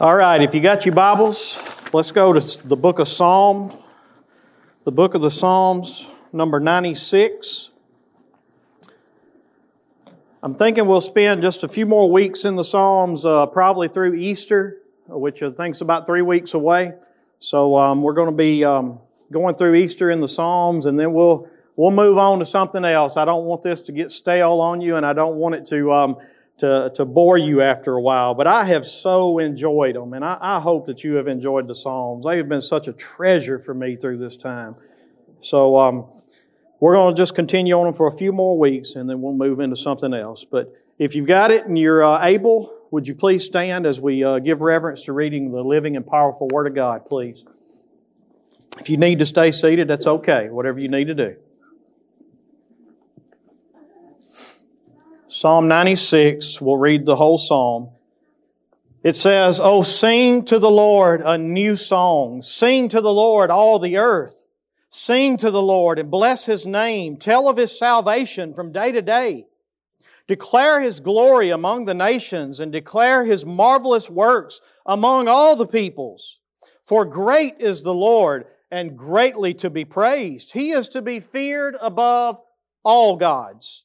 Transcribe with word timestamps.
All 0.00 0.16
right, 0.16 0.42
if 0.42 0.56
you 0.56 0.60
got 0.60 0.84
your 0.84 0.92
Bibles, 0.92 1.62
let's 1.92 2.10
go 2.10 2.32
to 2.32 2.66
the 2.66 2.74
book 2.74 2.98
of 2.98 3.06
Psalm, 3.06 3.72
the 4.82 4.90
book 4.90 5.14
of 5.14 5.20
the 5.20 5.30
Psalms, 5.30 6.10
number 6.32 6.58
96. 6.58 7.70
I'm 10.42 10.56
thinking 10.56 10.86
we'll 10.86 11.00
spend 11.00 11.42
just 11.42 11.62
a 11.62 11.68
few 11.68 11.86
more 11.86 12.10
weeks 12.10 12.44
in 12.44 12.56
the 12.56 12.64
Psalms, 12.64 13.24
uh, 13.24 13.46
probably 13.46 13.86
through 13.86 14.14
Easter, 14.14 14.78
which 15.06 15.44
I 15.44 15.50
think's 15.50 15.80
about 15.80 16.06
three 16.06 16.22
weeks 16.22 16.54
away. 16.54 16.94
So 17.38 17.76
um, 17.76 18.02
we're 18.02 18.14
going 18.14 18.30
to 18.30 18.36
be 18.36 18.64
um, 18.64 18.98
going 19.30 19.54
through 19.54 19.76
Easter 19.76 20.10
in 20.10 20.20
the 20.20 20.26
Psalms, 20.26 20.86
and 20.86 20.98
then 20.98 21.12
we'll 21.12 21.48
we'll 21.76 21.92
move 21.92 22.18
on 22.18 22.40
to 22.40 22.44
something 22.44 22.84
else. 22.84 23.16
I 23.16 23.24
don't 23.24 23.44
want 23.44 23.62
this 23.62 23.82
to 23.82 23.92
get 23.92 24.10
stale 24.10 24.60
on 24.60 24.80
you, 24.80 24.96
and 24.96 25.06
I 25.06 25.12
don't 25.12 25.36
want 25.36 25.54
it 25.54 25.66
to 25.66 25.92
um, 25.92 26.16
to, 26.58 26.92
to 26.94 27.04
bore 27.04 27.36
you 27.36 27.60
after 27.60 27.94
a 27.94 28.00
while, 28.00 28.34
but 28.34 28.46
I 28.46 28.64
have 28.64 28.86
so 28.86 29.38
enjoyed 29.38 29.96
them, 29.96 30.12
and 30.12 30.24
I, 30.24 30.38
I, 30.40 30.60
hope 30.60 30.86
that 30.86 31.02
you 31.02 31.14
have 31.14 31.26
enjoyed 31.26 31.66
the 31.66 31.74
Psalms. 31.74 32.24
They 32.24 32.36
have 32.36 32.48
been 32.48 32.60
such 32.60 32.86
a 32.86 32.92
treasure 32.92 33.58
for 33.58 33.74
me 33.74 33.96
through 33.96 34.18
this 34.18 34.36
time. 34.36 34.76
So 35.40 35.76
um, 35.76 36.06
we're 36.78 36.94
going 36.94 37.14
to 37.14 37.20
just 37.20 37.34
continue 37.34 37.76
on 37.76 37.86
them 37.86 37.94
for 37.94 38.06
a 38.06 38.12
few 38.12 38.32
more 38.32 38.56
weeks, 38.56 38.94
and 38.94 39.10
then 39.10 39.20
we'll 39.20 39.34
move 39.34 39.58
into 39.58 39.76
something 39.76 40.14
else. 40.14 40.44
But 40.44 40.72
if 40.96 41.16
you've 41.16 41.26
got 41.26 41.50
it 41.50 41.66
and 41.66 41.76
you're 41.76 42.04
uh, 42.04 42.24
able, 42.24 42.72
would 42.92 43.08
you 43.08 43.16
please 43.16 43.44
stand 43.44 43.84
as 43.84 44.00
we 44.00 44.22
uh, 44.22 44.38
give 44.38 44.60
reverence 44.60 45.04
to 45.06 45.12
reading 45.12 45.50
the 45.50 45.62
living 45.62 45.96
and 45.96 46.06
powerful 46.06 46.48
Word 46.52 46.68
of 46.68 46.74
God, 46.74 47.04
please? 47.04 47.44
If 48.78 48.88
you 48.88 48.96
need 48.96 49.18
to 49.18 49.26
stay 49.26 49.50
seated, 49.50 49.88
that's 49.88 50.06
okay, 50.06 50.50
whatever 50.50 50.78
you 50.78 50.88
need 50.88 51.06
to 51.06 51.14
do. 51.14 51.36
Psalm 55.34 55.66
96, 55.66 56.60
we'll 56.60 56.76
read 56.76 57.04
the 57.04 57.16
whole 57.16 57.38
psalm. 57.38 57.90
It 59.02 59.16
says, 59.16 59.60
Oh, 59.60 59.82
sing 59.82 60.44
to 60.44 60.60
the 60.60 60.70
Lord 60.70 61.22
a 61.24 61.36
new 61.36 61.74
song. 61.74 62.40
Sing 62.40 62.88
to 62.90 63.00
the 63.00 63.12
Lord 63.12 63.50
all 63.50 63.80
the 63.80 63.96
earth. 63.96 64.44
Sing 64.88 65.36
to 65.38 65.50
the 65.50 65.60
Lord 65.60 65.98
and 65.98 66.08
bless 66.08 66.46
His 66.46 66.64
name. 66.64 67.16
Tell 67.16 67.48
of 67.48 67.56
His 67.56 67.76
salvation 67.76 68.54
from 68.54 68.70
day 68.70 68.92
to 68.92 69.02
day. 69.02 69.48
Declare 70.28 70.82
His 70.82 71.00
glory 71.00 71.50
among 71.50 71.86
the 71.86 71.94
nations 71.94 72.60
and 72.60 72.70
declare 72.70 73.24
His 73.24 73.44
marvelous 73.44 74.08
works 74.08 74.60
among 74.86 75.26
all 75.26 75.56
the 75.56 75.66
peoples. 75.66 76.38
For 76.84 77.04
great 77.04 77.56
is 77.58 77.82
the 77.82 77.92
Lord 77.92 78.46
and 78.70 78.96
greatly 78.96 79.52
to 79.54 79.68
be 79.68 79.84
praised. 79.84 80.52
He 80.52 80.70
is 80.70 80.88
to 80.90 81.02
be 81.02 81.18
feared 81.18 81.74
above 81.82 82.40
all 82.84 83.16
gods. 83.16 83.83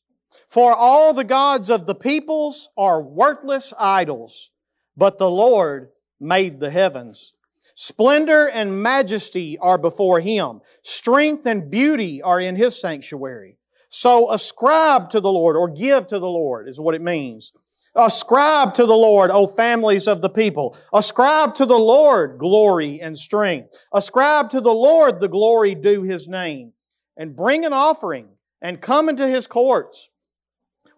For 0.49 0.75
all 0.75 1.13
the 1.13 1.23
gods 1.23 1.69
of 1.69 1.85
the 1.85 1.95
peoples 1.95 2.69
are 2.75 3.01
worthless 3.01 3.71
idols, 3.79 4.49
but 4.97 5.19
the 5.19 5.29
Lord 5.29 5.89
made 6.19 6.59
the 6.59 6.71
heavens. 6.71 7.33
Splendor 7.75 8.49
and 8.49 8.81
majesty 8.81 9.57
are 9.59 9.77
before 9.77 10.19
Him. 10.19 10.61
Strength 10.81 11.45
and 11.45 11.69
beauty 11.69 12.21
are 12.21 12.39
in 12.39 12.55
His 12.55 12.81
sanctuary. 12.81 13.57
So 13.89 14.31
ascribe 14.31 15.11
to 15.11 15.21
the 15.21 15.31
Lord, 15.31 15.55
or 15.55 15.69
give 15.69 16.07
to 16.07 16.19
the 16.19 16.27
Lord, 16.27 16.67
is 16.67 16.79
what 16.79 16.95
it 16.95 17.01
means. 17.01 17.53
Ascribe 17.95 18.73
to 18.73 18.85
the 18.85 18.97
Lord, 18.97 19.31
O 19.31 19.47
families 19.47 20.07
of 20.07 20.21
the 20.21 20.29
people. 20.29 20.75
Ascribe 20.93 21.53
to 21.55 21.65
the 21.65 21.77
Lord 21.77 22.39
glory 22.39 22.99
and 22.99 23.17
strength. 23.17 23.75
Ascribe 23.93 24.49
to 24.49 24.61
the 24.61 24.73
Lord 24.73 25.19
the 25.19 25.27
glory 25.27 25.75
due 25.75 26.03
His 26.03 26.27
name. 26.27 26.73
And 27.15 27.35
bring 27.35 27.65
an 27.65 27.73
offering 27.73 28.29
and 28.61 28.81
come 28.81 29.09
into 29.09 29.27
His 29.27 29.47
courts. 29.47 30.08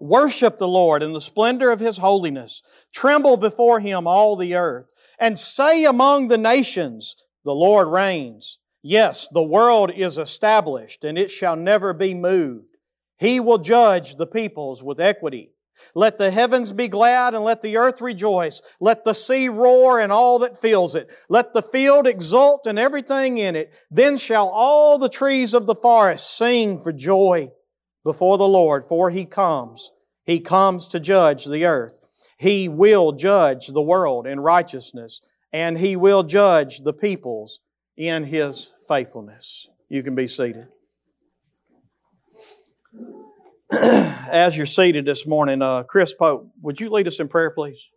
Worship 0.01 0.57
the 0.57 0.67
Lord 0.67 1.03
in 1.03 1.13
the 1.13 1.21
splendor 1.21 1.69
of 1.69 1.79
His 1.79 1.97
holiness. 1.97 2.63
Tremble 2.91 3.37
before 3.37 3.79
Him, 3.79 4.07
all 4.07 4.35
the 4.35 4.55
earth. 4.55 4.87
And 5.19 5.37
say 5.37 5.85
among 5.85 6.27
the 6.27 6.39
nations, 6.39 7.15
the 7.45 7.53
Lord 7.53 7.87
reigns. 7.87 8.57
Yes, 8.81 9.27
the 9.31 9.43
world 9.43 9.91
is 9.95 10.17
established 10.17 11.03
and 11.03 11.19
it 11.19 11.29
shall 11.29 11.55
never 11.55 11.93
be 11.93 12.15
moved. 12.15 12.77
He 13.19 13.39
will 13.39 13.59
judge 13.59 14.15
the 14.15 14.25
peoples 14.25 14.81
with 14.81 14.99
equity. 14.99 15.51
Let 15.93 16.17
the 16.17 16.31
heavens 16.31 16.73
be 16.73 16.87
glad 16.87 17.35
and 17.35 17.43
let 17.43 17.61
the 17.61 17.77
earth 17.77 18.01
rejoice. 18.01 18.63
Let 18.79 19.03
the 19.03 19.13
sea 19.13 19.49
roar 19.49 19.99
and 19.99 20.11
all 20.11 20.39
that 20.39 20.57
fills 20.57 20.95
it. 20.95 21.11
Let 21.29 21.53
the 21.53 21.61
field 21.61 22.07
exult 22.07 22.65
and 22.65 22.79
everything 22.79 23.37
in 23.37 23.55
it. 23.55 23.71
Then 23.91 24.17
shall 24.17 24.49
all 24.49 24.97
the 24.97 25.09
trees 25.09 25.53
of 25.53 25.67
the 25.67 25.75
forest 25.75 26.35
sing 26.35 26.79
for 26.79 26.91
joy 26.91 27.51
before 28.03 28.37
the 28.37 28.47
Lord, 28.47 28.83
for 28.85 29.09
He 29.09 29.25
comes. 29.25 29.91
He 30.25 30.39
comes 30.39 30.87
to 30.89 30.99
judge 30.99 31.45
the 31.45 31.65
earth. 31.65 31.99
He 32.37 32.67
will 32.67 33.11
judge 33.11 33.67
the 33.67 33.81
world 33.81 34.25
in 34.25 34.39
righteousness, 34.39 35.21
and 35.53 35.77
He 35.77 35.95
will 35.95 36.23
judge 36.23 36.79
the 36.79 36.93
peoples 36.93 37.59
in 37.97 38.25
His 38.25 38.73
faithfulness. 38.87 39.67
You 39.89 40.03
can 40.03 40.15
be 40.15 40.27
seated. 40.27 40.67
As 43.71 44.57
you're 44.57 44.65
seated 44.65 45.05
this 45.05 45.25
morning, 45.25 45.61
uh, 45.61 45.83
Chris 45.83 46.13
Pope, 46.13 46.49
would 46.61 46.79
you 46.79 46.89
lead 46.89 47.07
us 47.07 47.19
in 47.19 47.27
prayer, 47.27 47.51
please? 47.51 47.89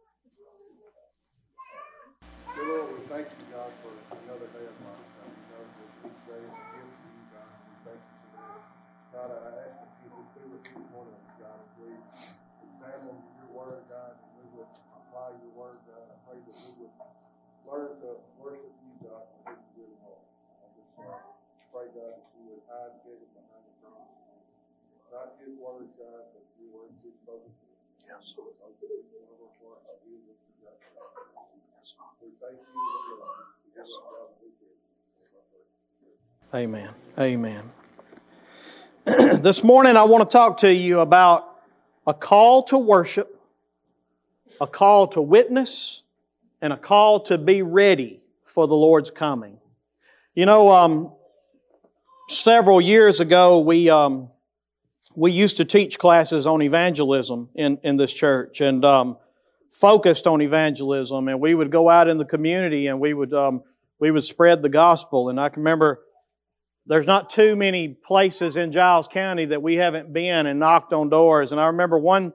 Yes. 28.07 28.35
Yes. 33.75 33.99
Amen. 36.55 36.91
Amen. 37.19 37.63
this 39.07 39.65
morning 39.65 39.97
I 39.97 40.03
want 40.03 40.29
to 40.29 40.33
talk 40.33 40.59
to 40.59 40.73
you 40.73 41.01
about 41.01 41.49
a 42.07 42.13
call 42.13 42.63
to 42.65 42.79
worship, 42.79 43.41
a 44.61 44.67
call 44.67 45.07
to 45.09 45.23
witness, 45.23 46.03
and 46.61 46.75
a 46.75 46.77
call 46.77 47.21
to 47.21 47.39
be 47.39 47.63
ready 47.63 48.21
for 48.45 48.67
the 48.67 48.77
Lord's 48.77 49.11
coming. 49.11 49.59
You 50.35 50.45
know, 50.45 50.71
um, 50.71 51.13
several 52.29 52.83
years 52.83 53.21
ago, 53.21 53.61
we 53.61 53.89
um, 53.89 54.29
we 55.17 55.31
used 55.31 55.59
to 55.59 55.65
teach 55.65 55.99
classes 55.99 56.47
on 56.47 56.63
evangelism 56.63 57.49
in, 57.55 57.79
in 57.83 57.97
this 57.97 58.13
church 58.13 58.61
and 58.61 58.85
um, 58.85 59.17
focused 59.71 60.27
on 60.27 60.41
evangelism. 60.41 61.29
And 61.29 61.41
we 61.41 61.55
would 61.55 61.71
go 61.71 61.89
out 61.89 62.09
in 62.09 62.19
the 62.19 62.25
community 62.25 62.87
and 62.87 63.01
we 63.01 63.15
would, 63.15 63.33
um, 63.33 63.63
we 64.01 64.11
would 64.11 64.25
spread 64.25 64.63
the 64.63 64.69
gospel. 64.69 65.29
And 65.29 65.41
I 65.41 65.49
can 65.49 65.63
remember 65.63 66.01
there's 66.87 67.07
not 67.07 67.31
too 67.31 67.57
many 67.57 67.89
places 67.89 68.57
in 68.57 68.73
Giles 68.73 69.09
County 69.09 69.47
that 69.47 69.63
we 69.63 69.77
haven't 69.77 70.13
been 70.13 70.47
and 70.47 70.59
knocked 70.59 70.93
on 70.93 71.09
doors. 71.09 71.53
And 71.53 71.61
I 71.61 71.69
remember 71.69 71.99
one, 71.99 72.33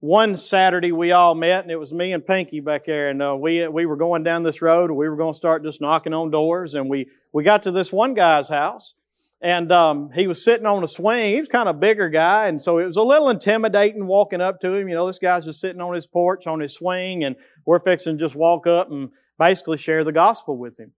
one 0.00 0.36
Saturday 0.36 0.90
we 0.90 1.12
all 1.12 1.34
met 1.34 1.62
and 1.62 1.70
it 1.70 1.78
was 1.78 1.92
me 1.92 2.12
and 2.12 2.26
Pinky 2.26 2.60
back 2.60 2.86
there 2.86 3.10
and 3.10 3.22
uh, 3.22 3.36
we, 3.38 3.68
we 3.68 3.86
were 3.86 3.96
going 3.96 4.22
down 4.22 4.42
this 4.42 4.62
road 4.62 4.90
and 4.90 4.98
we 4.98 5.08
were 5.08 5.16
going 5.16 5.34
to 5.34 5.36
start 5.36 5.62
just 5.62 5.80
knocking 5.80 6.14
on 6.14 6.30
doors 6.30 6.74
and 6.74 6.88
we, 6.88 7.08
we 7.32 7.44
got 7.44 7.64
to 7.64 7.70
this 7.70 7.92
one 7.92 8.14
guy's 8.14 8.48
house 8.48 8.94
and 9.42 9.72
um, 9.72 10.10
he 10.14 10.28
was 10.28 10.42
sitting 10.42 10.66
on 10.66 10.84
a 10.84 10.86
swing. 10.86 11.34
He 11.34 11.40
was 11.40 11.48
kind 11.48 11.68
of 11.68 11.76
a 11.76 11.78
bigger 11.78 12.08
guy, 12.08 12.46
and 12.46 12.60
so 12.60 12.78
it 12.78 12.86
was 12.86 12.96
a 12.96 13.02
little 13.02 13.28
intimidating 13.28 14.06
walking 14.06 14.40
up 14.40 14.60
to 14.60 14.72
him. 14.72 14.88
You 14.88 14.94
know, 14.94 15.06
this 15.06 15.18
guy's 15.18 15.44
just 15.44 15.60
sitting 15.60 15.80
on 15.80 15.94
his 15.94 16.06
porch 16.06 16.46
on 16.46 16.60
his 16.60 16.74
swing, 16.74 17.24
and 17.24 17.34
we're 17.66 17.80
fixing 17.80 18.16
to 18.16 18.24
just 18.24 18.36
walk 18.36 18.68
up 18.68 18.90
and 18.90 19.10
basically 19.38 19.78
share 19.78 20.04
the 20.04 20.12
gospel 20.12 20.56
with 20.56 20.78
him. 20.78 20.92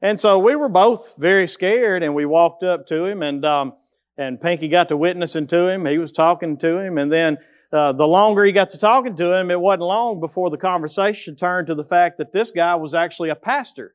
And 0.00 0.18
so 0.18 0.38
we 0.38 0.56
were 0.56 0.70
both 0.70 1.14
very 1.18 1.46
scared, 1.46 2.02
and 2.02 2.14
we 2.14 2.24
walked 2.24 2.62
up 2.62 2.86
to 2.86 3.04
him, 3.04 3.22
and 3.22 3.44
um, 3.44 3.74
and 4.16 4.40
Pinky 4.40 4.68
got 4.68 4.88
to 4.88 4.96
witnessing 4.96 5.46
to 5.48 5.68
him. 5.68 5.84
He 5.84 5.98
was 5.98 6.12
talking 6.12 6.56
to 6.58 6.78
him, 6.78 6.96
and 6.96 7.12
then 7.12 7.36
uh, 7.72 7.92
the 7.92 8.06
longer 8.06 8.44
he 8.44 8.52
got 8.52 8.70
to 8.70 8.78
talking 8.78 9.16
to 9.16 9.32
him, 9.32 9.50
it 9.50 9.60
wasn't 9.60 9.82
long 9.82 10.18
before 10.18 10.50
the 10.50 10.56
conversation 10.56 11.36
turned 11.36 11.66
to 11.66 11.74
the 11.74 11.84
fact 11.84 12.18
that 12.18 12.32
this 12.32 12.50
guy 12.50 12.74
was 12.74 12.94
actually 12.94 13.28
a 13.28 13.34
pastor. 13.34 13.94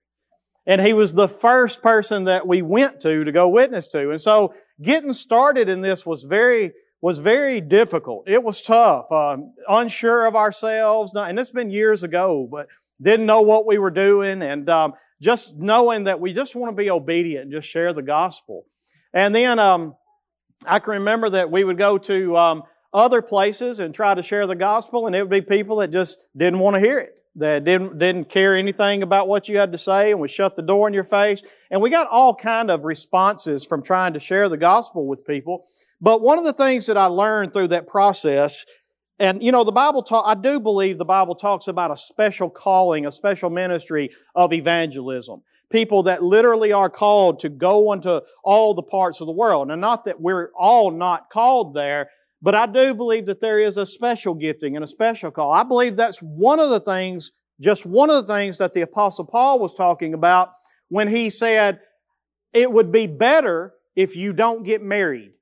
And 0.68 0.81
he 0.81 0.94
was 0.94 1.14
the 1.14 1.30
first 1.30 1.81
person 1.81 2.25
that 2.25 2.46
we 2.46 2.62
went 2.62 3.00
to 3.02 3.24
to 3.24 3.31
go 3.31 3.48
witness 3.48 3.88
to. 3.88 4.12
And 4.12 4.22
so 4.22 4.54
getting 4.81 5.14
started 5.14 5.69
in 5.69 5.81
this 5.81 6.06
was 6.06 6.24
very, 6.24 6.74
was 7.02 7.19
very 7.19 7.62
difficult. 7.62 8.28
It 8.28 8.44
was 8.44 8.62
tough, 8.62 9.10
um, 9.12 9.54
unsure 9.69 10.25
of 10.25 10.36
ourselves. 10.36 11.16
And 11.16 11.40
it's 11.40 11.52
been 11.52 11.72
years 11.72 12.04
ago, 12.04 12.48
but 12.52 12.68
didn't 13.02 13.25
know 13.25 13.42
what 13.42 13.66
we 13.66 13.78
were 13.78 13.92
doing. 13.92 14.42
And 14.42 14.69
um, 14.69 14.94
just 15.22 15.56
knowing 15.58 16.04
that 16.04 16.19
we 16.19 16.34
just 16.34 16.54
want 16.54 16.75
to 16.75 16.75
be 16.75 16.90
obedient 16.90 17.44
and 17.44 17.52
just 17.52 17.70
share 17.70 17.94
the 17.94 18.04
gospel. 18.04 18.66
And 19.13 19.34
then 19.34 19.60
um, 19.60 19.96
I 20.66 20.80
can 20.80 20.94
remember 20.94 21.30
that 21.30 21.50
we 21.50 21.63
would 21.63 21.78
go 21.78 21.98
to 21.98 22.36
um, 22.36 22.63
other 22.94 23.22
places 23.22 23.80
and 23.80 23.96
try 23.96 24.13
to 24.13 24.22
share 24.22 24.48
the 24.48 24.56
gospel, 24.56 25.08
and 25.08 25.16
it 25.16 25.22
would 25.22 25.30
be 25.30 25.42
people 25.42 25.78
that 25.78 25.92
just 25.92 26.20
didn't 26.36 26.60
want 26.60 26.75
to 26.75 26.80
hear 26.80 27.00
it. 27.00 27.17
That 27.38 27.63
didn't, 27.63 27.98
didn't 28.00 28.30
care 28.30 28.56
anything 28.56 29.04
about 29.04 29.28
what 29.28 29.48
you 29.48 29.57
had 29.57 29.72
to 29.72 29.78
say 29.78 30.12
and 30.12 30.19
would 30.19 30.31
shut 30.31 30.56
the 30.56 30.62
door 30.62 30.88
in 30.88 30.94
your 30.94 31.04
face. 31.04 31.44
And 31.69 31.81
we 31.81 31.89
got 31.89 32.07
all 32.07 32.34
kind 32.34 32.72
of 32.72 32.84
responses 32.84 33.66
from 33.66 33.84
trying 33.84 34.13
to 34.13 34.19
share 34.19 34.50
the 34.50 34.57
gospel 34.57 35.07
with 35.07 35.25
people. 35.25 35.66
But 36.01 36.22
one 36.22 36.39
of 36.39 36.45
the 36.45 36.54
things 36.54 36.88
that 36.88 36.98
I 36.98 37.06
learned 37.06 37.54
through 37.54 37.69
that 37.69 37.88
process, 37.88 38.66
and 39.19 39.42
you 39.42 39.51
know, 39.51 39.63
the 39.63 39.72
Bible 39.72 40.01
talk, 40.01 40.25
I 40.28 40.34
do 40.34 40.60
believe 40.60 40.98
the 40.98 41.06
Bible 41.06 41.36
talks 41.36 41.68
about 41.68 41.92
a 41.92 41.98
special 41.98 42.50
calling, 42.50 43.06
a 43.06 43.12
special 43.12 43.50
ministry 43.50 44.10
of 44.36 44.51
evangelism. 44.51 45.44
People 45.69 46.04
that 46.04 46.24
literally 46.24 46.72
are 46.72 46.89
called 46.89 47.39
to 47.39 47.50
go 47.50 47.92
into 47.92 48.24
all 48.44 48.74
the 48.74 48.84
parts 48.84 49.22
of 49.22 49.28
the 49.28 49.34
world. 49.34 49.69
And 49.69 49.81
not 49.81 50.06
that 50.06 50.22
we're 50.22 50.50
all 50.56 50.92
not 50.92 51.30
called 51.30 51.74
there, 51.74 52.10
but 52.48 52.56
I 52.56 52.66
do 52.66 52.94
believe 52.94 53.26
that 53.26 53.42
there 53.42 53.60
is 53.60 53.76
a 53.76 53.86
special 53.86 54.34
gifting 54.34 54.78
and 54.78 54.82
a 54.82 54.88
special 54.88 55.32
call. 55.32 55.52
I 55.52 55.64
believe 55.64 55.98
that's 55.98 56.20
one 56.20 56.62
of 56.62 56.70
the 56.70 56.80
things, 56.80 57.34
just 57.60 57.86
one 57.86 58.10
of 58.10 58.26
the 58.26 58.34
things 58.34 58.60
that 58.60 58.72
the 58.72 58.80
apostle 58.80 59.26
Paul 59.26 59.60
was 59.60 59.76
talking 59.76 60.14
about 60.14 60.52
when 60.88 61.10
he 61.10 61.30
said, 61.30 61.82
it 62.54 62.72
would 62.72 62.90
be 62.90 63.06
better 63.06 63.74
if 63.98 64.16
you 64.16 64.32
don't 64.32 64.64
get 64.64 64.82
married. 64.82 65.34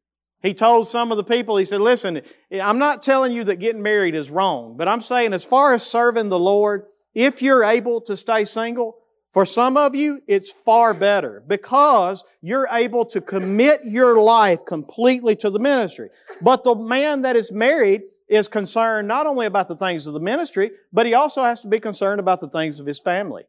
He 0.41 0.55
told 0.55 0.87
some 0.87 1.11
of 1.11 1.17
the 1.17 1.23
people, 1.23 1.57
he 1.57 1.65
said, 1.65 1.79
listen, 1.79 2.23
I'm 2.51 2.79
not 2.79 3.03
telling 3.03 3.33
you 3.33 3.43
that 3.43 3.57
getting 3.57 3.83
married 3.83 4.15
is 4.15 4.31
wrong, 4.31 4.75
but 4.75 4.87
I'm 4.87 5.03
saying 5.03 5.31
as 5.33 5.45
far 5.45 5.75
as 5.75 5.85
serving 5.85 6.29
the 6.29 6.39
Lord, 6.39 6.85
if 7.13 7.39
you're 7.39 7.63
able 7.63 8.01
to 8.01 8.17
stay 8.17 8.45
single, 8.45 8.95
for 9.35 9.45
some 9.45 9.75
of 9.75 9.93
you, 9.95 10.21
it's 10.27 10.49
far 10.49 10.93
better 10.93 11.43
because 11.45 12.23
you're 12.41 12.69
able 12.71 13.03
to 13.07 13.19
commit 13.19 13.81
your 13.83 14.17
life 14.17 14.63
completely 14.65 15.35
to 15.35 15.49
the 15.49 15.59
ministry. 15.59 16.07
But 16.41 16.63
the 16.63 16.73
man 16.73 17.23
that 17.23 17.35
is 17.35 17.51
married 17.51 18.03
is 18.29 18.47
concerned 18.47 19.09
not 19.09 19.27
only 19.27 19.45
about 19.45 19.67
the 19.67 19.75
things 19.75 20.07
of 20.07 20.13
the 20.13 20.21
ministry, 20.21 20.71
but 20.93 21.05
he 21.05 21.15
also 21.15 21.43
has 21.43 21.59
to 21.63 21.67
be 21.67 21.81
concerned 21.81 22.21
about 22.21 22.39
the 22.39 22.47
things 22.47 22.79
of 22.79 22.85
his 22.85 23.01
family. 23.01 23.43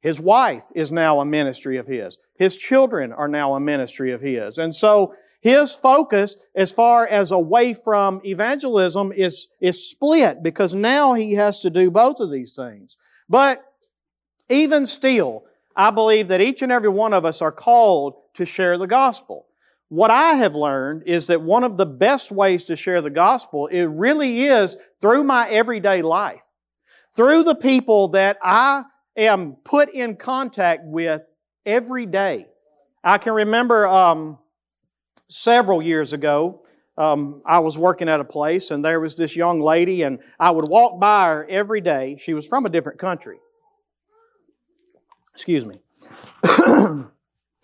His 0.00 0.20
wife 0.20 0.62
is 0.76 0.92
now 0.92 1.18
a 1.18 1.24
ministry 1.24 1.76
of 1.76 1.88
his. 1.88 2.18
His 2.38 2.56
children 2.56 3.12
are 3.12 3.26
now 3.26 3.54
a 3.54 3.60
ministry 3.60 4.12
of 4.12 4.20
his. 4.20 4.58
And 4.58 4.72
so 4.72 5.12
his 5.40 5.74
focus 5.74 6.36
as 6.54 6.70
far 6.70 7.04
as 7.04 7.32
away 7.32 7.74
from 7.74 8.20
evangelism 8.24 9.10
is, 9.10 9.48
is 9.60 9.90
split 9.90 10.44
because 10.44 10.72
now 10.72 11.14
he 11.14 11.32
has 11.32 11.58
to 11.62 11.70
do 11.70 11.90
both 11.90 12.20
of 12.20 12.30
these 12.30 12.54
things. 12.54 12.96
But 13.28 13.64
even 14.48 14.86
still, 14.86 15.44
I 15.74 15.90
believe 15.90 16.28
that 16.28 16.40
each 16.40 16.62
and 16.62 16.72
every 16.72 16.88
one 16.88 17.12
of 17.12 17.24
us 17.24 17.40
are 17.40 17.52
called 17.52 18.14
to 18.34 18.44
share 18.44 18.78
the 18.78 18.86
gospel. 18.86 19.46
What 19.88 20.10
I 20.10 20.34
have 20.34 20.54
learned 20.54 21.02
is 21.06 21.26
that 21.26 21.42
one 21.42 21.64
of 21.64 21.76
the 21.76 21.86
best 21.86 22.30
ways 22.30 22.64
to 22.64 22.76
share 22.76 23.02
the 23.02 23.10
gospel, 23.10 23.66
it 23.66 23.84
really 23.84 24.44
is 24.44 24.76
through 25.00 25.24
my 25.24 25.48
everyday 25.50 26.00
life. 26.02 26.40
Through 27.14 27.42
the 27.44 27.54
people 27.54 28.08
that 28.08 28.38
I 28.42 28.84
am 29.16 29.56
put 29.64 29.92
in 29.92 30.16
contact 30.16 30.82
with 30.84 31.20
every 31.66 32.06
day. 32.06 32.46
I 33.04 33.18
can 33.18 33.34
remember 33.34 33.86
um, 33.86 34.38
several 35.28 35.82
years 35.82 36.12
ago, 36.12 36.62
um, 36.96 37.42
I 37.44 37.58
was 37.58 37.76
working 37.76 38.08
at 38.08 38.20
a 38.20 38.24
place 38.24 38.70
and 38.70 38.84
there 38.84 39.00
was 39.00 39.16
this 39.16 39.34
young 39.34 39.60
lady 39.60 40.02
and 40.02 40.20
I 40.38 40.50
would 40.50 40.68
walk 40.68 41.00
by 41.00 41.26
her 41.26 41.46
every 41.48 41.80
day. 41.80 42.16
She 42.18 42.34
was 42.34 42.46
from 42.46 42.66
a 42.66 42.70
different 42.70 42.98
country. 42.98 43.38
Excuse 45.34 45.66
me. 45.66 45.80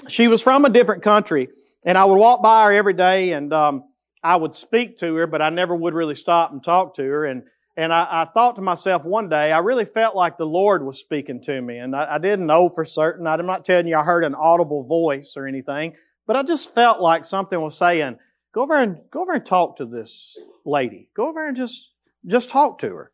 she 0.09 0.29
was 0.29 0.43
from 0.43 0.65
a 0.65 0.70
different 0.70 1.03
country, 1.03 1.49
and 1.85 1.99
I 1.99 2.05
would 2.05 2.19
walk 2.19 2.43
by 2.43 2.65
her 2.67 2.73
every 2.73 2.94
day, 2.94 3.32
and 3.32 3.53
um, 3.53 3.85
I 4.23 4.37
would 4.37 4.55
speak 4.55 4.97
to 4.99 5.15
her, 5.17 5.26
but 5.26 5.43
I 5.43 5.50
never 5.50 5.75
would 5.75 5.94
really 5.94 6.15
stop 6.15 6.53
and 6.53 6.62
talk 6.62 6.94
to 6.94 7.03
her. 7.05 7.25
And 7.25 7.44
and 7.76 7.93
I, 7.93 8.09
I 8.11 8.25
thought 8.25 8.56
to 8.56 8.62
myself 8.62 9.05
one 9.05 9.29
day, 9.29 9.53
I 9.53 9.61
really 9.61 9.85
felt 9.85 10.17
like 10.17 10.37
the 10.37 10.47
Lord 10.47 10.85
was 10.85 10.99
speaking 10.99 11.41
to 11.43 11.62
me, 11.62 11.79
and 11.79 11.94
I, 11.94 12.17
I 12.17 12.19
didn't 12.19 12.47
know 12.47 12.69
for 12.69 12.85
certain. 12.85 13.26
I'm 13.26 13.47
not 13.47 13.65
telling 13.65 13.87
you 13.87 13.97
I 13.97 14.03
heard 14.03 14.25
an 14.25 14.35
audible 14.35 14.82
voice 14.82 15.37
or 15.37 15.47
anything, 15.47 15.94
but 16.26 16.37
I 16.37 16.43
just 16.43 16.75
felt 16.75 17.00
like 17.00 17.25
something 17.25 17.61
was 17.61 17.76
saying, 17.76 18.19
"Go 18.53 18.62
over 18.62 18.75
and 18.75 18.99
go 19.11 19.23
over 19.23 19.32
and 19.32 19.47
talk 19.47 19.76
to 19.76 19.87
this 19.87 20.38
lady. 20.64 21.11
Go 21.14 21.29
over 21.29 21.47
and 21.47 21.56
just 21.56 21.93
just 22.26 22.50
talk 22.50 22.79
to 22.79 22.88
her." 22.94 23.12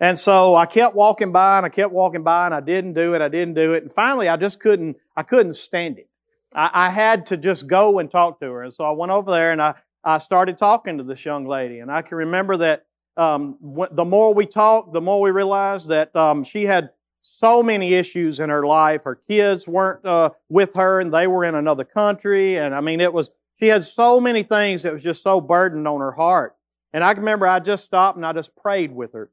And 0.00 0.18
so 0.18 0.54
I 0.54 0.66
kept 0.66 0.94
walking 0.94 1.32
by 1.32 1.58
and 1.58 1.66
I 1.66 1.68
kept 1.68 1.92
walking 1.92 2.22
by 2.22 2.46
and 2.46 2.54
I 2.54 2.60
didn't 2.60 2.94
do 2.94 3.14
it. 3.14 3.22
I 3.22 3.28
didn't 3.28 3.54
do 3.54 3.74
it. 3.74 3.82
And 3.84 3.92
finally 3.92 4.28
I 4.28 4.36
just 4.36 4.60
couldn't, 4.60 4.96
I 5.16 5.22
couldn't 5.22 5.54
stand 5.54 5.98
it. 5.98 6.08
I, 6.54 6.70
I 6.72 6.90
had 6.90 7.26
to 7.26 7.36
just 7.36 7.66
go 7.66 7.98
and 7.98 8.10
talk 8.10 8.40
to 8.40 8.46
her. 8.46 8.62
And 8.62 8.72
so 8.72 8.84
I 8.84 8.90
went 8.90 9.12
over 9.12 9.30
there 9.30 9.52
and 9.52 9.62
I, 9.62 9.74
I 10.02 10.18
started 10.18 10.58
talking 10.58 10.98
to 10.98 11.04
this 11.04 11.24
young 11.24 11.46
lady. 11.46 11.78
And 11.78 11.90
I 11.90 12.02
can 12.02 12.18
remember 12.18 12.56
that 12.58 12.86
um, 13.16 13.56
the 13.92 14.04
more 14.04 14.34
we 14.34 14.46
talked, 14.46 14.92
the 14.92 15.00
more 15.00 15.20
we 15.20 15.30
realized 15.30 15.88
that 15.88 16.14
um, 16.16 16.42
she 16.42 16.64
had 16.64 16.90
so 17.22 17.62
many 17.62 17.94
issues 17.94 18.38
in 18.38 18.50
her 18.50 18.66
life. 18.66 19.04
Her 19.04 19.14
kids 19.14 19.66
weren't 19.66 20.04
uh, 20.04 20.30
with 20.48 20.74
her 20.74 21.00
and 21.00 21.14
they 21.14 21.26
were 21.26 21.44
in 21.44 21.54
another 21.54 21.84
country. 21.84 22.58
And 22.58 22.74
I 22.74 22.80
mean, 22.80 23.00
it 23.00 23.12
was, 23.12 23.30
she 23.58 23.68
had 23.68 23.84
so 23.84 24.20
many 24.20 24.42
things 24.42 24.82
that 24.82 24.92
was 24.92 25.02
just 25.02 25.22
so 25.22 25.40
burdened 25.40 25.88
on 25.88 26.00
her 26.00 26.12
heart. 26.12 26.54
And 26.92 27.02
I 27.02 27.14
can 27.14 27.22
remember 27.22 27.46
I 27.46 27.60
just 27.60 27.84
stopped 27.84 28.16
and 28.16 28.26
I 28.26 28.32
just 28.32 28.54
prayed 28.56 28.92
with 28.92 29.14
her. 29.14 29.30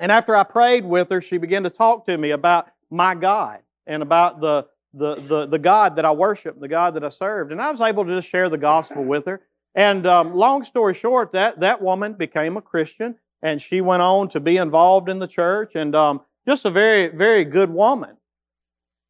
And 0.00 0.12
after 0.12 0.36
I 0.36 0.44
prayed 0.44 0.84
with 0.84 1.10
her, 1.10 1.20
she 1.20 1.38
began 1.38 1.64
to 1.64 1.70
talk 1.70 2.06
to 2.06 2.16
me 2.16 2.30
about 2.30 2.68
my 2.90 3.14
God 3.14 3.60
and 3.86 4.02
about 4.02 4.40
the, 4.40 4.66
the, 4.94 5.16
the, 5.16 5.46
the 5.46 5.58
God 5.58 5.96
that 5.96 6.04
I 6.04 6.12
worship, 6.12 6.60
the 6.60 6.68
God 6.68 6.94
that 6.94 7.04
I 7.04 7.08
served. 7.08 7.52
And 7.52 7.60
I 7.60 7.70
was 7.70 7.80
able 7.80 8.04
to 8.04 8.14
just 8.14 8.28
share 8.28 8.48
the 8.48 8.58
gospel 8.58 9.04
with 9.04 9.26
her. 9.26 9.42
And 9.74 10.06
um, 10.06 10.34
long 10.34 10.62
story 10.62 10.94
short, 10.94 11.32
that, 11.32 11.60
that 11.60 11.82
woman 11.82 12.14
became 12.14 12.56
a 12.56 12.62
Christian 12.62 13.16
and 13.42 13.62
she 13.62 13.80
went 13.80 14.02
on 14.02 14.28
to 14.28 14.40
be 14.40 14.56
involved 14.56 15.08
in 15.08 15.18
the 15.18 15.28
church 15.28 15.74
and 15.74 15.94
um, 15.94 16.22
just 16.48 16.64
a 16.64 16.70
very, 16.70 17.08
very 17.08 17.44
good 17.44 17.70
woman. 17.70 18.16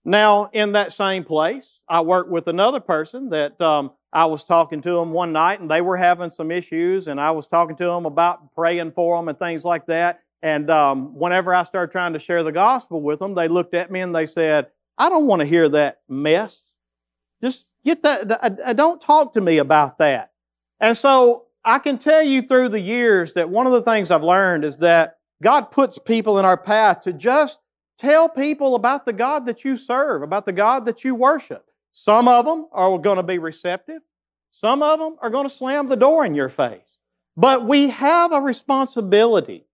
Now, 0.05 0.51
in 0.53 0.73
that 0.73 0.93
same 0.93 1.25
place, 1.25 1.81
I 1.89 2.01
worked 2.01 2.31
with 2.31 2.49
another 2.49 2.81
person 2.81 3.31
that 3.31 3.61
um, 3.61 3.93
I 4.13 4.27
was 4.27 4.45
talking 4.45 4.81
to 4.83 4.93
them 4.93 5.13
one 5.13 5.33
night 5.33 5.61
and 5.61 5.71
they 5.71 5.81
were 5.81 5.97
having 5.97 6.31
some 6.31 6.51
issues 6.51 7.09
and 7.09 7.21
I 7.21 7.31
was 7.33 7.47
talking 7.47 7.77
to 7.77 7.85
them 7.85 8.07
about 8.07 8.55
praying 8.55 8.93
for 8.93 9.17
them 9.17 9.29
and 9.29 9.39
things 9.39 9.65
like 9.65 9.87
that. 9.87 10.21
And 10.43 10.71
um, 10.71 11.15
whenever 11.17 11.53
I 11.53 11.65
started 11.65 11.91
trying 11.91 12.13
to 12.13 12.19
share 12.19 12.43
the 12.43 12.53
gospel 12.53 13.03
with 13.03 13.19
them, 13.19 13.35
they 13.35 13.49
looked 13.49 13.75
at 13.75 13.91
me 13.91 14.01
and 14.01 14.15
they 14.15 14.27
said, 14.27 14.69
I 14.97 15.09
don't 15.09 15.27
want 15.27 15.41
to 15.41 15.47
hear 15.47 15.69
that 15.71 16.01
mess. 16.09 16.65
Just 17.43 17.67
get 17.85 18.03
that, 18.03 18.77
don't 18.77 19.01
talk 19.01 19.33
to 19.35 19.41
me 19.41 19.59
about 19.59 19.99
that. 19.99 20.33
And 20.81 20.97
so 20.97 21.47
I 21.65 21.79
can 21.79 21.99
tell 21.99 22.23
you 22.23 22.43
through 22.43 22.71
the 22.71 22.81
years 22.81 23.33
that 23.35 23.51
one 23.51 23.67
of 23.67 23.73
the 23.73 23.83
things 23.83 24.11
I've 24.11 24.23
learned 24.23 24.65
is 24.65 24.79
that 24.79 25.19
God 25.43 25.71
puts 25.71 25.99
people 25.99 26.39
in 26.39 26.45
our 26.45 26.57
path 26.57 27.01
to 27.01 27.13
just 27.13 27.59
tell 27.97 28.29
people 28.29 28.75
about 28.75 29.07
the 29.07 29.13
God 29.13 29.47
that 29.47 29.65
you 29.65 29.77
serve, 29.77 30.23
about 30.23 30.47
the 30.47 30.53
God 30.53 30.85
that 30.87 31.05
you 31.05 31.15
worship. 31.15 31.65
Some 31.91 32.29
of 32.29 32.45
them 32.45 32.67
are 32.73 32.97
going 32.99 33.17
to 33.17 33.23
be 33.23 33.39
receptive. 33.39 34.03
Some 34.51 34.83
of 34.83 34.99
them 34.99 35.17
are 35.21 35.31
going 35.31 35.47
to 35.47 35.55
slam 35.55 35.89
the 35.89 35.97
door 35.97 36.25
in 36.25 36.35
your 36.35 36.49
face. 36.49 36.99
But 37.37 37.67
we 37.67 37.91
have 37.91 38.33
a 38.33 38.41
responsibility 38.41 39.68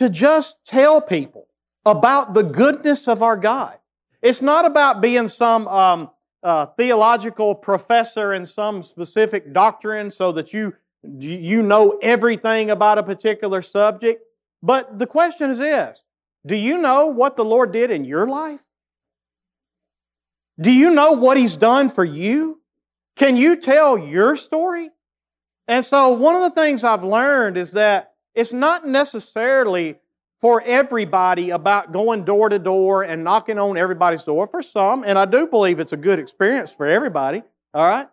to 0.00 0.08
just 0.08 0.64
tell 0.64 0.98
people 0.98 1.46
about 1.84 2.32
the 2.32 2.42
goodness 2.42 3.06
of 3.06 3.22
our 3.22 3.36
God. 3.36 3.76
It's 4.22 4.40
not 4.40 4.64
about 4.64 5.02
being 5.02 5.28
some 5.28 5.68
um, 5.68 6.10
uh, 6.42 6.64
theological 6.78 7.54
professor 7.54 8.32
in 8.32 8.46
some 8.46 8.82
specific 8.82 9.52
doctrine 9.52 10.10
so 10.10 10.32
that 10.32 10.54
you, 10.54 10.72
you 11.02 11.60
know 11.60 11.98
everything 12.00 12.70
about 12.70 12.96
a 12.96 13.02
particular 13.02 13.60
subject. 13.60 14.22
But 14.62 14.98
the 14.98 15.06
question 15.06 15.50
is 15.50 15.58
this 15.58 16.02
Do 16.46 16.56
you 16.56 16.78
know 16.78 17.08
what 17.08 17.36
the 17.36 17.44
Lord 17.44 17.70
did 17.70 17.90
in 17.90 18.06
your 18.06 18.26
life? 18.26 18.64
Do 20.58 20.72
you 20.72 20.92
know 20.92 21.12
what 21.12 21.36
He's 21.36 21.56
done 21.56 21.90
for 21.90 22.06
you? 22.06 22.62
Can 23.16 23.36
you 23.36 23.54
tell 23.54 23.98
your 23.98 24.34
story? 24.36 24.88
And 25.68 25.84
so, 25.84 26.12
one 26.12 26.36
of 26.36 26.40
the 26.40 26.58
things 26.58 26.84
I've 26.84 27.04
learned 27.04 27.58
is 27.58 27.72
that 27.72 28.09
it's 28.34 28.52
not 28.52 28.86
necessarily 28.86 29.98
for 30.40 30.62
everybody 30.64 31.50
about 31.50 31.92
going 31.92 32.24
door 32.24 32.48
to 32.48 32.58
door 32.58 33.02
and 33.02 33.22
knocking 33.22 33.58
on 33.58 33.76
everybody's 33.76 34.24
door. 34.24 34.46
For 34.46 34.62
some, 34.62 35.04
and 35.04 35.18
I 35.18 35.26
do 35.26 35.46
believe 35.46 35.78
it's 35.80 35.92
a 35.92 35.98
good 35.98 36.18
experience 36.18 36.72
for 36.72 36.86
everybody, 36.86 37.42
all 37.74 37.86
right? 37.86 38.08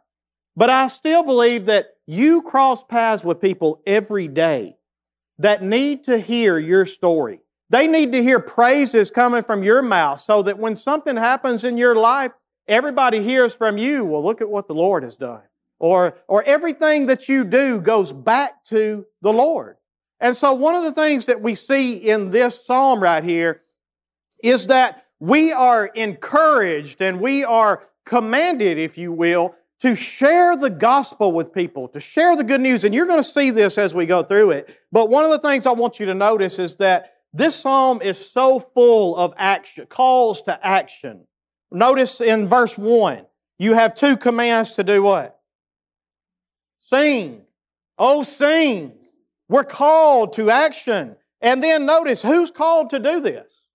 But 0.56 0.70
I 0.70 0.88
still 0.88 1.24
believe 1.24 1.68
that 1.68 1.96
you 2.06 2.42
cross 2.42 2.84
paths 2.84 3.24
with 3.24 3.40
people 3.40 3.82
every 3.86 4.28
day 4.28 4.76
that 5.40 5.64
need 5.64 6.04
to 6.06 6.18
hear 6.18 6.58
your 6.58 6.86
story. 6.86 7.42
They 7.70 7.88
need 7.88 8.12
to 8.14 8.24
hear 8.24 8.40
praises 8.40 9.12
coming 9.12 9.44
from 9.44 9.64
your 9.64 9.82
mouth 9.82 10.20
so 10.20 10.42
that 10.42 10.58
when 10.58 10.76
something 10.76 11.16
happens 11.16 11.64
in 11.64 11.78
your 11.78 11.96
life, 11.96 12.32
everybody 12.68 13.22
hears 13.22 13.54
from 13.54 13.78
you, 13.78 14.04
well, 14.06 14.24
look 14.24 14.42
at 14.42 14.50
what 14.50 14.68
the 14.68 14.74
Lord 14.74 15.04
has 15.04 15.16
done. 15.16 15.44
Or, 15.80 16.18
or 16.28 16.44
everything 16.44 17.06
that 17.06 17.30
you 17.30 17.44
do 17.44 17.80
goes 17.80 18.12
back 18.12 18.64
to 18.66 19.06
the 19.22 19.32
Lord. 19.32 19.77
And 20.20 20.36
so 20.36 20.54
one 20.54 20.76
of 20.76 20.84
the 20.84 20.92
things 20.92 21.28
that 21.28 21.42
we 21.42 21.56
see 21.56 21.96
in 21.96 22.32
this 22.32 22.66
psalm 22.66 23.02
right 23.02 23.24
here 23.24 23.62
is 24.44 24.68
that 24.68 25.06
we 25.20 25.52
are 25.52 25.86
encouraged 25.86 27.02
and 27.02 27.20
we 27.20 27.44
are 27.44 27.84
commanded, 28.06 28.78
if 28.78 28.98
you 28.98 29.12
will, 29.12 29.56
to 29.80 29.96
share 29.96 30.56
the 30.56 30.70
gospel 30.70 31.32
with 31.32 31.54
people, 31.54 31.88
to 31.90 32.00
share 32.00 32.36
the 32.36 32.44
good 32.44 32.62
news. 32.62 32.84
And 32.84 32.96
you're 32.96 33.06
going 33.06 33.20
to 33.20 33.24
see 33.24 33.52
this 33.52 33.78
as 33.78 33.94
we 33.94 34.06
go 34.06 34.24
through 34.24 34.52
it. 34.52 34.76
But 34.92 35.10
one 35.10 35.24
of 35.24 35.32
the 35.32 35.48
things 35.48 35.68
I 35.68 35.72
want 35.72 36.00
you 36.00 36.08
to 36.08 36.14
notice 36.14 36.58
is 36.58 36.78
that 36.78 37.14
this 37.34 37.56
psalm 37.56 38.02
is 38.02 38.18
so 38.18 38.60
full 38.60 39.16
of 39.16 39.34
action, 39.38 39.86
calls 39.86 40.42
to 40.44 40.66
action. 40.66 41.28
Notice 41.72 42.22
in 42.22 42.48
verse 42.48 42.78
1, 42.78 43.26
you 43.60 43.74
have 43.74 43.94
two 43.94 44.18
commands 44.18 44.76
to 44.76 44.84
do 44.84 45.04
what? 45.04 45.40
Sing. 46.80 47.42
Oh, 48.00 48.24
sing. 48.24 48.94
We're 49.50 49.64
called 49.64 50.34
to 50.34 50.50
action. 50.50 51.16
And 51.42 51.64
then 51.64 51.86
notice 51.86 52.22
who's 52.22 52.52
called 52.52 52.90
to 52.92 53.00
do 53.00 53.22
this? 53.22 53.66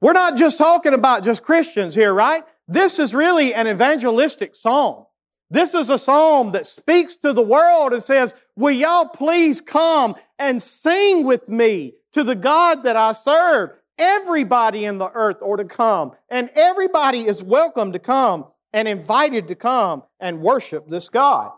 We're 0.00 0.12
not 0.12 0.36
just 0.36 0.58
talking 0.58 0.92
about 0.92 1.24
just 1.24 1.42
Christians 1.42 1.94
here, 1.94 2.12
right? 2.12 2.44
This 2.68 2.98
is 2.98 3.14
really 3.14 3.54
an 3.54 3.66
evangelistic 3.66 4.54
psalm. 4.54 5.06
This 5.48 5.74
is 5.74 5.90
a 5.90 5.98
psalm 5.98 6.52
that 6.52 6.66
speaks 6.66 7.16
to 7.18 7.32
the 7.32 7.42
world 7.42 7.92
and 7.92 8.02
says, 8.02 8.34
Will 8.56 8.72
y'all 8.72 9.06
please 9.06 9.60
come 9.60 10.16
and 10.38 10.60
sing 10.60 11.24
with 11.24 11.48
me 11.48 11.94
to 12.12 12.24
the 12.24 12.34
God 12.34 12.82
that 12.82 12.96
I 12.96 13.12
serve? 13.12 13.70
Everybody 13.98 14.84
in 14.84 14.98
the 14.98 15.10
earth 15.14 15.38
ought 15.40 15.56
to 15.56 15.64
come, 15.64 16.12
and 16.28 16.50
everybody 16.54 17.20
is 17.20 17.42
welcome 17.42 17.92
to 17.92 17.98
come 17.98 18.46
and 18.72 18.86
invited 18.86 19.48
to 19.48 19.54
come 19.54 20.02
and 20.20 20.42
worship 20.42 20.88
this 20.88 21.08
God. 21.08 21.52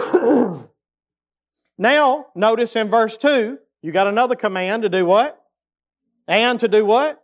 now, 1.78 2.26
notice 2.34 2.76
in 2.76 2.88
verse 2.88 3.16
2, 3.16 3.58
you 3.82 3.92
got 3.92 4.06
another 4.06 4.36
command 4.36 4.82
to 4.82 4.88
do 4.88 5.06
what? 5.06 5.40
And 6.28 6.60
to 6.60 6.68
do 6.68 6.84
what? 6.84 7.22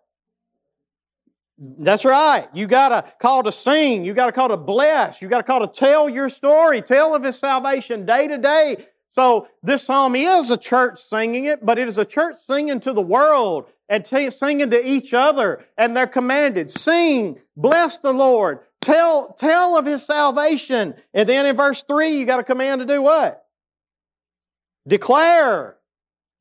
That's 1.59 2.05
right. 2.05 2.49
You 2.53 2.67
got 2.67 2.93
a 2.93 3.11
call 3.19 3.43
to 3.45 3.53
sing. 3.53 4.05
You 4.05 4.13
got 4.13 4.29
a 4.29 4.33
call 4.33 4.49
to 4.49 4.57
bless. 4.57 5.23
You 5.23 5.29
got 5.29 5.41
a 5.41 5.45
call 5.45 5.61
to 5.61 5.67
tell 5.67 6.09
your 6.09 6.29
story. 6.29 6.83
Tell 6.83 7.15
of 7.15 7.23
His 7.23 7.39
salvation 7.39 8.05
day 8.05 8.29
to 8.29 8.37
day. 8.37 8.87
So 9.17 9.49
this 9.63 9.85
psalm 9.85 10.15
is 10.15 10.51
a 10.51 10.59
church 10.59 10.99
singing 10.99 11.47
it, 11.47 11.65
but 11.65 11.79
it 11.79 11.89
is 11.89 11.97
a 11.97 12.05
church 12.05 12.37
singing 12.37 12.81
to 12.81 12.93
the 12.93 13.01
world 13.01 13.65
and 13.89 14.05
t- 14.05 14.29
singing 14.29 14.69
to 14.69 14.87
each 14.87 15.15
other. 15.15 15.65
And 15.79 15.97
they're 15.97 16.07
commanded, 16.07 16.69
sing, 16.69 17.39
bless 17.57 17.97
the 17.97 18.13
Lord, 18.13 18.59
tell, 18.83 19.33
tell 19.33 19.79
of 19.79 19.87
His 19.87 20.05
salvation. 20.05 20.95
And 21.15 21.27
then 21.27 21.47
in 21.47 21.57
verse 21.57 21.83
three, 21.83 22.19
you 22.19 22.27
got 22.27 22.41
a 22.41 22.45
command 22.45 22.83
to 22.83 22.87
do 22.87 23.01
what? 23.01 23.43
Declare. 24.87 25.79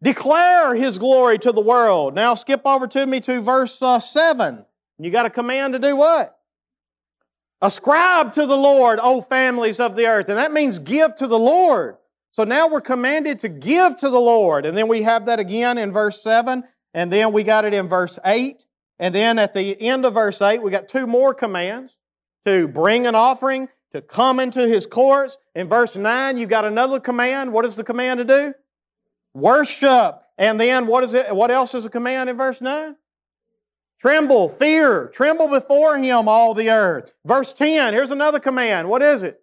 Declare 0.03 0.75
His 0.75 0.97
glory 0.97 1.39
to 1.39 1.53
the 1.53 1.61
world. 1.61 2.13
Now 2.13 2.33
skip 2.33 2.63
over 2.65 2.87
to 2.87 3.05
me 3.05 3.21
to 3.21 3.39
verse 3.39 3.81
uh, 3.81 3.99
seven. 3.99 4.65
You 4.99 5.11
got 5.11 5.25
a 5.25 5.29
command 5.29 5.75
to 5.75 5.79
do 5.79 5.95
what? 5.95 6.37
Ascribe 7.61 8.33
to 8.33 8.45
the 8.45 8.57
Lord, 8.57 8.99
O 9.01 9.21
families 9.21 9.79
of 9.79 9.95
the 9.95 10.07
earth. 10.07 10.27
And 10.27 10.37
that 10.37 10.51
means 10.51 10.77
give 10.77 11.15
to 11.15 11.27
the 11.27 11.39
Lord. 11.39 11.95
So 12.35 12.43
now 12.43 12.67
we're 12.67 12.81
commanded 12.81 13.39
to 13.39 13.47
give 13.47 13.97
to 14.01 14.09
the 14.09 14.19
Lord. 14.19 14.65
And 14.65 14.77
then 14.77 14.89
we 14.89 15.03
have 15.03 15.27
that 15.27 15.39
again 15.39 15.77
in 15.77 15.93
verse 15.93 16.21
7. 16.21 16.65
And 16.93 17.09
then 17.09 17.31
we 17.31 17.43
got 17.43 17.63
it 17.63 17.73
in 17.73 17.87
verse 17.87 18.19
8. 18.25 18.65
And 18.99 19.15
then 19.15 19.39
at 19.39 19.53
the 19.53 19.81
end 19.81 20.03
of 20.03 20.15
verse 20.15 20.41
8, 20.41 20.61
we 20.61 20.69
got 20.69 20.89
two 20.89 21.07
more 21.07 21.33
commands 21.33 21.95
to 22.43 22.67
bring 22.67 23.07
an 23.07 23.15
offering, 23.15 23.69
to 23.93 24.01
come 24.01 24.41
into 24.41 24.67
his 24.67 24.85
courts. 24.85 25.37
In 25.55 25.69
verse 25.69 25.95
9, 25.95 26.35
you 26.35 26.45
got 26.45 26.65
another 26.65 26.99
command. 26.99 27.53
What 27.53 27.63
is 27.63 27.77
the 27.77 27.85
command 27.85 28.17
to 28.17 28.25
do? 28.25 28.53
Worship. 29.33 30.21
And 30.37 30.59
then 30.59 30.87
what 30.87 31.05
is 31.05 31.13
it? 31.13 31.33
What 31.33 31.51
else 31.51 31.73
is 31.73 31.85
a 31.85 31.89
command 31.89 32.29
in 32.29 32.35
verse 32.35 32.59
9? 32.59 32.97
Tremble, 34.01 34.49
fear, 34.49 35.07
tremble 35.07 35.47
before 35.47 35.97
him, 35.97 36.27
all 36.27 36.53
the 36.53 36.69
earth. 36.69 37.13
Verse 37.23 37.53
10, 37.53 37.93
here's 37.93 38.11
another 38.11 38.41
command. 38.41 38.89
What 38.89 39.01
is 39.01 39.23
it? 39.23 39.39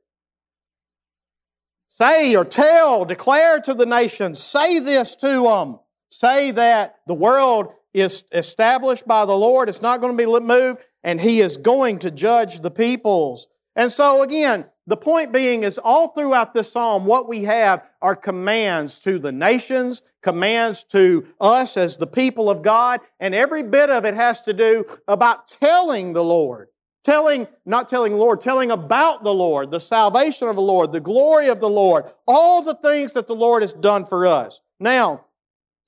Say 1.94 2.34
or 2.34 2.46
tell, 2.46 3.04
declare 3.04 3.60
to 3.60 3.74
the 3.74 3.84
nations, 3.84 4.42
say 4.42 4.78
this 4.78 5.14
to 5.16 5.42
them. 5.42 5.78
Say 6.08 6.50
that 6.52 7.00
the 7.06 7.12
world 7.12 7.74
is 7.92 8.24
established 8.32 9.06
by 9.06 9.26
the 9.26 9.36
Lord. 9.36 9.68
It's 9.68 9.82
not 9.82 10.00
going 10.00 10.16
to 10.16 10.26
be 10.26 10.40
moved, 10.40 10.80
and 11.04 11.20
He 11.20 11.40
is 11.40 11.58
going 11.58 11.98
to 11.98 12.10
judge 12.10 12.60
the 12.60 12.70
peoples. 12.70 13.46
And 13.76 13.92
so 13.92 14.22
again, 14.22 14.64
the 14.86 14.96
point 14.96 15.34
being 15.34 15.64
is 15.64 15.76
all 15.76 16.08
throughout 16.08 16.54
this 16.54 16.72
psalm, 16.72 17.04
what 17.04 17.28
we 17.28 17.44
have 17.44 17.86
are 18.00 18.16
commands 18.16 18.98
to 19.00 19.18
the 19.18 19.30
nations, 19.30 20.00
commands 20.22 20.84
to 20.84 21.26
us 21.42 21.76
as 21.76 21.98
the 21.98 22.06
people 22.06 22.48
of 22.48 22.62
God, 22.62 23.00
and 23.20 23.34
every 23.34 23.64
bit 23.64 23.90
of 23.90 24.06
it 24.06 24.14
has 24.14 24.40
to 24.42 24.54
do 24.54 24.86
about 25.06 25.46
telling 25.46 26.14
the 26.14 26.24
Lord. 26.24 26.68
Telling, 27.04 27.48
not 27.66 27.88
telling 27.88 28.16
Lord, 28.16 28.40
telling 28.40 28.70
about 28.70 29.24
the 29.24 29.34
Lord, 29.34 29.70
the 29.70 29.80
salvation 29.80 30.46
of 30.48 30.54
the 30.54 30.62
Lord, 30.62 30.92
the 30.92 31.00
glory 31.00 31.48
of 31.48 31.58
the 31.58 31.68
Lord, 31.68 32.04
all 32.26 32.62
the 32.62 32.74
things 32.74 33.12
that 33.12 33.26
the 33.26 33.34
Lord 33.34 33.62
has 33.62 33.72
done 33.72 34.04
for 34.04 34.26
us. 34.26 34.60
Now, 34.78 35.24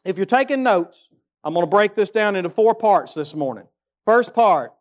if 0.04 0.16
you're 0.16 0.26
taking 0.26 0.62
notes, 0.62 1.09
I'm 1.44 1.54
going 1.54 1.64
to 1.64 1.71
break 1.71 1.94
this 1.94 2.11
down 2.11 2.35
into 2.35 2.50
four 2.50 2.75
parts 2.75 3.14
this 3.14 3.35
morning. 3.35 3.66
First 4.04 4.35
part, 4.35 4.73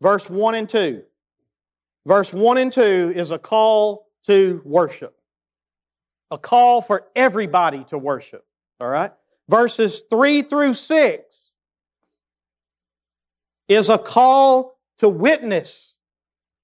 verse 0.00 0.28
1 0.28 0.54
and 0.56 0.68
2 0.68 1.04
verse 2.06 2.32
1 2.32 2.58
and 2.58 2.72
2 2.72 3.12
is 3.14 3.32
a 3.32 3.38
call 3.38 4.06
to 4.24 4.62
worship. 4.64 5.14
A 6.30 6.38
call 6.38 6.80
for 6.80 7.06
everybody 7.14 7.84
to 7.84 7.98
worship. 7.98 8.44
All 8.80 8.88
right? 8.88 9.12
Verses 9.48 10.04
3 10.08 10.42
through 10.42 10.74
6 10.74 11.50
is 13.68 13.88
a 13.88 13.98
call 13.98 14.75
to 14.98 15.08
witness. 15.08 15.96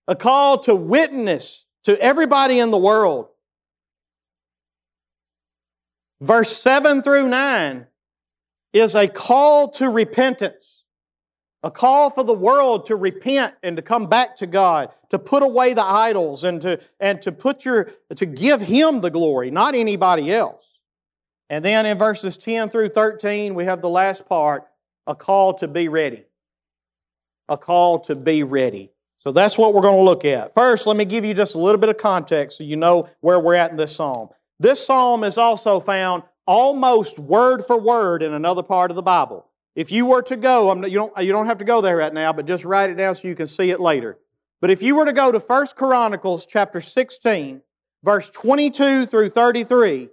A 0.09 0.17
call 0.17 0.59
to 0.61 0.75
witness 0.75 1.67
to 1.85 2.01
everybody 2.03 2.59
in 2.59 2.71
the 2.71 2.79
world. 2.79 3.29
Verse 6.21 6.57
7 6.57 7.03
through 7.03 7.29
9 7.29 7.87
is 8.73 8.95
a 8.95 9.09
call 9.09 9.69
to 9.71 9.89
repentance. 9.89 10.85
A 11.65 11.71
call 11.71 12.11
for 12.11 12.25
the 12.25 12.35
world 12.35 12.87
to 12.87 12.97
repent 12.97 13.55
and 13.62 13.77
to 13.77 13.83
come 13.83 14.07
back 14.07 14.37
to 14.37 14.47
God, 14.47 14.91
to 15.11 15.19
put 15.19 15.45
away 15.45 15.75
the 15.75 15.85
idols 15.85 16.43
and 16.43 16.61
to, 16.62 16.81
and 16.99 17.23
to 17.23 17.31
put 17.31 17.65
your, 17.65 17.91
to 18.15 18.27
give 18.27 18.61
Him 18.61 19.01
the 19.01 19.11
glory, 19.11 19.51
not 19.51 19.75
anybody 19.75 20.33
else. 20.33 20.81
And 21.49 21.65
then 21.65 21.87
in 21.87 21.99
verses 21.99 22.39
10 22.39 22.71
through 22.71 22.89
13, 22.89 23.55
we 23.55 23.65
have 23.67 23.81
the 23.81 23.89
last 23.89 24.29
part, 24.29 24.65
a 25.07 25.15
call 25.15 25.55
to 25.55 25.69
be 25.69 25.89
ready. 25.89 26.25
A 27.52 27.59
call 27.59 27.99
to 28.00 28.14
be 28.14 28.44
ready. 28.44 28.90
So 29.18 29.30
that's 29.30 29.59
what 29.59 29.75
we're 29.75 29.82
going 29.82 29.99
to 29.99 30.02
look 30.02 30.25
at. 30.25 30.54
First, 30.54 30.87
let 30.87 30.97
me 30.97 31.04
give 31.04 31.23
you 31.23 31.35
just 31.35 31.54
a 31.54 31.59
little 31.59 31.78
bit 31.78 31.90
of 31.90 31.99
context 31.99 32.56
so 32.56 32.64
you 32.64 32.76
know 32.76 33.06
where 33.21 33.38
we're 33.38 33.54
at 33.54 33.71
in 33.71 33.76
this 33.76 33.94
psalm. 33.94 34.30
This 34.59 34.85
psalm 34.85 35.23
is 35.23 35.37
also 35.37 35.78
found 35.80 36.23
almost 36.47 37.18
word 37.18 37.62
for 37.66 37.78
word 37.78 38.23
in 38.23 38.32
another 38.32 38.62
part 38.62 38.90
of 38.90 38.97
the 38.97 39.02
Bible. 39.02 39.47
If 39.76 39.92
you 39.92 40.06
were 40.06 40.23
to 40.23 40.37
go, 40.37 40.75
you, 40.87 40.94
don't, 40.94 41.23
you 41.23 41.30
don't 41.30 41.44
have 41.44 41.59
to 41.59 41.64
go 41.66 41.82
there 41.82 41.99
right 41.99 42.12
now, 42.12 42.32
but 42.32 42.47
just 42.47 42.64
write 42.64 42.88
it 42.88 42.94
down 42.94 43.14
so 43.14 43.28
you 43.28 43.35
can 43.35 43.47
see 43.47 43.71
it 43.71 43.80
later. 43.80 44.18
But 44.62 44.71
if 44.71 44.82
you 44.82 44.97
were 44.97 45.04
to 45.04 45.12
go 45.12 45.30
to 45.30 45.38
1 45.38 45.66
Chronicles 45.76 46.47
chapter 46.47 46.80
16, 46.80 47.61
verse 48.02 48.30
22 48.30 49.04
through 49.04 49.28
33, 49.28 50.09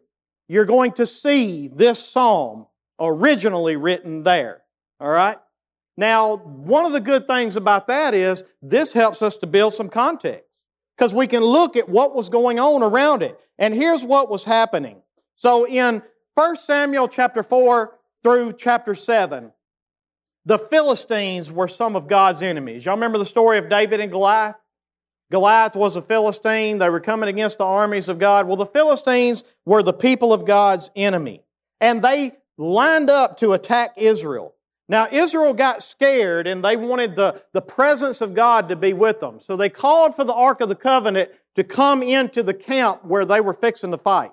you're 0.49 0.65
going 0.65 0.91
to 0.93 1.05
see 1.05 1.69
this 1.69 2.05
psalm 2.05 2.67
originally 2.99 3.77
written 3.77 4.23
there. 4.23 4.61
All 4.99 5.09
right? 5.09 5.37
Now, 5.99 6.37
one 6.37 6.85
of 6.85 6.93
the 6.93 7.01
good 7.01 7.27
things 7.27 7.57
about 7.57 7.87
that 7.87 8.13
is 8.13 8.45
this 8.61 8.93
helps 8.93 9.21
us 9.21 9.35
to 9.39 9.47
build 9.47 9.73
some 9.73 9.89
context 9.89 10.45
because 10.95 11.13
we 11.13 11.27
can 11.27 11.43
look 11.43 11.75
at 11.75 11.89
what 11.89 12.15
was 12.15 12.29
going 12.29 12.57
on 12.57 12.81
around 12.81 13.21
it. 13.21 13.37
And 13.57 13.73
here's 13.73 14.01
what 14.01 14.29
was 14.29 14.45
happening. 14.45 15.01
So 15.35 15.67
in 15.67 16.01
1 16.35 16.55
Samuel 16.55 17.09
chapter 17.09 17.43
4, 17.43 17.93
through 18.23 18.53
chapter 18.53 18.95
7, 18.95 19.51
the 20.45 20.57
Philistines 20.57 21.51
were 21.51 21.67
some 21.67 21.97
of 21.97 22.07
God's 22.07 22.41
enemies. 22.43 22.85
Y'all 22.85 22.95
remember 22.95 23.17
the 23.17 23.25
story 23.25 23.57
of 23.57 23.67
David 23.67 23.99
and 23.99 24.09
Goliath? 24.09 24.55
Goliath 25.33 25.75
was 25.75 25.97
a 25.97 26.01
Philistine. 26.01 26.77
They 26.77 26.89
were 26.89 27.01
coming 27.01 27.27
against 27.27 27.57
the 27.57 27.65
armies 27.65 28.07
of 28.07 28.19
God. 28.19 28.47
Well, 28.47 28.55
the 28.55 28.65
Philistines 28.65 29.43
were 29.65 29.83
the 29.83 29.91
people 29.91 30.31
of 30.31 30.45
God's 30.45 30.91
enemy. 30.95 31.43
And 31.81 32.01
they 32.01 32.37
lined 32.57 33.09
up 33.09 33.35
to 33.39 33.51
attack 33.51 33.95
Israel. 33.97 34.55
Now, 34.89 35.07
Israel 35.11 35.53
got 35.53 35.83
scared 35.83 36.47
and 36.47 36.65
they 36.65 36.75
wanted 36.75 37.15
the, 37.15 37.43
the 37.53 37.61
presence 37.61 38.21
of 38.21 38.33
God 38.33 38.69
to 38.69 38.75
be 38.75 38.91
with 38.91 39.19
them. 39.19 39.39
So 39.39 39.55
they 39.55 39.69
called 39.69 40.15
for 40.15 40.23
the 40.23 40.33
Ark 40.33 40.61
of 40.61 40.69
the 40.69 40.75
Covenant 40.75 41.29
to 41.55 41.63
come 41.63 42.01
into 42.01 42.41
the 42.41 42.55
camp 42.55 43.05
where 43.05 43.23
they 43.23 43.39
were 43.39 43.53
fixing 43.53 43.91
to 43.91 43.97
fight. 43.97 44.31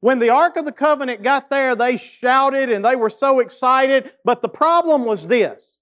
When 0.00 0.18
the 0.18 0.28
Ark 0.28 0.58
of 0.58 0.66
the 0.66 0.72
Covenant 0.72 1.22
got 1.22 1.48
there, 1.48 1.74
they 1.74 1.96
shouted 1.96 2.70
and 2.70 2.84
they 2.84 2.96
were 2.96 3.08
so 3.08 3.40
excited. 3.40 4.12
But 4.26 4.42
the 4.42 4.48
problem 4.50 5.06
was 5.06 5.26
this. 5.26 5.78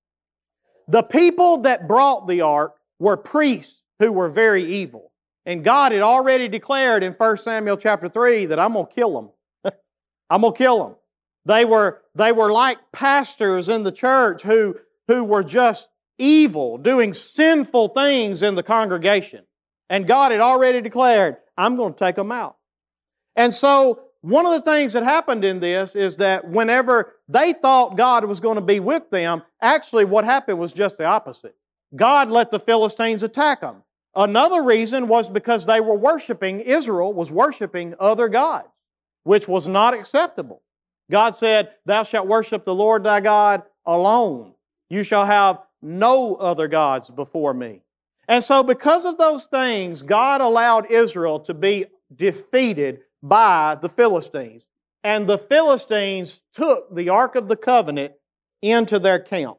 The 0.87 1.03
people 1.03 1.59
that 1.63 1.89
brought 1.89 2.29
the 2.29 2.43
Ark 2.43 2.77
were 3.01 3.17
priests 3.17 3.83
who 3.99 4.13
were 4.13 4.29
very 4.29 4.65
evil. 4.65 5.13
And 5.45 5.65
God 5.65 5.91
had 5.91 6.03
already 6.03 6.47
declared 6.47 7.03
in 7.03 7.13
1 7.13 7.37
Samuel 7.39 7.77
chapter 7.77 8.09
3 8.09 8.47
that 8.47 8.61
I'm 8.61 8.75
going 8.75 8.87
to 8.87 8.93
kill 8.93 9.15
them. 9.15 9.73
I'm 10.31 10.43
going 10.43 10.53
to 10.53 10.59
kill 10.59 10.85
them. 10.85 10.97
They 11.47 11.65
were, 11.65 12.03
they 12.15 12.33
were 12.33 12.51
like 12.51 12.79
pastors 12.93 13.69
in 13.69 13.85
the 13.85 13.93
church 13.93 14.43
who, 14.43 14.77
who 15.07 15.25
were 15.25 15.45
just 15.45 15.89
evil, 16.19 16.77
doing 16.77 17.13
sinful 17.13 17.89
things 17.89 18.43
in 18.43 18.57
the 18.57 18.65
congregation. 18.65 19.45
And 19.89 20.09
God 20.09 20.33
had 20.33 20.41
already 20.41 20.81
declared, 20.81 21.37
I'm 21.57 21.77
going 21.77 21.95
to 21.95 21.99
take 21.99 22.17
them 22.17 22.33
out. 22.33 22.57
And 23.37 23.55
so 23.55 24.03
one 24.23 24.45
of 24.45 24.53
the 24.53 24.61
things 24.61 24.95
that 24.95 25.05
happened 25.05 25.45
in 25.45 25.61
this 25.61 25.95
is 25.95 26.17
that 26.17 26.49
whenever 26.49 27.15
they 27.29 27.53
thought 27.53 27.97
God 27.97 28.25
was 28.25 28.41
going 28.41 28.57
to 28.57 28.61
be 28.61 28.81
with 28.81 29.09
them, 29.11 29.43
actually 29.63 30.05
what 30.05 30.25
happened 30.25 30.59
was 30.59 30.73
just 30.73 30.99
the 30.99 31.05
opposite. 31.05 31.55
God 31.95 32.29
let 32.29 32.51
the 32.51 32.59
Philistines 32.59 33.23
attack 33.23 33.61
them. 33.61 33.85
Another 34.17 34.65
reason 34.65 35.07
was 35.07 35.29
because 35.29 35.67
they 35.67 35.81
were 35.81 35.97
worshiping, 35.97 36.59
Israel 36.59 37.13
was 37.13 37.31
worshiping 37.31 37.95
other 38.01 38.29
gods, 38.29 38.67
which 39.23 39.47
was 39.47 39.69
not 39.69 39.95
acceptable. 39.95 40.63
God 41.11 41.37
said, 41.37 41.71
Thou 41.85 42.03
shalt 42.03 42.27
worship 42.27 42.65
the 42.65 42.75
Lord 42.75 43.05
thy 43.05 43.21
God 43.21 43.63
alone. 43.85 44.55
You 44.89 45.03
shall 45.03 45.27
have 45.27 45.61
no 45.83 46.35
other 46.37 46.69
gods 46.69 47.11
before 47.11 47.55
me. 47.55 47.83
And 48.29 48.43
so, 48.43 48.63
because 48.63 49.05
of 49.05 49.19
those 49.19 49.47
things, 49.47 50.03
God 50.03 50.41
allowed 50.41 50.91
Israel 50.91 51.39
to 51.41 51.55
be 51.55 51.87
defeated 52.15 53.01
by 53.23 53.77
the 53.81 53.89
Philistines. 53.89 54.67
And 55.05 55.29
the 55.29 55.39
Philistines 55.39 56.43
took 56.53 56.93
the 56.95 57.09
Ark 57.09 57.37
of 57.37 57.47
the 57.47 57.57
Covenant 57.57 58.15
into 58.63 58.99
their 58.99 59.21
camp. 59.21 59.59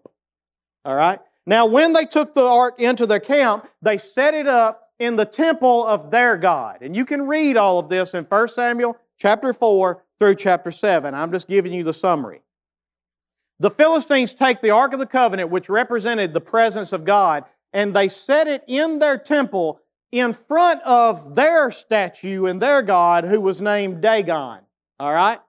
All 0.84 0.96
right? 0.96 1.20
Now, 1.46 1.66
when 1.66 1.94
they 1.94 2.04
took 2.04 2.34
the 2.34 2.44
ark 2.44 2.80
into 2.80 3.06
their 3.06 3.22
camp, 3.22 3.68
they 3.82 3.96
set 3.96 4.34
it 4.34 4.48
up 4.48 4.90
in 5.00 5.16
the 5.16 5.26
temple 5.26 5.86
of 5.86 6.12
their 6.12 6.36
God. 6.36 6.80
And 6.82 6.96
you 6.96 7.06
can 7.06 7.26
read 7.26 7.56
all 7.56 7.80
of 7.80 7.88
this 7.88 8.14
in 8.14 8.26
1 8.26 8.48
Samuel 8.50 8.98
chapter 9.18 9.54
4 9.54 10.04
through 10.20 10.36
chapter 10.36 10.72
7. 10.72 11.14
I'm 11.14 11.32
just 11.32 11.48
giving 11.48 11.74
you 11.74 11.84
the 11.84 11.94
summary. 11.94 12.42
The 13.60 13.70
Philistines 13.70 14.34
take 14.34 14.62
the 14.62 14.70
Ark 14.70 14.94
of 14.94 15.00
the 15.00 15.06
Covenant, 15.06 15.50
which 15.50 15.70
represented 15.70 16.34
the 16.34 16.42
presence 16.42 16.92
of 16.92 17.06
God, 17.06 17.46
and 17.74 17.94
they 17.94 18.08
set 18.08 18.48
it 18.48 18.64
in 18.68 19.00
their 19.00 19.18
temple 19.18 19.82
in 20.12 20.34
front 20.34 20.82
of 20.84 21.36
their 21.36 21.72
statue 21.72 22.46
and 22.46 22.62
their 22.62 22.82
God 22.82 23.24
who 23.24 23.42
was 23.42 23.62
named 23.62 24.02
Dagon. 24.02 24.60
All 25.00 25.14
right? 25.14 25.40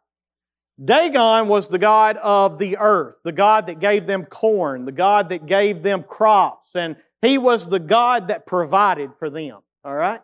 Dagon 0.83 1.49
was 1.49 1.69
the 1.69 1.79
God 1.79 2.17
of 2.19 2.59
the 2.59 2.79
earth, 2.79 3.17
the 3.25 3.33
God 3.33 3.67
that 3.67 3.81
gave 3.81 4.07
them 4.07 4.25
corn, 4.25 4.85
the 4.85 4.93
God 4.93 5.31
that 5.31 5.47
gave 5.47 5.83
them 5.83 6.03
crops, 6.03 6.77
and 6.77 6.97
he 7.21 7.37
was 7.37 7.69
the 7.69 7.81
God 7.81 8.29
that 8.29 8.47
provided 8.47 9.15
for 9.15 9.29
them. 9.29 9.59
All 9.85 9.95
right? 9.95 10.21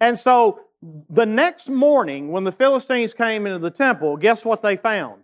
And 0.00 0.18
so 0.18 0.60
the 1.08 1.26
next 1.26 1.68
morning, 1.68 2.30
when 2.30 2.44
the 2.44 2.52
Philistines 2.52 3.14
came 3.14 3.46
into 3.46 3.58
the 3.58 3.70
temple, 3.70 4.16
guess 4.16 4.44
what 4.44 4.62
they 4.62 4.76
found? 4.76 5.22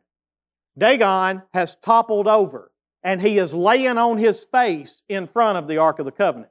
Dagon 0.76 1.42
has 1.52 1.76
toppled 1.76 2.26
over 2.26 2.70
and 3.02 3.20
he 3.20 3.38
is 3.38 3.52
laying 3.52 3.98
on 3.98 4.18
his 4.18 4.44
face 4.44 5.02
in 5.08 5.26
front 5.26 5.58
of 5.58 5.68
the 5.68 5.78
Ark 5.78 5.98
of 5.98 6.06
the 6.06 6.12
Covenant. 6.12 6.50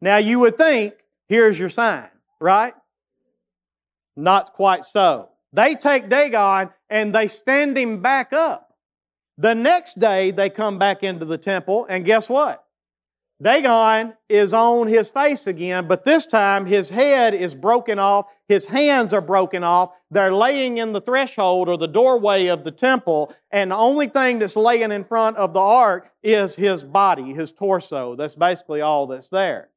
Now 0.00 0.16
you 0.16 0.38
would 0.40 0.56
think, 0.56 0.94
here's 1.28 1.58
your 1.58 1.68
sign, 1.68 2.08
right? 2.40 2.74
Not 4.16 4.52
quite 4.52 4.84
so. 4.84 5.30
They 5.52 5.74
take 5.74 6.08
Dagon 6.08 6.70
and 6.88 7.14
they 7.14 7.28
stand 7.28 7.76
him 7.76 8.00
back 8.00 8.32
up. 8.32 8.74
The 9.38 9.54
next 9.54 9.98
day 9.98 10.30
they 10.30 10.48
come 10.48 10.78
back 10.78 11.02
into 11.02 11.24
the 11.24 11.38
temple 11.38 11.86
and 11.88 12.04
guess 12.04 12.28
what? 12.28 12.65
Dagon 13.40 14.14
is 14.30 14.54
on 14.54 14.86
his 14.86 15.10
face 15.10 15.46
again, 15.46 15.86
but 15.86 16.04
this 16.04 16.26
time 16.26 16.64
his 16.64 16.88
head 16.88 17.34
is 17.34 17.54
broken 17.54 17.98
off, 17.98 18.34
his 18.48 18.64
hands 18.66 19.12
are 19.12 19.20
broken 19.20 19.62
off, 19.62 19.94
they're 20.10 20.32
laying 20.32 20.78
in 20.78 20.94
the 20.94 21.02
threshold 21.02 21.68
or 21.68 21.76
the 21.76 21.86
doorway 21.86 22.46
of 22.46 22.64
the 22.64 22.70
temple, 22.70 23.30
and 23.50 23.70
the 23.70 23.76
only 23.76 24.06
thing 24.06 24.38
that's 24.38 24.56
laying 24.56 24.90
in 24.90 25.04
front 25.04 25.36
of 25.36 25.52
the 25.52 25.60
ark 25.60 26.10
is 26.22 26.54
his 26.54 26.82
body, 26.82 27.34
his 27.34 27.52
torso. 27.52 28.16
That's 28.16 28.34
basically 28.34 28.80
all 28.80 29.06
that's 29.06 29.28
there. 29.28 29.68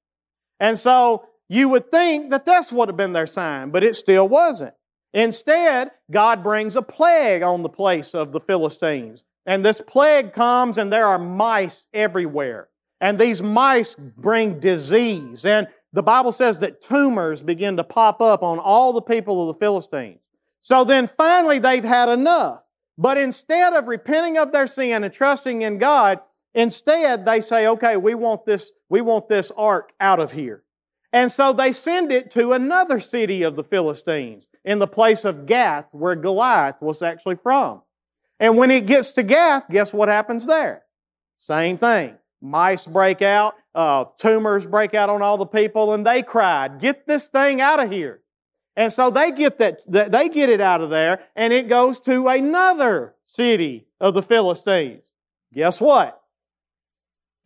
And 0.62 0.78
so 0.78 1.28
you 1.50 1.68
would 1.68 1.92
think 1.92 2.30
that 2.30 2.46
that's 2.46 2.72
what 2.72 2.88
had 2.88 2.96
been 2.96 3.12
their 3.12 3.28
sign, 3.28 3.72
but 3.72 3.84
it 3.84 3.98
still 3.98 4.30
wasn't. 4.30 4.74
Instead, 5.14 5.92
God 6.10 6.44
brings 6.44 6.78
a 6.78 6.82
plague 6.82 7.42
on 7.42 7.64
the 7.64 7.70
place 7.70 8.14
of 8.14 8.32
the 8.32 8.40
Philistines. 8.40 9.26
And 9.46 9.66
this 9.66 9.82
plague 9.82 10.32
comes, 10.32 10.78
and 10.78 10.94
there 10.94 11.08
are 11.08 11.18
mice 11.18 11.88
everywhere. 11.94 12.70
And 13.02 13.18
these 13.18 13.42
mice 13.42 13.96
bring 13.96 14.60
disease. 14.60 15.46
And 15.46 15.68
the 15.94 16.04
Bible 16.04 16.32
says 16.32 16.60
that 16.60 16.82
tumors 16.82 17.42
begin 17.42 17.78
to 17.78 17.84
pop 17.84 18.22
up 18.22 18.44
on 18.44 18.60
all 18.60 18.94
the 18.94 19.02
people 19.02 19.42
of 19.42 19.56
the 19.56 19.60
Philistines. 19.60 20.20
So 20.60 20.84
then 20.84 21.08
finally 21.08 21.60
they've 21.60 21.84
had 21.84 22.10
enough. 22.10 22.64
But 22.98 23.18
instead 23.18 23.74
of 23.74 23.88
repenting 23.88 24.38
of 24.38 24.52
their 24.52 24.68
sin 24.68 25.04
and 25.04 25.14
trusting 25.14 25.62
in 25.62 25.78
God, 25.78 26.20
instead 26.54 27.26
they 27.26 27.40
say, 27.40 27.68
okay, 27.68 27.96
we 27.96 28.14
want 28.14 28.46
this, 28.46 28.72
we 28.90 29.02
want 29.02 29.30
this 29.30 29.52
ark 29.56 29.94
out 30.00 30.20
of 30.20 30.34
here. 30.34 30.64
And 31.12 31.32
so 31.32 31.54
they 31.54 31.72
send 31.72 32.12
it 32.12 32.30
to 32.32 32.52
another 32.52 33.00
city 33.00 33.42
of 33.42 33.56
the 33.56 33.64
Philistines 33.64 34.48
in 34.64 34.78
the 34.78 34.88
place 34.88 35.26
of 35.26 35.48
Gath, 35.48 35.88
where 35.92 36.16
Goliath 36.16 36.82
was 36.82 37.02
actually 37.02 37.38
from. 37.38 37.82
And 38.40 38.58
when 38.58 38.70
it 38.70 38.86
gets 38.86 39.14
to 39.14 39.24
Gath, 39.24 39.70
guess 39.70 39.92
what 39.92 40.08
happens 40.08 40.46
there? 40.46 40.84
Same 41.38 41.78
thing. 41.78 42.19
Mice 42.42 42.86
break 42.86 43.22
out, 43.22 43.56
uh, 43.76 44.06
tumors 44.18 44.66
break 44.66 44.94
out 44.94 45.10
on 45.10 45.22
all 45.22 45.38
the 45.38 45.46
people, 45.46 45.94
and 45.94 46.06
they 46.06 46.22
cried, 46.24 46.80
"Get 46.80 47.06
this 47.06 47.28
thing 47.28 47.60
out 47.62 47.84
of 47.84 47.92
here!" 47.92 48.22
And 48.76 48.94
so 48.94 49.10
they 49.10 49.32
get 49.32 49.58
that, 49.58 49.82
they 49.88 50.30
get 50.30 50.50
it 50.50 50.62
out 50.62 50.82
of 50.82 50.90
there, 50.90 51.24
and 51.36 51.52
it 51.52 51.68
goes 51.68 52.00
to 52.02 52.28
another 52.28 53.16
city 53.26 53.88
of 54.00 54.14
the 54.14 54.22
Philistines. 54.22 55.12
Guess 55.54 55.82
what? 55.82 56.22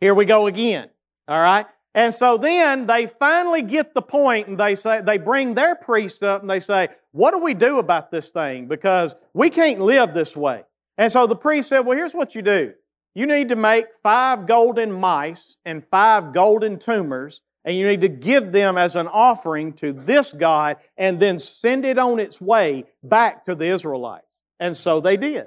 Here 0.00 0.14
we 0.14 0.26
go 0.26 0.46
again. 0.46 0.90
All 1.26 1.40
right. 1.40 1.66
And 1.94 2.12
so 2.12 2.36
then 2.36 2.86
they 2.86 3.06
finally 3.06 3.62
get 3.62 3.94
the 3.94 4.02
point 4.02 4.48
and 4.48 4.58
they 4.58 4.74
say, 4.74 5.00
they 5.00 5.16
bring 5.16 5.54
their 5.54 5.76
priest 5.76 6.22
up 6.22 6.42
and 6.42 6.50
they 6.50 6.60
say, 6.60 6.88
what 7.12 7.30
do 7.30 7.38
we 7.38 7.54
do 7.54 7.78
about 7.78 8.10
this 8.10 8.30
thing? 8.30 8.66
Because 8.66 9.14
we 9.32 9.48
can't 9.48 9.80
live 9.80 10.12
this 10.12 10.36
way. 10.36 10.64
And 10.98 11.10
so 11.10 11.26
the 11.26 11.36
priest 11.36 11.68
said, 11.68 11.80
well, 11.80 11.96
here's 11.96 12.14
what 12.14 12.34
you 12.34 12.42
do. 12.42 12.74
You 13.14 13.26
need 13.26 13.48
to 13.50 13.56
make 13.56 13.86
five 14.02 14.46
golden 14.46 14.92
mice 14.92 15.58
and 15.64 15.86
five 15.86 16.32
golden 16.32 16.78
tumors, 16.78 17.42
and 17.64 17.76
you 17.76 17.86
need 17.86 18.00
to 18.00 18.08
give 18.08 18.50
them 18.52 18.76
as 18.76 18.96
an 18.96 19.06
offering 19.06 19.72
to 19.74 19.92
this 19.92 20.32
God 20.32 20.76
and 20.96 21.20
then 21.20 21.38
send 21.38 21.84
it 21.84 21.98
on 21.98 22.18
its 22.18 22.40
way 22.40 22.84
back 23.02 23.44
to 23.44 23.54
the 23.54 23.66
Israelites. 23.66 24.26
And 24.58 24.76
so 24.76 25.00
they 25.00 25.16
did. 25.16 25.46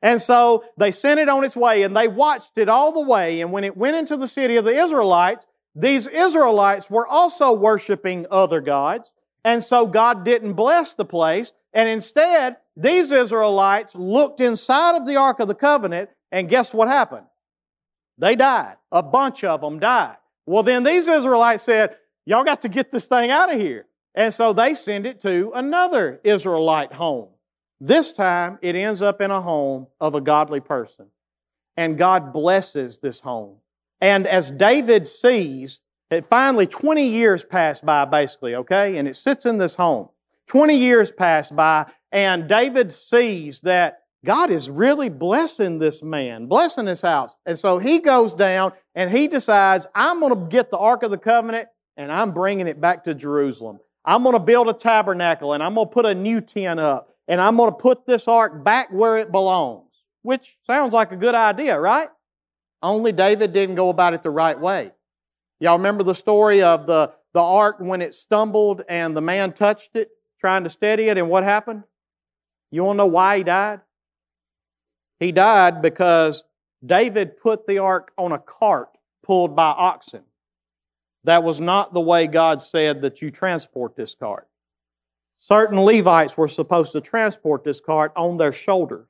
And 0.00 0.20
so 0.20 0.64
they 0.76 0.90
sent 0.90 1.20
it 1.20 1.28
on 1.28 1.44
its 1.44 1.54
way 1.54 1.84
and 1.84 1.96
they 1.96 2.08
watched 2.08 2.58
it 2.58 2.68
all 2.68 2.92
the 2.92 3.08
way. 3.08 3.40
And 3.40 3.52
when 3.52 3.62
it 3.62 3.76
went 3.76 3.96
into 3.96 4.16
the 4.16 4.26
city 4.26 4.56
of 4.56 4.64
the 4.64 4.76
Israelites, 4.76 5.46
these 5.74 6.08
Israelites 6.08 6.90
were 6.90 7.06
also 7.06 7.52
worshiping 7.52 8.26
other 8.30 8.60
gods. 8.60 9.14
And 9.44 9.62
so 9.62 9.86
God 9.86 10.24
didn't 10.24 10.54
bless 10.54 10.94
the 10.94 11.04
place. 11.04 11.52
And 11.72 11.88
instead, 11.88 12.56
these 12.76 13.12
Israelites 13.12 13.94
looked 13.94 14.40
inside 14.40 14.96
of 14.96 15.06
the 15.06 15.16
Ark 15.16 15.38
of 15.40 15.48
the 15.48 15.54
Covenant 15.54 16.10
and 16.32 16.48
guess 16.48 16.74
what 16.74 16.88
happened? 16.88 17.26
They 18.18 18.34
died. 18.34 18.76
A 18.90 19.02
bunch 19.02 19.44
of 19.44 19.60
them 19.60 19.78
died. 19.78 20.16
Well, 20.46 20.64
then 20.64 20.82
these 20.82 21.06
Israelites 21.06 21.62
said, 21.62 21.96
Y'all 22.24 22.44
got 22.44 22.60
to 22.62 22.68
get 22.68 22.90
this 22.90 23.06
thing 23.06 23.30
out 23.30 23.52
of 23.52 23.60
here. 23.60 23.86
And 24.14 24.32
so 24.32 24.52
they 24.52 24.74
send 24.74 25.06
it 25.06 25.20
to 25.20 25.50
another 25.54 26.20
Israelite 26.22 26.92
home. 26.92 27.28
This 27.80 28.12
time 28.12 28.58
it 28.62 28.76
ends 28.76 29.02
up 29.02 29.20
in 29.20 29.30
a 29.30 29.40
home 29.40 29.88
of 30.00 30.14
a 30.14 30.20
godly 30.20 30.60
person. 30.60 31.06
And 31.76 31.98
God 31.98 32.32
blesses 32.32 32.98
this 32.98 33.20
home. 33.20 33.56
And 34.00 34.26
as 34.26 34.50
David 34.50 35.06
sees, 35.06 35.80
it 36.10 36.24
finally 36.24 36.66
20 36.66 37.08
years 37.08 37.42
pass 37.42 37.80
by 37.80 38.04
basically, 38.04 38.54
okay? 38.54 38.98
And 38.98 39.08
it 39.08 39.16
sits 39.16 39.46
in 39.46 39.58
this 39.58 39.74
home. 39.74 40.10
20 40.46 40.76
years 40.76 41.10
pass 41.10 41.50
by, 41.50 41.90
and 42.10 42.48
David 42.48 42.92
sees 42.92 43.62
that 43.62 44.01
God 44.24 44.50
is 44.50 44.70
really 44.70 45.08
blessing 45.08 45.78
this 45.78 46.02
man, 46.02 46.46
blessing 46.46 46.86
his 46.86 47.00
house. 47.00 47.36
And 47.44 47.58
so 47.58 47.78
he 47.78 47.98
goes 47.98 48.34
down 48.34 48.72
and 48.94 49.10
he 49.10 49.26
decides, 49.26 49.86
I'm 49.94 50.20
going 50.20 50.34
to 50.34 50.48
get 50.48 50.70
the 50.70 50.78
Ark 50.78 51.02
of 51.02 51.10
the 51.10 51.18
Covenant 51.18 51.68
and 51.96 52.12
I'm 52.12 52.32
bringing 52.32 52.68
it 52.68 52.80
back 52.80 53.04
to 53.04 53.14
Jerusalem. 53.14 53.80
I'm 54.04 54.22
going 54.22 54.34
to 54.34 54.40
build 54.40 54.68
a 54.68 54.74
tabernacle 54.74 55.52
and 55.52 55.62
I'm 55.62 55.74
going 55.74 55.88
to 55.88 55.92
put 55.92 56.06
a 56.06 56.14
new 56.14 56.40
tent 56.40 56.78
up 56.78 57.12
and 57.26 57.40
I'm 57.40 57.56
going 57.56 57.70
to 57.70 57.76
put 57.76 58.06
this 58.06 58.26
ark 58.28 58.64
back 58.64 58.92
where 58.92 59.18
it 59.18 59.32
belongs. 59.32 59.88
Which 60.22 60.56
sounds 60.66 60.92
like 60.92 61.10
a 61.10 61.16
good 61.16 61.34
idea, 61.34 61.78
right? 61.78 62.08
Only 62.80 63.12
David 63.12 63.52
didn't 63.52 63.74
go 63.74 63.88
about 63.88 64.14
it 64.14 64.22
the 64.22 64.30
right 64.30 64.58
way. 64.58 64.92
Y'all 65.58 65.76
remember 65.76 66.02
the 66.04 66.14
story 66.14 66.62
of 66.62 66.86
the, 66.86 67.12
the 67.34 67.40
ark 67.40 67.76
when 67.78 68.02
it 68.02 68.14
stumbled 68.14 68.82
and 68.88 69.16
the 69.16 69.20
man 69.20 69.52
touched 69.52 69.94
it, 69.94 70.10
trying 70.40 70.64
to 70.64 70.70
steady 70.70 71.08
it, 71.08 71.18
and 71.18 71.28
what 71.28 71.44
happened? 71.44 71.84
You 72.70 72.84
want 72.84 72.96
to 72.96 72.98
know 72.98 73.06
why 73.06 73.38
he 73.38 73.44
died? 73.44 73.80
He 75.22 75.30
died 75.30 75.82
because 75.82 76.42
David 76.84 77.36
put 77.36 77.68
the 77.68 77.78
ark 77.78 78.10
on 78.18 78.32
a 78.32 78.40
cart 78.40 78.88
pulled 79.22 79.54
by 79.54 79.68
oxen. 79.68 80.24
That 81.22 81.44
was 81.44 81.60
not 81.60 81.94
the 81.94 82.00
way 82.00 82.26
God 82.26 82.60
said 82.60 83.02
that 83.02 83.22
you 83.22 83.30
transport 83.30 83.94
this 83.94 84.16
cart. 84.16 84.48
Certain 85.36 85.80
Levites 85.80 86.36
were 86.36 86.48
supposed 86.48 86.90
to 86.92 87.00
transport 87.00 87.62
this 87.62 87.80
cart 87.80 88.12
on 88.16 88.36
their 88.36 88.50
shoulders. 88.50 89.06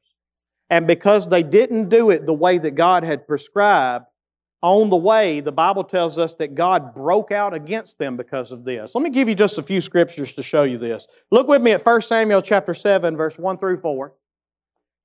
And 0.68 0.86
because 0.86 1.28
they 1.28 1.42
didn't 1.42 1.88
do 1.88 2.10
it 2.10 2.26
the 2.26 2.34
way 2.34 2.58
that 2.58 2.72
God 2.72 3.04
had 3.04 3.26
prescribed, 3.26 4.04
on 4.62 4.90
the 4.90 4.96
way, 4.96 5.40
the 5.40 5.50
Bible 5.50 5.82
tells 5.82 6.18
us 6.18 6.34
that 6.34 6.54
God 6.54 6.94
broke 6.94 7.32
out 7.32 7.52
against 7.52 7.98
them 7.98 8.16
because 8.16 8.52
of 8.52 8.64
this. 8.64 8.94
Let 8.94 9.02
me 9.02 9.10
give 9.10 9.28
you 9.28 9.34
just 9.34 9.58
a 9.58 9.62
few 9.62 9.80
scriptures 9.80 10.34
to 10.34 10.42
show 10.42 10.62
you 10.62 10.78
this. 10.78 11.08
Look 11.30 11.48
with 11.48 11.62
me 11.62 11.72
at 11.72 11.84
1 11.84 12.02
Samuel 12.02 12.42
chapter 12.42 12.74
7, 12.74 13.16
verse 13.16 13.38
1 13.38 13.58
through 13.58 13.78
4. 13.78 14.14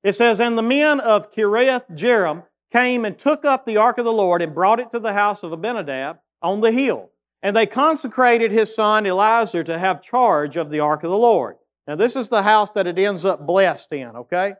It 0.03 0.13
says, 0.13 0.39
And 0.39 0.57
the 0.57 0.63
men 0.63 0.99
of 0.99 1.31
Kiriath 1.31 1.89
Jearim 1.91 2.43
came 2.71 3.05
and 3.05 3.17
took 3.17 3.45
up 3.45 3.65
the 3.65 3.77
ark 3.77 3.97
of 3.97 4.05
the 4.05 4.13
Lord 4.13 4.41
and 4.41 4.53
brought 4.53 4.79
it 4.79 4.89
to 4.91 4.99
the 4.99 5.13
house 5.13 5.43
of 5.43 5.51
Abinadab 5.51 6.19
on 6.41 6.61
the 6.61 6.71
hill. 6.71 7.11
And 7.41 7.55
they 7.55 7.65
consecrated 7.65 8.51
his 8.51 8.75
son 8.75 9.05
Eleazar 9.05 9.63
to 9.63 9.79
have 9.79 10.01
charge 10.01 10.57
of 10.57 10.69
the 10.69 10.79
ark 10.79 11.03
of 11.03 11.11
the 11.11 11.17
Lord. 11.17 11.57
Now, 11.87 11.95
this 11.95 12.15
is 12.15 12.29
the 12.29 12.43
house 12.43 12.71
that 12.71 12.87
it 12.87 12.99
ends 12.99 13.23
up 13.23 13.45
blessed 13.45 13.93
in, 13.93 14.09
okay? 14.09 14.55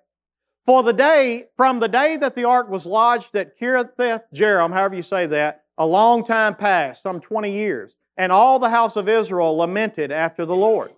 For 0.65 0.83
the 0.83 0.93
day, 0.93 1.45
from 1.57 1.79
the 1.79 1.87
day 1.87 2.17
that 2.17 2.35
the 2.35 2.45
ark 2.45 2.69
was 2.69 2.85
lodged 2.85 3.35
at 3.35 3.59
Kiriath 3.59 4.21
Jearim, 4.33 4.73
however 4.73 4.95
you 4.95 5.01
say 5.01 5.25
that, 5.27 5.63
a 5.77 5.85
long 5.85 6.23
time 6.23 6.55
passed, 6.55 7.03
some 7.03 7.19
20 7.19 7.51
years, 7.51 7.95
and 8.15 8.31
all 8.31 8.59
the 8.59 8.69
house 8.69 8.95
of 8.95 9.07
Israel 9.07 9.55
lamented 9.55 10.11
after 10.11 10.45
the 10.45 10.55
Lord. 10.55 10.91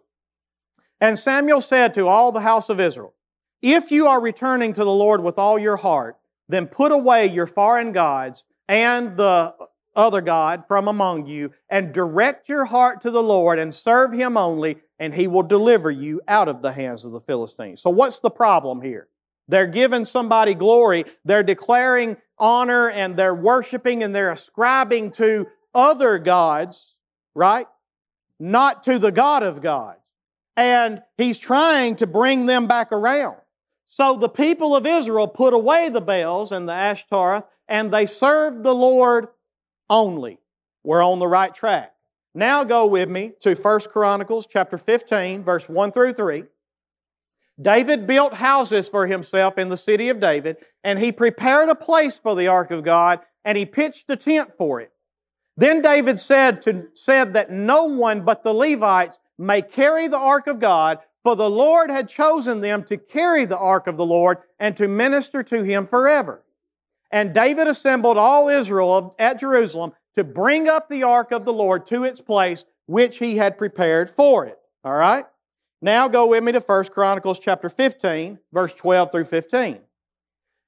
And 1.02 1.18
Samuel 1.18 1.62
said 1.62 1.94
to 1.94 2.08
all 2.08 2.32
the 2.32 2.42
house 2.42 2.70
of 2.70 2.80
Israel, 2.80 3.14
If 3.62 3.92
you 3.92 4.08
are 4.08 4.22
returning 4.22 4.74
to 4.74 4.84
the 4.84 4.92
Lord 4.92 5.22
with 5.22 5.38
all 5.38 5.60
your 5.60 5.78
heart, 5.78 6.18
then 6.48 6.68
put 6.68 6.92
away 6.92 7.28
your 7.28 7.46
foreign 7.46 7.92
gods 7.92 8.44
and 8.68 9.18
the 9.18 9.54
other 9.96 10.22
God 10.22 10.66
from 10.68 10.88
among 10.88 11.26
you, 11.26 11.52
and 11.70 11.94
direct 11.94 12.48
your 12.48 12.66
heart 12.66 13.02
to 13.02 13.12
the 13.12 13.24
Lord 13.24 13.60
and 13.60 13.74
serve 13.74 14.14
Him 14.14 14.38
only, 14.38 14.78
and 14.98 15.14
He 15.14 15.28
will 15.28 15.44
deliver 15.44 15.92
you 15.92 16.22
out 16.28 16.48
of 16.48 16.62
the 16.62 16.72
hands 16.72 17.04
of 17.04 17.12
the 17.12 17.20
Philistines. 17.20 17.82
So, 17.82 17.90
what's 17.90 18.22
the 18.22 18.30
problem 18.30 18.82
here? 18.82 19.08
They're 19.48 19.68
giving 19.68 20.06
somebody 20.06 20.54
glory, 20.54 21.06
they're 21.26 21.44
declaring 21.44 22.18
honor, 22.38 22.90
and 22.90 23.18
they're 23.18 23.36
worshiping 23.36 24.04
and 24.04 24.16
they're 24.16 24.32
ascribing 24.32 25.12
to 25.12 25.48
other 25.74 26.18
gods, 26.20 26.98
right? 27.36 27.68
Not 28.40 28.84
to 28.84 29.00
the 29.00 29.12
God 29.12 29.44
of 29.44 29.62
gods. 29.62 30.00
And 30.56 31.02
He's 31.18 31.40
trying 31.40 31.98
to 31.98 32.08
bring 32.08 32.46
them 32.46 32.68
back 32.68 32.92
around. 32.92 33.38
So 33.92 34.16
the 34.16 34.30
people 34.30 34.76
of 34.76 34.86
Israel 34.86 35.28
put 35.28 35.54
away 35.54 35.90
the 35.90 36.00
Baals 36.00 36.52
and 36.52 36.70
the 36.70 36.74
Ashtaroth, 36.74 37.44
and 37.68 37.92
they 37.92 38.06
served 38.06 38.64
the 38.64 38.74
Lord 38.74 39.30
only. 39.90 40.40
We're 40.84 41.04
on 41.04 41.18
the 41.18 41.28
right 41.28 41.54
track. 41.54 41.94
Now 42.36 42.64
go 42.64 42.86
with 42.86 43.10
me 43.10 43.34
to 43.42 43.56
1 43.56 43.80
Chronicles 43.92 44.46
chapter 44.46 44.78
15, 44.78 45.44
verse 45.44 45.68
1 45.68 45.92
through 45.92 46.14
3. 46.14 46.44
David 47.60 48.06
built 48.06 48.36
houses 48.36 48.88
for 48.88 49.08
himself 49.08 49.58
in 49.58 49.70
the 49.70 49.76
city 49.76 50.10
of 50.10 50.20
David, 50.20 50.58
and 50.84 51.00
he 51.00 51.12
prepared 51.12 51.68
a 51.68 51.76
place 51.76 52.20
for 52.20 52.36
the 52.36 52.48
ark 52.48 52.70
of 52.70 52.84
God, 52.84 53.20
and 53.44 53.58
he 53.58 53.66
pitched 53.66 54.08
a 54.12 54.16
tent 54.16 54.54
for 54.54 54.80
it. 54.80 54.92
Then 55.58 55.82
David 55.82 56.20
said, 56.20 56.62
to, 56.62 56.90
said 56.94 57.34
that 57.34 57.52
no 57.52 57.86
one 57.86 58.22
but 58.22 58.44
the 58.44 58.54
Levites 58.54 59.18
may 59.38 59.64
carry 59.64 60.08
the 60.08 60.20
ark 60.20 60.46
of 60.46 60.60
God, 60.60 61.00
for 61.24 61.36
the 61.36 61.50
Lord 61.50 61.90
had 61.90 62.08
chosen 62.08 62.62
them 62.62 62.84
to 62.84 62.98
carry 62.98 63.46
the 63.46 63.58
ark 63.58 63.88
of 63.88 63.98
the 63.98 64.06
Lord 64.06 64.38
and 64.60 64.76
to 64.78 64.88
minister 64.88 65.44
to 65.44 65.64
him 65.64 65.86
forever. 65.86 66.44
And 67.12 67.34
David 67.34 67.68
assembled 67.68 68.18
all 68.18 68.48
Israel 68.48 69.16
at 69.20 69.40
Jerusalem 69.40 69.94
to 70.16 70.24
bring 70.24 70.68
up 70.68 70.90
the 70.90 71.04
ark 71.04 71.32
of 71.32 71.46
the 71.46 71.54
Lord 71.54 71.86
to 71.88 72.04
its 72.04 72.22
place, 72.22 72.66
which 72.86 73.20
he 73.20 73.38
had 73.38 73.58
prepared 73.58 74.10
for 74.10 74.46
it. 74.46 74.58
All 74.84 74.96
right? 74.96 75.26
Now 75.82 76.08
go 76.08 76.28
with 76.28 76.44
me 76.44 76.52
to 76.52 76.60
1 76.60 76.86
Chronicles 76.86 77.40
chapter 77.40 77.70
15, 77.70 78.40
verse 78.52 78.74
12 78.74 79.12
through 79.12 79.26
15. 79.26 79.80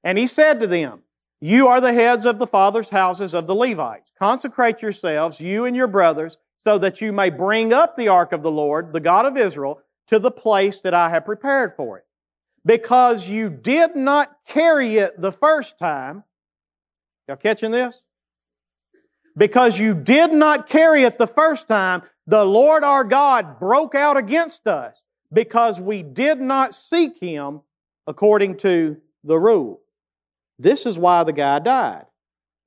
And 0.04 0.18
he 0.18 0.26
said 0.26 0.58
to 0.60 0.66
them, 0.66 1.02
You 1.40 1.68
are 1.68 1.80
the 1.80 1.92
heads 1.92 2.24
of 2.24 2.38
the 2.38 2.46
fathers' 2.46 2.90
houses 2.90 3.34
of 3.34 3.46
the 3.46 3.54
Levites. 3.54 4.10
Consecrate 4.18 4.82
yourselves, 4.82 5.40
you 5.40 5.64
and 5.64 5.76
your 5.76 5.86
brothers, 5.86 6.38
so 6.56 6.78
that 6.78 7.00
you 7.00 7.12
may 7.12 7.28
bring 7.28 7.72
up 7.72 7.96
the 7.96 8.08
ark 8.08 8.32
of 8.32 8.42
the 8.42 8.50
Lord, 8.50 8.92
the 8.92 9.00
God 9.00 9.26
of 9.26 9.36
Israel, 9.36 9.80
to 10.08 10.18
the 10.18 10.30
place 10.30 10.80
that 10.80 10.94
I 10.94 11.08
have 11.10 11.24
prepared 11.24 11.74
for 11.76 11.98
it. 11.98 12.04
Because 12.64 13.28
you 13.28 13.50
did 13.50 13.96
not 13.96 14.36
carry 14.46 14.96
it 14.96 15.20
the 15.20 15.32
first 15.32 15.78
time, 15.78 16.24
Y'all 17.28 17.36
catching 17.36 17.70
this? 17.70 18.04
Because 19.36 19.78
you 19.78 19.94
did 19.94 20.32
not 20.32 20.68
carry 20.68 21.04
it 21.04 21.18
the 21.18 21.26
first 21.26 21.68
time, 21.68 22.02
the 22.26 22.44
Lord 22.44 22.84
our 22.84 23.04
God 23.04 23.58
broke 23.58 23.94
out 23.94 24.16
against 24.16 24.66
us 24.66 25.04
because 25.32 25.80
we 25.80 26.02
did 26.02 26.40
not 26.40 26.74
seek 26.74 27.18
Him 27.18 27.62
according 28.06 28.58
to 28.58 29.00
the 29.24 29.38
rule. 29.38 29.80
This 30.58 30.84
is 30.84 30.98
why 30.98 31.24
the 31.24 31.32
guy 31.32 31.58
died. 31.60 32.06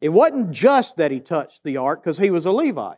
It 0.02 0.10
wasn't 0.10 0.52
just 0.52 0.98
that 0.98 1.12
he 1.12 1.20
touched 1.20 1.64
the 1.64 1.78
ark 1.78 2.04
because 2.04 2.18
he 2.18 2.32
was 2.32 2.46
a 2.46 2.52
Levite. 2.52 2.98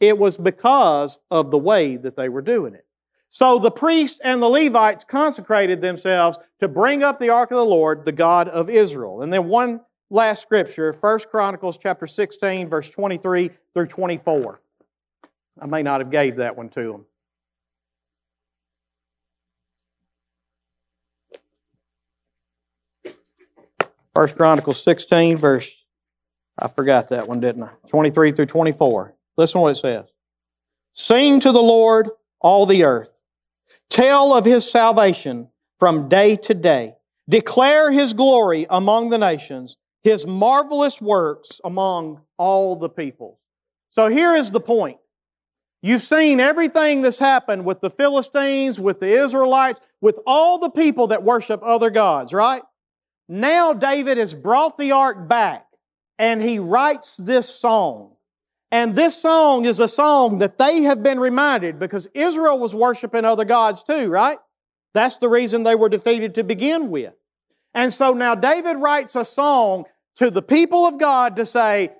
It 0.00 0.18
was 0.18 0.36
because 0.36 1.18
of 1.30 1.50
the 1.50 1.58
way 1.58 1.96
that 1.96 2.16
they 2.16 2.28
were 2.28 2.42
doing 2.42 2.74
it. 2.74 2.84
So 3.28 3.58
the 3.58 3.70
priests 3.70 4.20
and 4.22 4.40
the 4.40 4.48
Levites 4.48 5.04
consecrated 5.04 5.80
themselves 5.80 6.38
to 6.60 6.68
bring 6.68 7.02
up 7.02 7.18
the 7.18 7.30
ark 7.30 7.50
of 7.50 7.58
the 7.58 7.64
Lord, 7.64 8.04
the 8.04 8.12
God 8.12 8.48
of 8.48 8.70
Israel. 8.70 9.22
And 9.22 9.32
then 9.32 9.48
one 9.48 9.82
last 10.10 10.42
scripture, 10.42 10.92
1 10.92 11.18
Chronicles 11.30 11.76
chapter 11.76 12.06
16, 12.06 12.68
verse 12.68 12.88
23 12.90 13.50
through 13.74 13.86
24. 13.86 14.60
I 15.60 15.66
may 15.66 15.82
not 15.82 16.00
have 16.00 16.10
gave 16.10 16.36
that 16.36 16.56
one 16.56 16.68
to 16.70 16.92
them. 16.92 17.06
First 24.14 24.36
Chronicles 24.36 24.82
16, 24.82 25.36
verse, 25.36 25.84
I 26.58 26.68
forgot 26.68 27.08
that 27.08 27.28
one, 27.28 27.40
didn't 27.40 27.64
I? 27.64 27.72
23 27.88 28.32
through 28.32 28.46
24. 28.46 29.14
Listen 29.36 29.58
to 29.58 29.62
what 29.62 29.72
it 29.72 29.74
says. 29.74 30.06
Sing 30.92 31.38
to 31.40 31.52
the 31.52 31.60
Lord, 31.60 32.08
all 32.40 32.64
the 32.64 32.84
earth. 32.84 33.10
Tell 33.96 34.36
of 34.36 34.44
his 34.44 34.70
salvation 34.70 35.48
from 35.78 36.10
day 36.10 36.36
to 36.36 36.52
day. 36.52 36.96
Declare 37.30 37.92
his 37.92 38.12
glory 38.12 38.66
among 38.68 39.08
the 39.08 39.16
nations 39.16 39.78
his 40.02 40.26
marvelous 40.26 41.00
works 41.00 41.62
among 41.64 42.20
all 42.36 42.76
the 42.76 42.90
peoples. 42.90 43.38
So 43.88 44.08
here 44.08 44.34
is 44.34 44.52
the 44.52 44.60
point. 44.60 44.98
You've 45.80 46.02
seen 46.02 46.40
everything 46.40 47.00
that's 47.00 47.18
happened 47.18 47.64
with 47.64 47.80
the 47.80 47.88
Philistines, 47.88 48.78
with 48.78 49.00
the 49.00 49.08
Israelites, 49.08 49.80
with 50.02 50.20
all 50.26 50.58
the 50.58 50.68
people 50.68 51.06
that 51.06 51.22
worship 51.22 51.62
other 51.64 51.88
gods, 51.88 52.34
right? 52.34 52.60
Now 53.30 53.72
David 53.72 54.18
has 54.18 54.34
brought 54.34 54.76
the 54.76 54.92
ark 54.92 55.26
back 55.26 55.68
and 56.18 56.42
he 56.42 56.58
writes 56.58 57.16
this 57.16 57.48
song. 57.48 58.15
And 58.72 58.96
this 58.96 59.20
song 59.20 59.64
is 59.64 59.78
a 59.78 59.88
song 59.88 60.38
that 60.38 60.58
they 60.58 60.82
have 60.82 61.02
been 61.02 61.20
reminded 61.20 61.78
because 61.78 62.08
Israel 62.14 62.58
was 62.58 62.74
worshiping 62.74 63.24
other 63.24 63.44
gods 63.44 63.82
too, 63.82 64.10
right? 64.10 64.38
That's 64.92 65.18
the 65.18 65.28
reason 65.28 65.62
they 65.62 65.74
were 65.74 65.88
defeated 65.88 66.34
to 66.34 66.44
begin 66.44 66.90
with. 66.90 67.14
And 67.74 67.92
so 67.92 68.12
now 68.12 68.34
David 68.34 68.78
writes 68.78 69.14
a 69.14 69.24
song 69.24 69.84
to 70.16 70.30
the 70.30 70.42
people 70.42 70.86
of 70.86 70.98
God 70.98 71.36
to 71.36 71.46
say, 71.46 71.92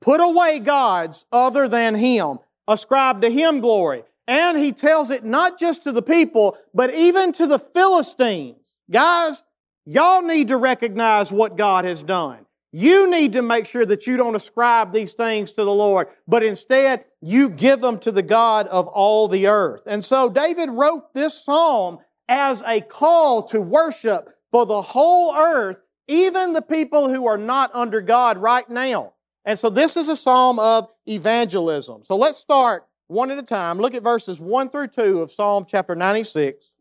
put 0.00 0.20
away 0.20 0.60
gods 0.60 1.24
other 1.32 1.68
than 1.68 1.94
Him, 1.94 2.38
ascribe 2.68 3.22
to 3.22 3.30
Him 3.30 3.60
glory. 3.60 4.04
And 4.28 4.58
He 4.58 4.72
tells 4.72 5.10
it 5.10 5.24
not 5.24 5.58
just 5.58 5.82
to 5.84 5.92
the 5.92 6.02
people, 6.02 6.56
but 6.74 6.92
even 6.94 7.32
to 7.32 7.46
the 7.46 7.58
Philistines. 7.58 8.74
Guys, 8.90 9.42
y'all 9.84 10.22
need 10.22 10.48
to 10.48 10.56
recognize 10.56 11.32
what 11.32 11.56
God 11.56 11.84
has 11.84 12.02
done. 12.02 12.45
You 12.78 13.10
need 13.10 13.32
to 13.32 13.40
make 13.40 13.64
sure 13.64 13.86
that 13.86 14.06
you 14.06 14.18
don't 14.18 14.34
ascribe 14.34 14.92
these 14.92 15.14
things 15.14 15.52
to 15.52 15.64
the 15.64 15.72
Lord, 15.72 16.08
but 16.28 16.42
instead 16.42 17.06
you 17.22 17.48
give 17.48 17.80
them 17.80 17.98
to 18.00 18.12
the 18.12 18.22
God 18.22 18.66
of 18.66 18.86
all 18.88 19.28
the 19.28 19.46
earth. 19.46 19.80
And 19.86 20.04
so 20.04 20.28
David 20.28 20.68
wrote 20.68 21.14
this 21.14 21.42
psalm 21.42 22.00
as 22.28 22.62
a 22.66 22.82
call 22.82 23.44
to 23.44 23.62
worship 23.62 24.28
for 24.52 24.66
the 24.66 24.82
whole 24.82 25.34
earth 25.34 25.78
even 26.06 26.52
the 26.52 26.60
people 26.60 27.08
who 27.08 27.26
are 27.26 27.38
not 27.38 27.74
under 27.74 28.02
God 28.02 28.36
right 28.36 28.68
now. 28.68 29.14
And 29.46 29.58
so 29.58 29.70
this 29.70 29.96
is 29.96 30.08
a 30.08 30.16
psalm 30.16 30.58
of 30.58 30.86
evangelism. 31.08 32.04
So 32.04 32.14
let's 32.14 32.36
start 32.36 32.86
one 33.06 33.30
at 33.30 33.38
a 33.38 33.42
time. 33.42 33.78
Look 33.78 33.94
at 33.94 34.02
verses 34.02 34.38
1 34.38 34.68
through 34.68 34.88
2 34.88 35.22
of 35.22 35.30
Psalm 35.30 35.64
chapter 35.66 35.94
96. 35.94 36.72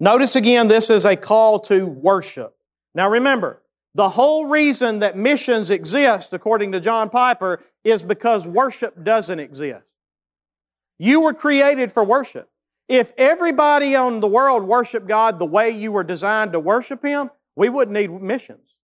Notice 0.00 0.34
again, 0.34 0.66
this 0.66 0.90
is 0.90 1.04
a 1.04 1.14
call 1.14 1.60
to 1.60 1.86
worship. 1.86 2.56
Now 2.92 3.08
remember, 3.08 3.59
the 3.94 4.10
whole 4.10 4.46
reason 4.46 5.00
that 5.00 5.16
missions 5.16 5.70
exist, 5.70 6.32
according 6.32 6.72
to 6.72 6.80
John 6.80 7.10
Piper, 7.10 7.62
is 7.82 8.02
because 8.02 8.46
worship 8.46 9.02
doesn't 9.02 9.40
exist. 9.40 9.94
You 10.98 11.22
were 11.22 11.34
created 11.34 11.90
for 11.90 12.04
worship. 12.04 12.48
If 12.88 13.12
everybody 13.16 13.96
on 13.96 14.20
the 14.20 14.28
world 14.28 14.64
worshiped 14.64 15.08
God 15.08 15.38
the 15.38 15.46
way 15.46 15.70
you 15.70 15.92
were 15.92 16.04
designed 16.04 16.52
to 16.52 16.60
worship 16.60 17.04
Him, 17.04 17.30
we 17.56 17.68
wouldn't 17.68 17.96
need 17.96 18.10
missions. 18.10 18.76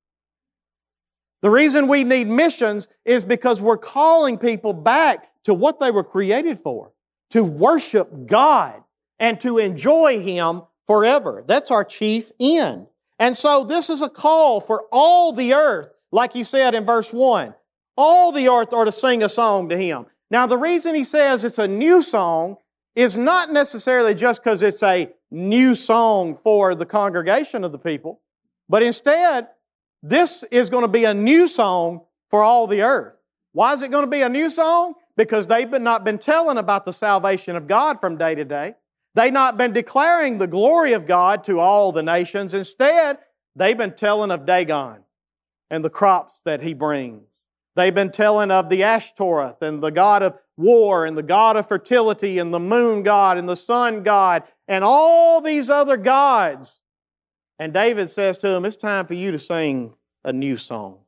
The 1.42 1.50
reason 1.50 1.86
we 1.88 2.04
need 2.04 2.26
missions 2.26 2.88
is 3.04 3.24
because 3.24 3.60
we're 3.60 3.76
calling 3.76 4.38
people 4.38 4.72
back 4.72 5.28
to 5.44 5.54
what 5.54 5.78
they 5.78 5.90
were 5.90 6.04
created 6.04 6.58
for 6.58 6.92
to 7.30 7.44
worship 7.44 8.26
God 8.26 8.82
and 9.18 9.38
to 9.40 9.58
enjoy 9.58 10.20
Him 10.20 10.62
forever. 10.86 11.44
That's 11.46 11.70
our 11.70 11.84
chief 11.84 12.30
end. 12.40 12.86
And 13.18 13.36
so 13.36 13.64
this 13.64 13.88
is 13.88 14.02
a 14.02 14.08
call 14.08 14.60
for 14.60 14.84
all 14.92 15.32
the 15.32 15.54
earth, 15.54 15.88
like 16.12 16.32
he 16.32 16.44
said 16.44 16.74
in 16.74 16.84
verse 16.84 17.12
1 17.12 17.54
All 17.96 18.32
the 18.32 18.48
earth 18.48 18.72
are 18.72 18.84
to 18.84 18.92
sing 18.92 19.22
a 19.22 19.28
song 19.28 19.68
to 19.68 19.76
him. 19.76 20.06
Now, 20.30 20.46
the 20.46 20.58
reason 20.58 20.94
he 20.94 21.04
says 21.04 21.44
it's 21.44 21.58
a 21.58 21.68
new 21.68 22.02
song 22.02 22.56
is 22.94 23.16
not 23.16 23.52
necessarily 23.52 24.14
just 24.14 24.42
because 24.42 24.62
it's 24.62 24.82
a 24.82 25.12
new 25.30 25.74
song 25.74 26.34
for 26.34 26.74
the 26.74 26.86
congregation 26.86 27.62
of 27.62 27.72
the 27.72 27.78
people, 27.78 28.20
but 28.68 28.82
instead, 28.82 29.48
this 30.02 30.44
is 30.50 30.70
going 30.70 30.82
to 30.82 30.88
be 30.88 31.04
a 31.04 31.14
new 31.14 31.46
song 31.48 32.02
for 32.30 32.42
all 32.42 32.66
the 32.66 32.82
earth. 32.82 33.16
Why 33.52 33.72
is 33.72 33.82
it 33.82 33.90
going 33.90 34.04
to 34.04 34.10
be 34.10 34.22
a 34.22 34.28
new 34.28 34.50
song? 34.50 34.94
Because 35.16 35.46
they've 35.46 35.70
been, 35.70 35.82
not 35.82 36.04
been 36.04 36.18
telling 36.18 36.58
about 36.58 36.84
the 36.84 36.92
salvation 36.92 37.56
of 37.56 37.66
God 37.66 38.00
from 38.00 38.18
day 38.18 38.34
to 38.34 38.44
day. 38.44 38.74
They've 39.16 39.32
not 39.32 39.56
been 39.56 39.72
declaring 39.72 40.36
the 40.36 40.46
glory 40.46 40.92
of 40.92 41.06
God 41.06 41.42
to 41.44 41.58
all 41.58 41.90
the 41.90 42.02
nations. 42.02 42.52
Instead, 42.52 43.18
they've 43.56 43.76
been 43.76 43.94
telling 43.94 44.30
of 44.30 44.44
Dagon 44.44 45.04
and 45.70 45.82
the 45.82 45.88
crops 45.88 46.42
that 46.44 46.62
he 46.62 46.74
brings. 46.74 47.22
They've 47.76 47.94
been 47.94 48.12
telling 48.12 48.50
of 48.50 48.68
the 48.68 48.82
Ashtoreth 48.82 49.62
and 49.62 49.82
the 49.82 49.90
God 49.90 50.22
of 50.22 50.38
war 50.58 51.06
and 51.06 51.16
the 51.16 51.22
God 51.22 51.56
of 51.56 51.66
fertility 51.66 52.38
and 52.38 52.52
the 52.52 52.60
moon 52.60 53.02
God 53.02 53.38
and 53.38 53.48
the 53.48 53.56
sun 53.56 54.02
God 54.02 54.42
and 54.68 54.84
all 54.84 55.40
these 55.40 55.70
other 55.70 55.96
gods. 55.96 56.82
And 57.58 57.72
David 57.72 58.10
says 58.10 58.36
to 58.38 58.50
them, 58.50 58.66
It's 58.66 58.76
time 58.76 59.06
for 59.06 59.14
you 59.14 59.32
to 59.32 59.38
sing 59.38 59.94
a 60.24 60.32
new 60.32 60.58
song. 60.58 60.98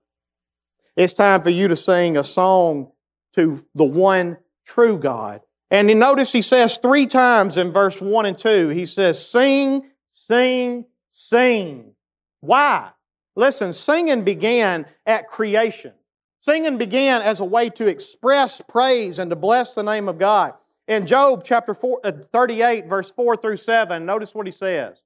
It's 0.96 1.12
time 1.12 1.42
for 1.42 1.50
you 1.50 1.68
to 1.68 1.76
sing 1.76 2.16
a 2.16 2.24
song 2.24 2.90
to 3.34 3.66
the 3.74 3.84
one 3.84 4.38
true 4.64 4.98
God. 4.98 5.42
And 5.70 5.88
you 5.88 5.94
notice 5.94 6.32
he 6.32 6.42
says 6.42 6.78
three 6.78 7.06
times 7.06 7.56
in 7.56 7.72
verse 7.72 8.00
1 8.00 8.26
and 8.26 8.38
2, 8.38 8.68
he 8.70 8.86
says, 8.86 9.24
Sing, 9.24 9.90
sing, 10.08 10.86
sing. 11.10 11.92
Why? 12.40 12.90
Listen, 13.36 13.72
singing 13.72 14.24
began 14.24 14.86
at 15.06 15.28
creation. 15.28 15.92
Singing 16.40 16.78
began 16.78 17.20
as 17.20 17.40
a 17.40 17.44
way 17.44 17.68
to 17.70 17.86
express 17.86 18.62
praise 18.66 19.18
and 19.18 19.30
to 19.30 19.36
bless 19.36 19.74
the 19.74 19.82
name 19.82 20.08
of 20.08 20.18
God. 20.18 20.54
In 20.86 21.04
Job 21.04 21.42
chapter 21.44 21.74
four, 21.74 22.00
uh, 22.02 22.12
38, 22.32 22.86
verse 22.86 23.10
4 23.10 23.36
through 23.36 23.58
7, 23.58 24.06
notice 24.06 24.34
what 24.34 24.46
he 24.46 24.52
says. 24.52 25.02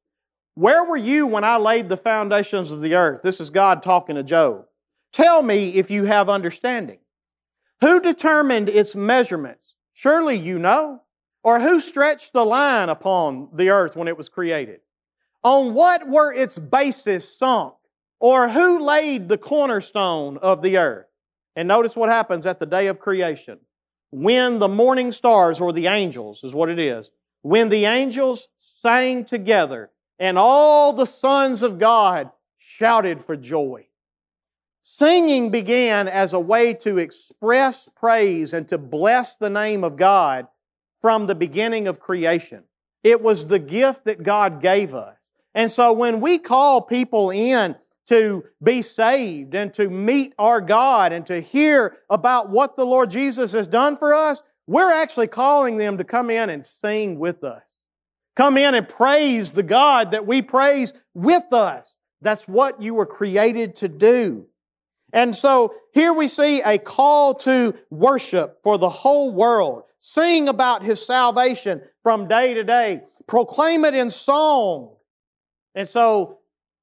Where 0.55 0.85
were 0.85 0.97
you 0.97 1.27
when 1.27 1.43
I 1.45 1.57
laid 1.57 1.89
the 1.89 1.97
foundations 1.97 2.71
of 2.71 2.81
the 2.81 2.95
earth? 2.95 3.23
This 3.23 3.41
is 3.41 3.51
God 3.51 3.83
talking 3.83 4.15
to 4.15 4.23
Job. 4.23 4.67
Tell 5.13 5.43
me 5.43 5.71
if 5.71 5.91
you 5.91 6.05
have 6.05 6.29
understanding. 6.29 6.99
Who 7.81 8.01
determined 8.01 8.69
its 8.69 8.95
measurements? 8.95 9.77
Surely 10.03 10.35
you 10.35 10.59
know. 10.59 11.01
Or 11.45 11.61
who 11.61 11.79
stretched 11.79 12.33
the 12.33 12.45
line 12.45 12.89
upon 12.89 13.51
the 13.53 13.71
earth 13.71 13.95
when 13.95 14.09
it 14.09 14.17
was 14.17 14.29
created? 14.29 14.81
On 15.45 15.75
what 15.75 16.09
were 16.09 16.33
its 16.33 16.59
bases 16.59 17.37
sunk? 17.37 17.75
Or 18.21 18.49
who 18.49 18.81
laid 18.81 19.29
the 19.29 19.39
cornerstone 19.39 20.39
of 20.39 20.61
the 20.63 20.77
earth? 20.79 21.07
And 21.55 21.69
notice 21.69 21.95
what 21.95 22.09
happens 22.09 22.47
at 22.47 22.59
the 22.59 22.67
day 22.67 22.89
of 22.89 22.99
creation. 22.99 23.61
When 24.11 24.59
the 24.59 24.69
morning 24.69 25.13
stars, 25.13 25.61
or 25.61 25.73
the 25.73 25.87
angels, 25.87 26.43
is 26.43 26.55
what 26.55 26.69
it 26.69 26.81
is, 26.81 27.11
when 27.43 27.69
the 27.69 27.85
angels 27.85 28.49
sang 28.59 29.25
together 29.25 29.91
and 30.19 30.37
all 30.37 30.93
the 30.93 31.07
sons 31.07 31.63
of 31.63 31.79
God 31.79 32.31
shouted 32.59 33.21
for 33.21 33.37
joy. 33.37 33.87
Singing 34.85 35.51
began 35.51 36.09
as 36.09 36.33
a 36.33 36.41
way 36.41 36.75
to 36.75 36.99
express 36.99 37.89
praise 37.95 38.53
and 38.53 38.67
to 38.67 38.79
bless 38.79 39.37
the 39.37 39.49
name 39.49 39.85
of 39.85 39.97
God 39.97 40.49
from 41.01 41.29
the 41.29 41.37
beginning 41.37 41.87
of 41.87 42.01
creation. 42.01 42.65
It 43.05 43.23
was 43.23 43.47
the 43.47 43.61
gift 43.61 44.07
that 44.07 44.25
God 44.25 44.61
gave 44.61 44.93
us. 44.93 45.17
And 45.55 45.71
so 45.71 45.93
when 45.93 46.21
we 46.21 46.37
call 46.37 46.81
people 46.81 47.31
in 47.31 47.77
to 48.07 48.43
be 48.61 48.83
saved 48.83 49.55
and 49.55 49.73
to 49.75 49.89
meet 49.89 50.35
our 50.37 50.61
God 50.61 51.13
and 51.13 51.25
to 51.27 51.41
hear 51.41 51.97
about 52.11 52.51
what 52.51 52.77
the 52.77 52.85
Lord 52.85 53.09
Jesus 53.09 53.53
has 53.53 53.69
done 53.69 53.95
for 53.95 54.13
us, 54.13 54.43
we're 54.67 54.93
actually 54.93 55.29
calling 55.29 55.77
them 55.77 55.99
to 55.99 56.05
come 56.05 56.29
in 56.29 56.51
and 56.51 56.67
sing 56.67 57.21
with 57.21 57.45
us. 57.45 57.63
Come 58.35 58.57
in 58.57 58.75
and 58.75 58.89
praise 58.89 59.53
the 59.53 59.63
God 59.63 60.11
that 60.11 60.27
we 60.27 60.43
praise 60.43 60.93
with 61.15 61.53
us. 61.53 61.97
That's 62.21 62.49
what 62.49 62.83
you 62.83 62.95
were 62.95 63.07
created 63.07 63.77
to 63.77 63.89
do. 63.89 64.49
And 65.13 65.37
so 65.37 65.75
here 65.93 66.13
we 66.13 66.27
see 66.27 66.63
a 66.63 66.79
call 66.79 67.35
to 67.35 67.75
worship 67.91 68.63
for 68.63 68.79
the 68.79 68.89
whole 68.89 69.31
world. 69.31 69.85
Sing 69.99 70.49
about 70.49 70.83
His 70.83 71.05
salvation 71.05 71.83
from 72.03 72.29
day 72.29 72.55
to 72.55 72.65
day. 72.65 73.03
Proclaim 73.27 73.85
it 73.85 73.95
in 73.95 74.11
song. 74.11 74.97
And 75.75 75.87
so 75.87 76.39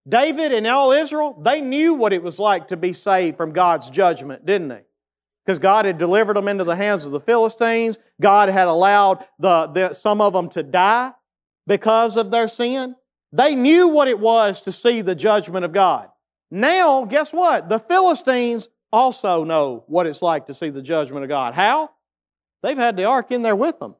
David 0.07 0.51
and 0.51 0.65
all 0.67 0.91
Israel, 0.91 1.39
they 1.41 1.61
knew 1.61 1.93
what 1.93 2.13
it 2.13 2.23
was 2.23 2.39
like 2.39 2.69
to 2.69 2.77
be 2.77 2.93
saved 2.93 3.37
from 3.37 3.51
God's 3.51 3.89
judgment, 3.89 4.45
didn't 4.45 4.69
they? 4.69 4.83
Because 5.45 5.59
God 5.59 5.85
had 5.85 5.97
delivered 5.97 6.35
them 6.35 6.47
into 6.47 6.63
the 6.63 6.75
hands 6.75 7.05
of 7.05 7.11
the 7.11 7.19
Philistines. 7.19 7.97
God 8.21 8.49
had 8.49 8.67
allowed 8.67 9.25
the, 9.39 9.67
the, 9.67 9.93
some 9.93 10.21
of 10.21 10.33
them 10.33 10.49
to 10.49 10.63
die 10.63 11.11
because 11.65 12.15
of 12.15 12.31
their 12.31 12.47
sin. 12.47 12.95
They 13.31 13.55
knew 13.55 13.87
what 13.87 14.07
it 14.07 14.19
was 14.19 14.61
to 14.61 14.71
see 14.71 15.01
the 15.01 15.15
judgment 15.15 15.65
of 15.65 15.71
God. 15.71 16.09
Now, 16.51 17.05
guess 17.05 17.31
what? 17.31 17.69
The 17.69 17.79
Philistines 17.79 18.69
also 18.91 19.43
know 19.43 19.83
what 19.87 20.07
it's 20.07 20.21
like 20.21 20.47
to 20.47 20.53
see 20.53 20.69
the 20.69 20.81
judgment 20.81 21.23
of 21.23 21.29
God. 21.29 21.53
How? 21.53 21.91
They've 22.63 22.77
had 22.77 22.97
the 22.97 23.05
ark 23.05 23.31
in 23.31 23.41
there 23.41 23.55
with 23.55 23.79
them. 23.79 23.95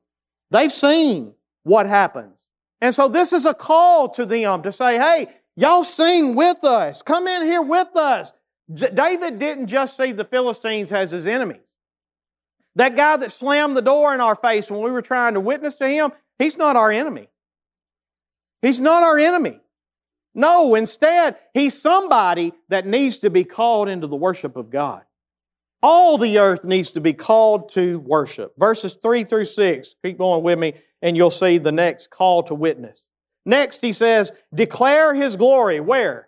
They've 0.51 0.71
seen 0.71 1.35
what 1.63 1.85
happens. 1.85 2.35
And 2.81 2.93
so 2.95 3.07
this 3.07 3.33
is 3.33 3.45
a 3.45 3.53
call 3.53 4.09
to 4.09 4.25
them 4.25 4.63
to 4.63 4.71
say, 4.71 4.97
hey, 4.97 5.27
y'all 5.55 5.83
sing 5.83 6.35
with 6.35 6.63
us. 6.63 7.01
Come 7.01 7.27
in 7.27 7.43
here 7.43 7.61
with 7.61 7.95
us. 7.95 8.33
David 8.73 9.39
didn't 9.39 9.67
just 9.67 9.97
see 9.97 10.11
the 10.11 10.25
Philistines 10.25 10.91
as 10.91 11.11
his 11.11 11.27
enemies. 11.27 11.61
That 12.75 12.95
guy 12.95 13.17
that 13.17 13.31
slammed 13.31 13.75
the 13.75 13.81
door 13.81 14.13
in 14.13 14.21
our 14.21 14.35
face 14.35 14.71
when 14.71 14.81
we 14.81 14.91
were 14.91 15.01
trying 15.01 15.33
to 15.33 15.39
witness 15.39 15.75
to 15.77 15.87
him, 15.87 16.11
he's 16.37 16.57
not 16.57 16.75
our 16.75 16.91
enemy. 16.91 17.27
He's 18.61 18.79
not 18.79 19.03
our 19.03 19.17
enemy. 19.17 19.59
No, 20.35 20.75
instead, 20.75 21.37
he's 21.53 21.79
somebody 21.79 22.53
that 22.69 22.85
needs 22.85 23.19
to 23.19 23.29
be 23.29 23.43
called 23.43 23.89
into 23.89 24.07
the 24.07 24.15
worship 24.15 24.55
of 24.55 24.69
God. 24.69 25.03
All 25.81 26.17
the 26.17 26.39
earth 26.39 26.65
needs 26.65 26.91
to 26.91 27.01
be 27.01 27.13
called 27.13 27.69
to 27.69 27.99
worship. 27.99 28.53
Verses 28.57 28.95
3 28.95 29.23
through 29.23 29.45
6. 29.45 29.95
Keep 30.03 30.17
going 30.17 30.43
with 30.43 30.59
me, 30.59 30.73
and 31.01 31.15
you'll 31.15 31.31
see 31.31 31.57
the 31.57 31.71
next 31.71 32.09
call 32.09 32.43
to 32.43 32.53
witness. 32.53 33.03
Next, 33.45 33.81
he 33.81 33.93
says, 33.93 34.31
declare 34.53 35.13
his 35.13 35.35
glory. 35.35 35.79
Where? 35.79 36.27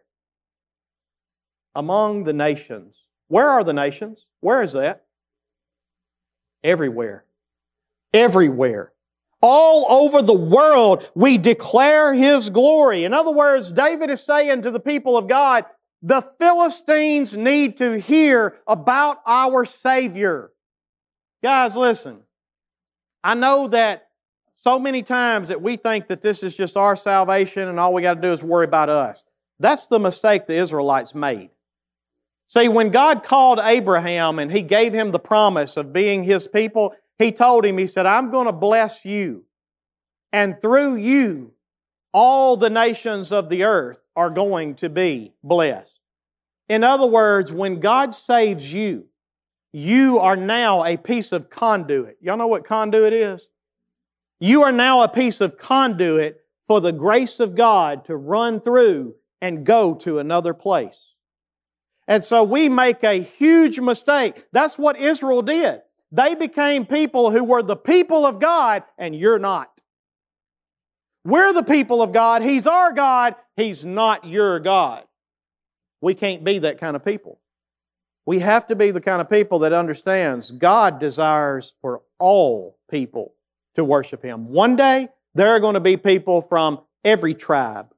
Among 1.75 2.23
the 2.23 2.33
nations. 2.33 3.05
Where 3.27 3.49
are 3.49 3.63
the 3.63 3.73
nations? 3.73 4.29
Where 4.39 4.63
is 4.63 4.73
that? 4.73 5.05
Everywhere. 6.63 7.25
Everywhere 8.13 8.93
all 9.41 9.85
over 9.89 10.21
the 10.21 10.33
world, 10.33 11.09
we 11.15 11.37
declare 11.37 12.13
His 12.13 12.49
glory. 12.49 13.03
In 13.03 13.13
other 13.13 13.31
words, 13.31 13.71
David 13.71 14.09
is 14.09 14.23
saying 14.23 14.61
to 14.63 14.71
the 14.71 14.79
people 14.79 15.17
of 15.17 15.27
God, 15.27 15.65
the 16.01 16.21
Philistines 16.21 17.37
need 17.37 17.77
to 17.77 17.99
hear 17.99 18.57
about 18.67 19.17
our 19.25 19.65
Savior. 19.65 20.51
Guys, 21.43 21.75
listen. 21.75 22.21
I 23.23 23.35
know 23.35 23.67
that 23.67 24.07
so 24.55 24.79
many 24.79 25.03
times 25.03 25.49
that 25.49 25.61
we 25.61 25.75
think 25.75 26.07
that 26.07 26.21
this 26.21 26.43
is 26.43 26.55
just 26.55 26.77
our 26.77 26.95
salvation 26.95 27.67
and 27.67 27.79
all 27.79 27.93
we 27.93 28.01
got 28.01 28.15
to 28.15 28.21
do 28.21 28.31
is 28.31 28.43
worry 28.43 28.65
about 28.65 28.89
us. 28.89 29.23
That's 29.59 29.87
the 29.87 29.99
mistake 29.99 30.47
the 30.47 30.55
Israelites 30.55 31.13
made. 31.13 31.51
See, 32.47 32.67
when 32.67 32.89
God 32.89 33.23
called 33.23 33.59
Abraham 33.63 34.39
and 34.39 34.51
He 34.51 34.61
gave 34.61 34.91
him 34.91 35.11
the 35.11 35.19
promise 35.19 35.77
of 35.77 35.93
being 35.93 36.23
His 36.23 36.47
people, 36.47 36.93
he 37.21 37.31
told 37.31 37.65
him, 37.65 37.77
He 37.77 37.87
said, 37.87 38.05
I'm 38.05 38.31
going 38.31 38.47
to 38.47 38.53
bless 38.53 39.05
you. 39.05 39.45
And 40.33 40.59
through 40.61 40.95
you, 40.95 41.53
all 42.13 42.57
the 42.57 42.69
nations 42.69 43.31
of 43.31 43.49
the 43.49 43.63
earth 43.63 43.99
are 44.15 44.29
going 44.29 44.75
to 44.75 44.89
be 44.89 45.33
blessed. 45.43 45.99
In 46.69 46.83
other 46.83 47.07
words, 47.07 47.51
when 47.51 47.79
God 47.79 48.13
saves 48.15 48.73
you, 48.73 49.05
you 49.73 50.19
are 50.19 50.35
now 50.35 50.83
a 50.83 50.97
piece 50.97 51.31
of 51.31 51.49
conduit. 51.49 52.17
Y'all 52.21 52.37
know 52.37 52.47
what 52.47 52.65
conduit 52.65 53.13
is? 53.13 53.47
You 54.39 54.63
are 54.63 54.71
now 54.71 55.01
a 55.01 55.07
piece 55.07 55.39
of 55.39 55.57
conduit 55.57 56.41
for 56.65 56.81
the 56.81 56.91
grace 56.91 57.39
of 57.39 57.55
God 57.55 58.05
to 58.05 58.15
run 58.15 58.59
through 58.59 59.15
and 59.41 59.65
go 59.65 59.95
to 59.95 60.19
another 60.19 60.53
place. 60.53 61.15
And 62.07 62.23
so 62.23 62.43
we 62.43 62.67
make 62.67 63.03
a 63.03 63.21
huge 63.21 63.79
mistake. 63.79 64.45
That's 64.51 64.77
what 64.77 64.99
Israel 64.99 65.41
did. 65.41 65.81
They 66.11 66.35
became 66.35 66.85
people 66.85 67.31
who 67.31 67.43
were 67.43 67.63
the 67.63 67.77
people 67.77 68.25
of 68.25 68.39
God, 68.39 68.83
and 68.97 69.15
you're 69.15 69.39
not. 69.39 69.81
We're 71.23 71.53
the 71.53 71.63
people 71.63 72.01
of 72.01 72.11
God. 72.11 72.41
He's 72.41 72.67
our 72.67 72.91
God. 72.91 73.35
He's 73.55 73.85
not 73.85 74.25
your 74.25 74.59
God. 74.59 75.05
We 76.01 76.13
can't 76.15 76.43
be 76.43 76.59
that 76.59 76.79
kind 76.79 76.95
of 76.95 77.05
people. 77.05 77.39
We 78.25 78.39
have 78.39 78.67
to 78.67 78.75
be 78.75 78.91
the 78.91 79.01
kind 79.01 79.21
of 79.21 79.29
people 79.29 79.59
that 79.59 79.73
understands 79.73 80.51
God 80.51 80.99
desires 80.99 81.75
for 81.81 82.01
all 82.19 82.77
people 82.89 83.35
to 83.75 83.83
worship 83.83 84.23
Him. 84.23 84.49
One 84.49 84.75
day, 84.75 85.09
there 85.33 85.49
are 85.49 85.59
going 85.59 85.75
to 85.75 85.79
be 85.79 85.97
people 85.97 86.41
from 86.41 86.81
every 87.05 87.33
tribe, 87.33 87.93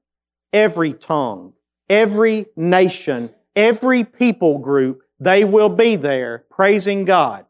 every 0.52 0.94
tongue, 0.94 1.54
every 1.90 2.46
nation, 2.56 3.32
every 3.56 4.04
people 4.04 4.60
group 4.60 5.02
they 5.20 5.46
will 5.46 5.70
be 5.70 5.96
there 5.96 6.44
praising 6.50 7.06
God 7.06 7.46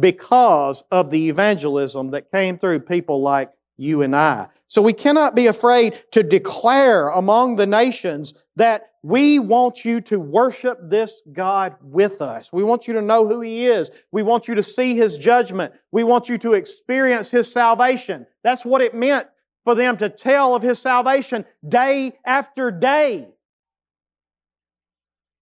because 0.00 0.82
of 0.90 1.10
the 1.10 1.28
evangelism 1.28 2.10
that 2.10 2.30
came 2.30 2.58
through 2.58 2.80
people 2.80 3.20
like 3.20 3.50
you 3.78 4.02
and 4.02 4.14
I. 4.14 4.48
So 4.66 4.82
we 4.82 4.92
cannot 4.92 5.34
be 5.34 5.46
afraid 5.46 6.02
to 6.10 6.22
declare 6.22 7.08
among 7.08 7.56
the 7.56 7.66
nations 7.66 8.34
that 8.56 8.90
we 9.02 9.38
want 9.38 9.84
you 9.84 10.00
to 10.02 10.18
worship 10.18 10.78
this 10.82 11.22
God 11.32 11.76
with 11.80 12.20
us. 12.20 12.52
We 12.52 12.64
want 12.64 12.86
you 12.86 12.94
to 12.94 13.00
know 13.00 13.26
who 13.26 13.40
He 13.40 13.64
is. 13.66 13.90
We 14.12 14.22
want 14.22 14.48
you 14.48 14.56
to 14.56 14.62
see 14.62 14.96
His 14.96 15.16
judgment. 15.16 15.72
We 15.92 16.04
want 16.04 16.28
you 16.28 16.36
to 16.38 16.52
experience 16.52 17.30
His 17.30 17.50
salvation. 17.50 18.26
That's 18.42 18.64
what 18.64 18.82
it 18.82 18.94
meant 18.94 19.28
for 19.64 19.74
them 19.74 19.96
to 19.98 20.08
tell 20.08 20.54
of 20.54 20.62
His 20.62 20.78
salvation 20.78 21.46
day 21.66 22.12
after 22.26 22.70
day. 22.70 23.28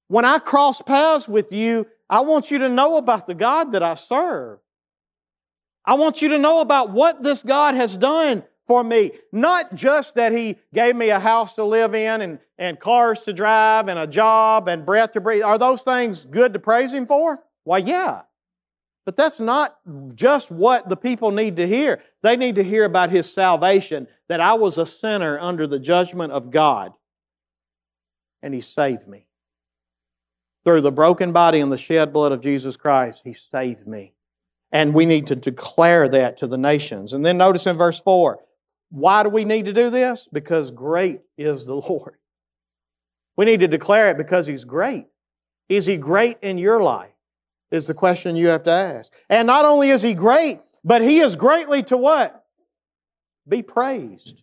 When 0.09 0.25
I 0.25 0.39
cross 0.39 0.83
paths 0.83 1.27
with 1.29 1.53
you, 1.53 1.87
I 2.09 2.21
want 2.21 2.51
you 2.51 2.59
to 2.59 2.69
know 2.69 2.97
about 2.97 3.27
the 3.27 3.35
God 3.35 3.73
that 3.73 3.83
I 3.83 3.95
serve. 3.95 4.59
I 5.85 5.95
want 5.95 6.23
you 6.23 6.29
to 6.31 6.39
know 6.39 6.61
about 6.61 6.91
what 6.91 7.23
this 7.23 7.43
God 7.43 7.75
has 7.75 7.97
done 7.97 8.45
for 8.67 8.83
me. 8.83 9.13
Not 9.33 9.75
just 9.75 10.17
that 10.17 10.33
He 10.33 10.57
gave 10.75 10.97
me 10.97 11.11
a 11.11 11.21
house 11.21 11.55
to 11.55 11.65
live 11.65 11.95
in 11.95 12.21
and, 12.21 12.39
and 12.59 12.79
cars 12.79 13.21
to 13.23 13.33
drive 13.33 13.89
and 13.89 13.99
a 13.99 14.07
job 14.07 14.69
and 14.69 14.85
breath 14.85 15.13
to 15.13 15.21
breathe. 15.21 15.43
Are 15.43 15.59
those 15.59 15.83
things 15.83 16.27
good 16.27 16.53
to 16.53 16.59
praise 16.59 16.93
Him 16.93 17.07
for? 17.07 17.43
Why, 17.65 17.79
yeah. 17.79 18.23
But 19.05 19.15
that's 19.15 19.39
not 19.39 19.77
just 20.17 20.51
what 20.51 20.89
the 20.89 20.97
people 20.97 21.31
need 21.31 21.57
to 21.57 21.67
hear. 21.67 22.03
They 22.23 22.37
need 22.37 22.57
to 22.57 22.65
hear 22.65 22.85
about 22.85 23.11
His 23.11 23.33
salvation, 23.33 24.09
that 24.29 24.41
I 24.41 24.55
was 24.55 24.79
a 24.79 24.87
sinner 24.87 25.39
under 25.39 25.69
the 25.69 25.79
judgment 25.79 26.33
of 26.33 26.51
God, 26.51 26.93
and 28.43 28.53
He 28.53 28.61
saved 28.61 29.07
me. 29.07 29.26
Through 30.67 30.81
the 30.81 30.91
broken 30.91 31.31
body 31.31 31.61
and 31.61 31.71
the 31.71 31.77
shed 31.77 32.13
blood 32.13 32.33
of 32.33 32.41
Jesus 32.41 32.77
Christ, 32.77 33.23
He 33.23 33.33
saved 33.33 33.87
me. 33.87 34.15
And 34.73 34.95
we 34.95 35.07
need 35.07 35.29
to 35.29 35.37
declare 35.37 36.09
that 36.09 36.39
to 36.39 36.49
the 36.49 36.59
nations. 36.59 37.13
And 37.13 37.25
then 37.25 37.37
notice 37.37 37.69
in 37.69 37.77
verse 37.77 38.01
4 38.01 38.41
why 38.91 39.23
do 39.23 39.29
we 39.29 39.45
need 39.45 39.67
to 39.67 39.73
do 39.73 39.91
this? 39.91 40.29
Because 40.33 40.73
great 40.73 41.21
is 41.39 41.67
the 41.67 41.75
Lord. 41.89 42.17
We 43.37 43.45
need 43.45 43.61
to 43.61 43.69
declare 43.69 44.11
it 44.11 44.17
because 44.17 44.49
He's 44.49 44.65
great. 44.65 45.07
Is 45.69 45.87
He 45.87 45.97
great 45.97 46.39
in 46.43 46.59
your 46.59 46.81
life? 46.81 47.13
Is 47.71 47.87
the 47.87 47.95
question 47.95 48.35
you 48.35 48.49
have 48.49 48.65
to 48.65 48.73
ask. 48.73 49.13
And 49.31 49.47
not 49.47 49.65
only 49.65 49.91
is 49.91 50.03
He 50.03 50.15
great, 50.15 50.59
but 50.83 51.01
He 51.01 51.21
is 51.21 51.37
greatly 51.37 51.85
to 51.85 51.97
what? 51.97 52.45
Be 53.49 53.63
praised. 53.63 54.43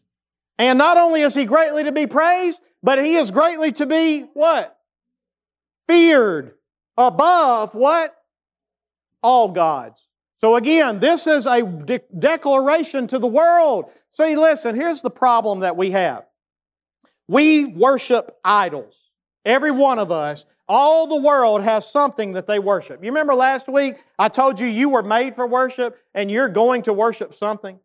And 0.57 0.77
not 0.77 0.95
only 0.95 1.19
is 1.19 1.35
He 1.35 1.43
greatly 1.43 1.83
to 1.83 1.91
be 1.91 2.07
praised, 2.07 2.61
but 2.81 3.03
He 3.03 3.15
is 3.15 3.29
greatly 3.29 3.73
to 3.73 3.85
be 3.85 4.21
what? 4.33 4.79
Feared 5.87 6.53
above 6.97 7.73
what? 7.73 8.15
All 9.21 9.49
gods. 9.49 10.09
So 10.37 10.55
again, 10.55 10.99
this 10.99 11.25
is 11.27 11.45
a 11.45 11.65
de- 11.65 12.01
declaration 12.17 13.07
to 13.07 13.19
the 13.19 13.27
world. 13.27 13.89
See, 14.09 14.35
listen, 14.35 14.75
here's 14.75 15.01
the 15.01 15.09
problem 15.09 15.61
that 15.61 15.77
we 15.77 15.91
have. 15.91 16.25
We 17.27 17.65
worship 17.65 18.31
idols. 18.43 19.11
Every 19.45 19.71
one 19.71 19.99
of 19.99 20.11
us, 20.11 20.45
all 20.67 21.07
the 21.07 21.21
world 21.21 21.63
has 21.63 21.89
something 21.89 22.33
that 22.33 22.47
they 22.47 22.59
worship. 22.59 23.03
You 23.03 23.11
remember 23.11 23.35
last 23.35 23.67
week 23.67 23.95
I 24.17 24.29
told 24.29 24.59
you 24.59 24.67
you 24.67 24.89
were 24.89 25.03
made 25.03 25.35
for 25.35 25.47
worship 25.47 25.97
and 26.13 26.29
you're 26.29 26.49
going 26.49 26.81
to 26.83 26.93
worship 26.93 27.33
something? 27.33 27.79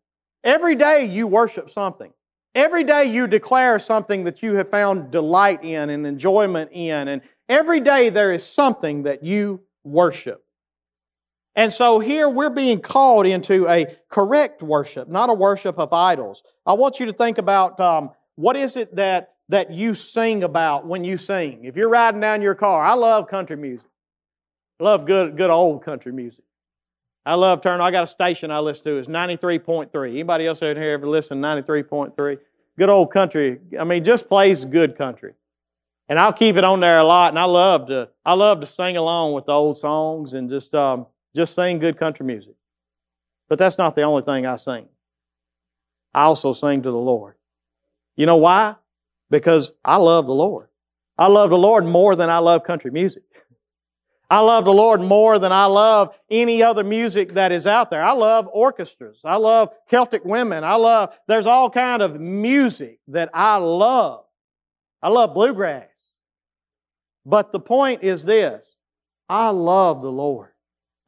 Every 0.44 0.74
day 0.74 1.04
you 1.04 1.26
worship 1.26 1.70
something. 1.70 2.12
Every 2.54 2.82
day 2.82 3.04
you 3.04 3.26
declare 3.26 3.78
something 3.78 4.24
that 4.24 4.42
you 4.42 4.54
have 4.54 4.68
found 4.68 5.10
delight 5.10 5.62
in 5.62 5.90
and 5.90 6.06
enjoyment 6.06 6.70
in. 6.72 7.08
And 7.08 7.22
every 7.48 7.80
day 7.80 8.08
there 8.08 8.32
is 8.32 8.44
something 8.44 9.04
that 9.04 9.22
you 9.22 9.62
worship. 9.84 10.44
And 11.56 11.72
so 11.72 11.98
here 11.98 12.28
we're 12.28 12.50
being 12.50 12.80
called 12.80 13.26
into 13.26 13.66
a 13.68 13.86
correct 14.10 14.62
worship, 14.62 15.08
not 15.08 15.28
a 15.28 15.34
worship 15.34 15.78
of 15.78 15.92
idols. 15.92 16.44
I 16.64 16.74
want 16.74 17.00
you 17.00 17.06
to 17.06 17.12
think 17.12 17.38
about 17.38 17.80
um, 17.80 18.10
what 18.36 18.54
is 18.54 18.76
it 18.76 18.94
that, 18.94 19.34
that 19.48 19.72
you 19.72 19.94
sing 19.94 20.44
about 20.44 20.86
when 20.86 21.02
you 21.02 21.16
sing. 21.16 21.64
If 21.64 21.76
you're 21.76 21.88
riding 21.88 22.20
down 22.20 22.42
your 22.42 22.54
car, 22.54 22.84
I 22.84 22.94
love 22.94 23.26
country 23.26 23.56
music. 23.56 23.88
I 24.78 24.84
love 24.84 25.04
good, 25.04 25.36
good 25.36 25.50
old 25.50 25.82
country 25.82 26.12
music. 26.12 26.44
I 27.26 27.34
love 27.34 27.60
turn. 27.60 27.80
I 27.80 27.90
got 27.90 28.04
a 28.04 28.06
station 28.06 28.52
I 28.52 28.60
listen 28.60 28.84
to. 28.84 28.96
It's 28.96 29.08
93.3. 29.08 30.10
Anybody 30.10 30.46
else 30.46 30.62
out 30.62 30.76
here 30.76 30.92
ever 30.92 31.08
listen 31.08 31.42
to 31.42 31.48
93.3? 31.48 32.38
Good 32.78 32.88
old 32.88 33.12
country. 33.12 33.58
I 33.78 33.82
mean, 33.82 34.04
just 34.04 34.28
plays 34.28 34.64
good 34.64 34.96
country. 34.96 35.34
And 36.08 36.18
I'll 36.18 36.32
keep 36.32 36.56
it 36.56 36.64
on 36.64 36.80
there 36.80 36.98
a 36.98 37.04
lot. 37.04 37.30
And 37.30 37.38
I 37.38 37.44
love 37.44 37.88
to, 37.88 38.08
I 38.24 38.34
love 38.34 38.60
to 38.60 38.66
sing 38.66 38.96
along 38.96 39.34
with 39.34 39.46
the 39.46 39.52
old 39.52 39.76
songs 39.76 40.34
and 40.34 40.48
just, 40.48 40.74
um, 40.74 41.06
just 41.34 41.54
sing 41.54 41.78
good 41.78 41.98
country 41.98 42.24
music. 42.24 42.54
But 43.48 43.58
that's 43.58 43.78
not 43.78 43.94
the 43.94 44.02
only 44.02 44.22
thing 44.22 44.46
I 44.46 44.56
sing. 44.56 44.88
I 46.14 46.22
also 46.22 46.52
sing 46.52 46.82
to 46.82 46.90
the 46.90 46.96
Lord. 46.96 47.34
You 48.16 48.26
know 48.26 48.36
why? 48.36 48.76
Because 49.30 49.74
I 49.84 49.96
love 49.96 50.26
the 50.26 50.34
Lord. 50.34 50.68
I 51.18 51.26
love 51.26 51.50
the 51.50 51.58
Lord 51.58 51.84
more 51.84 52.16
than 52.16 52.30
I 52.30 52.38
love 52.38 52.64
country 52.64 52.90
music. 52.90 53.24
I 54.30 54.40
love 54.40 54.66
the 54.66 54.72
Lord 54.72 55.00
more 55.00 55.38
than 55.38 55.52
I 55.52 55.64
love 55.64 56.14
any 56.30 56.62
other 56.62 56.84
music 56.84 57.34
that 57.34 57.50
is 57.50 57.66
out 57.66 57.90
there. 57.90 58.02
I 58.02 58.12
love 58.12 58.48
orchestras. 58.52 59.22
I 59.24 59.36
love 59.36 59.70
Celtic 59.88 60.24
women. 60.24 60.64
I 60.64 60.74
love, 60.74 61.16
there's 61.26 61.46
all 61.46 61.70
kind 61.70 62.02
of 62.02 62.20
music 62.20 63.00
that 63.08 63.30
I 63.32 63.56
love. 63.56 64.24
I 65.02 65.08
love 65.08 65.32
bluegrass. 65.32 65.87
But 67.28 67.52
the 67.52 67.60
point 67.60 68.02
is 68.02 68.24
this. 68.24 68.74
I 69.28 69.50
love 69.50 70.00
the 70.00 70.10
Lord. 70.10 70.48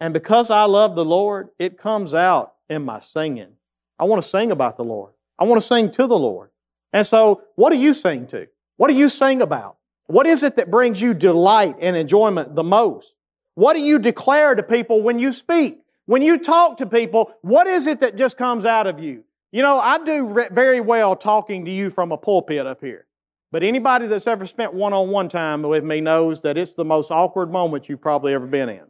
And 0.00 0.12
because 0.12 0.50
I 0.50 0.64
love 0.64 0.94
the 0.94 1.04
Lord, 1.04 1.48
it 1.58 1.78
comes 1.78 2.12
out 2.12 2.56
in 2.68 2.84
my 2.84 3.00
singing. 3.00 3.52
I 3.98 4.04
want 4.04 4.22
to 4.22 4.28
sing 4.28 4.50
about 4.50 4.76
the 4.76 4.84
Lord. 4.84 5.14
I 5.38 5.44
want 5.44 5.62
to 5.62 5.66
sing 5.66 5.90
to 5.92 6.06
the 6.06 6.18
Lord. 6.18 6.50
And 6.92 7.06
so, 7.06 7.44
what 7.54 7.70
do 7.70 7.78
you 7.78 7.94
sing 7.94 8.26
to? 8.28 8.48
What 8.76 8.88
do 8.88 8.94
you 8.94 9.08
sing 9.08 9.40
about? 9.40 9.78
What 10.08 10.26
is 10.26 10.42
it 10.42 10.56
that 10.56 10.70
brings 10.70 11.00
you 11.00 11.14
delight 11.14 11.76
and 11.80 11.96
enjoyment 11.96 12.54
the 12.54 12.64
most? 12.64 13.16
What 13.54 13.72
do 13.72 13.80
you 13.80 13.98
declare 13.98 14.54
to 14.54 14.62
people 14.62 15.00
when 15.00 15.18
you 15.18 15.32
speak? 15.32 15.80
When 16.04 16.20
you 16.20 16.36
talk 16.36 16.76
to 16.78 16.86
people, 16.86 17.32
what 17.40 17.66
is 17.66 17.86
it 17.86 18.00
that 18.00 18.16
just 18.16 18.36
comes 18.36 18.66
out 18.66 18.86
of 18.86 19.00
you? 19.00 19.24
You 19.52 19.62
know, 19.62 19.80
I 19.80 20.04
do 20.04 20.46
very 20.50 20.80
well 20.82 21.16
talking 21.16 21.64
to 21.64 21.70
you 21.70 21.88
from 21.88 22.12
a 22.12 22.18
pulpit 22.18 22.66
up 22.66 22.82
here. 22.82 23.06
But 23.52 23.62
anybody 23.62 24.06
that's 24.06 24.26
ever 24.26 24.46
spent 24.46 24.74
one 24.74 24.92
on 24.92 25.08
one 25.10 25.28
time 25.28 25.62
with 25.62 25.82
me 25.82 26.00
knows 26.00 26.42
that 26.42 26.56
it's 26.56 26.74
the 26.74 26.84
most 26.84 27.10
awkward 27.10 27.50
moment 27.50 27.88
you've 27.88 28.00
probably 28.00 28.32
ever 28.32 28.46
been 28.46 28.68
in. 28.68 28.84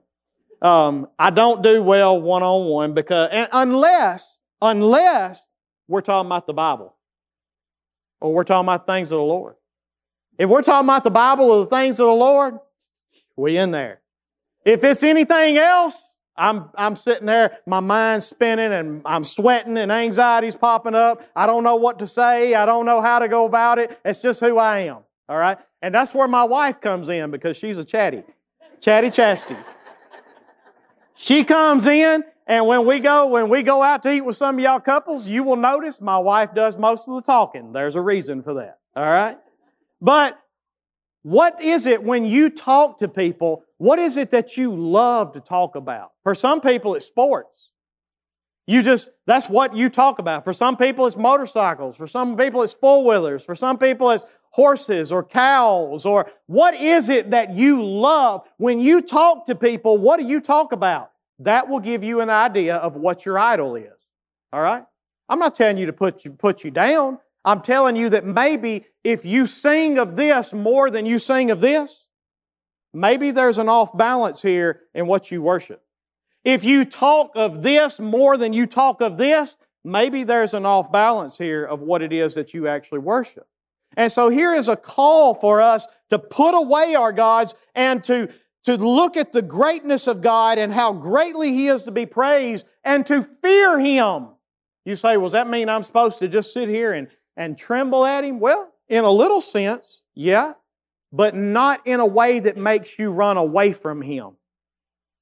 Um, 0.63 1.09
I 1.19 1.31
don't 1.31 1.63
do 1.63 1.83
well 1.83 2.21
one 2.21 2.43
on 2.43 2.67
one 2.67 2.93
because 2.93 3.31
unless 3.53 4.39
unless 4.61 5.47
we're 5.89 6.03
talking 6.03 6.27
about 6.27 6.47
the 6.47 6.53
Bible 6.53 6.95
or 8.21 8.35
we're 8.35 8.45
talking 8.45 8.67
about 8.67 8.87
things 8.87 9.11
of 9.11 9.17
the 9.17 9.25
Lord. 9.25 9.55
If 10.39 10.51
we're 10.51 10.63
talking 10.63 10.87
about 10.87 11.05
the 11.05 11.11
Bible 11.11 11.47
or 11.47 11.61
the 11.61 11.71
things 11.71 11.99
of 11.99 12.07
the 12.07 12.13
Lord, 12.13 12.59
we 13.37 13.57
in 13.57 13.71
there. 13.71 14.01
If 14.65 14.85
it's 14.85 15.03
anything 15.03 15.57
else, 15.57 16.19
I'm, 16.37 16.71
I'm 16.77 16.97
sitting 16.97 17.27
there, 17.27 17.59
my 17.67 17.81
mind's 17.81 18.27
spinning 18.27 18.73
and 18.73 19.03
I'm 19.05 19.25
sweating 19.25 19.77
and 19.77 19.93
anxiety's 19.93 20.55
popping 20.55 20.95
up. 20.95 21.23
I 21.37 21.47
don't 21.47 21.65
know 21.65 21.77
what 21.77 21.99
to 21.99 22.07
say. 22.07 22.55
I 22.55 22.65
don't 22.65 22.87
know 22.87 23.01
how 23.01 23.19
to 23.19 23.29
go 23.29 23.45
about 23.45 23.79
it. 23.79 23.99
It's 24.05 24.23
just 24.23 24.41
who 24.41 24.57
I 24.59 24.81
am. 24.81 24.99
All 25.29 25.37
right. 25.39 25.59
And 25.83 25.95
that's 25.95 26.15
where 26.15 26.29
my 26.29 26.45
wife 26.45 26.81
comes 26.81 27.09
in 27.09 27.31
because 27.31 27.57
she's 27.57 27.79
a 27.79 27.85
chatty, 27.85 28.23
chatty 28.81 29.11
chastity. 29.11 29.61
She 31.15 31.45
comes 31.45 31.87
in, 31.87 32.25
and 32.47 32.67
when 32.67 32.87
we 32.87 32.99
go, 32.99 33.27
when 33.27 33.51
we 33.51 33.63
go 33.63 33.83
out 33.83 34.03
to 34.05 34.13
eat 34.13 34.23
with 34.23 34.37
some 34.37 34.57
of 34.57 34.61
y'all 34.65 34.81
couples, 34.81 35.29
you 35.29 35.43
will 35.43 35.57
notice 35.57 36.01
my 36.01 36.19
wife 36.19 36.55
does 36.55 36.79
most 36.79 37.07
of 37.07 37.15
the 37.15 37.23
talking. 37.23 37.73
There's 37.73 37.95
a 37.95 38.01
reason 38.01 38.43
for 38.43 38.55
that. 38.55 38.79
All 38.97 39.05
right? 39.05 39.39
But 40.01 40.41
what 41.23 41.63
is 41.63 41.87
it 41.87 42.03
when 42.03 42.25
you 42.25 42.51
talk 42.51 42.99
to 42.99 43.09
people? 43.09 43.65
What 43.79 43.99
is 43.99 44.17
it 44.17 44.31
that 44.31 44.57
you 44.57 44.75
love 44.75 45.33
to 45.33 45.41
talk 45.41 45.77
about? 45.77 46.13
For 46.23 46.35
some 46.35 46.61
people, 46.61 46.95
it's 46.95 47.07
sports. 47.07 47.73
You 48.67 48.83
just, 48.83 49.11
that's 49.27 49.49
what 49.49 49.75
you 49.75 49.91
talk 49.91 50.19
about. 50.19 50.45
For 50.45 50.53
some 50.53 50.77
people, 50.77 51.07
it's 51.07 51.17
motorcycles. 51.17 51.97
For 51.97 52.07
some 52.07 52.37
people, 52.37 52.63
it's 52.63 52.73
four 52.73 53.05
wheelers. 53.05 53.45
For 53.45 53.55
some 53.55 53.79
people, 53.79 54.11
it's 54.11 54.25
horses 54.51 55.11
or 55.11 55.25
cows 55.25 56.05
or 56.05 56.31
what 56.47 56.75
is 56.75 57.09
it 57.09 57.31
that 57.31 57.55
you 57.55 57.85
love? 57.85 58.47
When 58.59 58.81
you 58.81 59.01
talk 59.03 59.47
to 59.47 59.55
people, 59.55 59.99
what 59.99 60.21
do 60.21 60.27
you 60.27 60.41
talk 60.41 60.73
about? 60.73 61.11
That 61.39 61.69
will 61.69 61.81
give 61.81 62.05
you 62.05 62.21
an 62.21 62.31
idea 62.31 62.77
of 62.77 62.97
what 62.97 63.25
your 63.25 63.39
idol 63.39 63.77
is. 63.77 63.93
All 64.53 64.61
right? 64.61 64.85
I'm 65.29 65.39
not 65.39 65.55
telling 65.55 65.79
you 65.79 65.87
to 65.87 65.93
put 65.93 66.25
you, 66.25 66.33
put 66.33 66.65
you 66.65 66.71
down. 66.71 67.19
I'm 67.45 67.63
telling 67.63 67.97
you 67.97 68.11
that 68.11 68.25
maybe 68.25 68.85
if 69.03 69.25
you 69.25 69.47
sing 69.47 69.99
of 69.99 70.17
this 70.17 70.53
more 70.53 70.91
than 70.91 71.07
you 71.07 71.19
sing 71.19 71.51
of 71.51 71.61
this, 71.61 72.07
maybe 72.93 73.31
there's 73.31 73.59
an 73.59 73.69
off 73.69 73.97
balance 73.97 74.43
here 74.43 74.83
in 74.95 75.07
what 75.07 75.31
you 75.31 75.43
worship. 75.43 75.83
If 76.45 76.65
you 76.65 76.85
talk 76.85 77.33
of 77.35 77.63
this 77.63 78.01
more 78.01 78.37
than 78.37 78.53
you 78.53 78.67
talk 78.67 79.01
of 79.01 79.17
this, 79.17 79.57
maybe 79.85 80.25
there's 80.25 80.55
an 80.55 80.67
off 80.67 80.93
balance 80.93 81.39
here 81.39 81.65
of 81.65 81.83
what 81.83 82.03
it 82.03 82.13
is 82.13 82.35
that 82.35 82.53
you 82.55 82.69
actually 82.69 83.01
worship. 83.01 83.47
And 83.97 84.11
so 84.13 84.29
here 84.29 84.55
is 84.55 84.69
a 84.69 84.77
call 84.77 85.35
for 85.35 85.61
us 85.61 85.87
to 86.11 86.19
put 86.19 86.53
away 86.53 86.95
our 86.95 87.13
gods 87.13 87.55
and 87.75 88.03
to 88.05 88.31
to 88.65 88.77
look 88.77 89.17
at 89.17 89.33
the 89.33 89.43
greatness 89.43 90.07
of 90.07 90.21
God 90.21 90.59
and 90.59 90.73
how 90.73 90.93
greatly 90.93 91.53
He 91.53 91.69
is 91.69 91.85
to 91.85 91.91
be 91.91 92.07
praised 92.07 92.67
and 92.85 93.07
to 93.07 93.23
fear 93.23 93.79
Him. 93.79 94.29
You 94.85 94.97
say, 94.97 95.17
well, 95.17 95.27
does 95.27 95.33
that 95.33 95.49
mean 95.49 95.69
I'm 95.69 95.83
supposed 95.83 96.19
to 96.19 96.29
just 96.29 96.53
sit 96.53 96.69
here 96.69 96.93
and, 96.93 97.09
and 97.37 97.57
tremble 97.57 98.05
at 98.05 98.25
Him? 98.25 98.41
Well, 98.41 98.73
in 98.89 99.05
a 99.05 99.11
little 99.11 99.41
sense, 99.41 100.03
yeah, 100.15 100.55
but 101.13 101.35
not 101.35 101.87
in 101.87 102.01
a 102.01 102.07
way 102.07 102.41
that 102.41 102.57
makes 102.57 102.99
you 102.99 103.13
run 103.13 103.37
away 103.37 103.73
from 103.73 104.03
Him. 104.03 104.37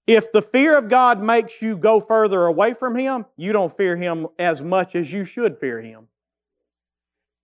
If 0.06 0.32
the 0.32 0.40
fear 0.40 0.78
of 0.78 0.88
God 0.88 1.22
makes 1.22 1.60
you 1.60 1.76
go 1.76 2.00
further 2.00 2.46
away 2.46 2.72
from 2.72 2.96
Him, 2.96 3.26
you 3.36 3.52
don't 3.52 3.70
fear 3.70 3.94
Him 3.94 4.26
as 4.38 4.62
much 4.62 4.94
as 4.96 5.12
you 5.12 5.26
should 5.26 5.58
fear 5.58 5.82
Him. 5.82 6.08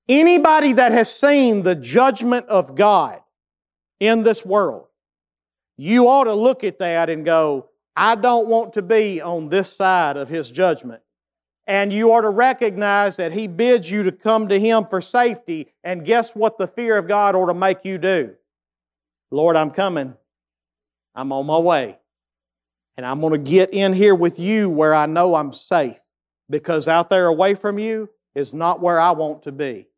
Anybody 0.08 0.72
that 0.72 0.92
has 0.92 1.14
seen 1.14 1.62
the 1.62 1.74
judgment 1.74 2.46
of 2.46 2.74
God 2.74 3.20
in 4.00 4.22
this 4.22 4.44
world, 4.44 4.86
you 5.76 6.08
ought 6.08 6.24
to 6.24 6.34
look 6.34 6.64
at 6.64 6.78
that 6.78 7.10
and 7.10 7.24
go, 7.24 7.68
I 7.96 8.14
don't 8.14 8.48
want 8.48 8.72
to 8.74 8.82
be 8.82 9.20
on 9.20 9.50
this 9.50 9.70
side 9.74 10.16
of 10.16 10.28
His 10.28 10.50
judgment. 10.50 11.02
And 11.66 11.92
you 11.92 12.12
are 12.12 12.22
to 12.22 12.30
recognize 12.30 13.16
that 13.16 13.32
He 13.32 13.46
bids 13.46 13.90
you 13.90 14.02
to 14.04 14.12
come 14.12 14.48
to 14.48 14.60
Him 14.60 14.84
for 14.84 15.00
safety. 15.00 15.72
And 15.82 16.04
guess 16.04 16.34
what 16.34 16.58
the 16.58 16.66
fear 16.66 16.98
of 16.98 17.08
God 17.08 17.34
ought 17.34 17.46
to 17.46 17.54
make 17.54 17.84
you 17.84 17.98
do? 17.98 18.34
Lord, 19.30 19.56
I'm 19.56 19.70
coming. 19.70 20.14
I'm 21.14 21.32
on 21.32 21.46
my 21.46 21.58
way. 21.58 21.98
And 22.96 23.04
I'm 23.06 23.20
going 23.20 23.32
to 23.32 23.50
get 23.50 23.72
in 23.72 23.92
here 23.92 24.14
with 24.14 24.38
you 24.38 24.70
where 24.70 24.94
I 24.94 25.06
know 25.06 25.34
I'm 25.34 25.52
safe. 25.52 25.98
Because 26.50 26.86
out 26.86 27.10
there 27.10 27.26
away 27.26 27.54
from 27.54 27.78
you 27.78 28.10
is 28.34 28.52
not 28.52 28.80
where 28.80 29.00
I 29.00 29.12
want 29.12 29.44
to 29.44 29.52
be. 29.52 29.88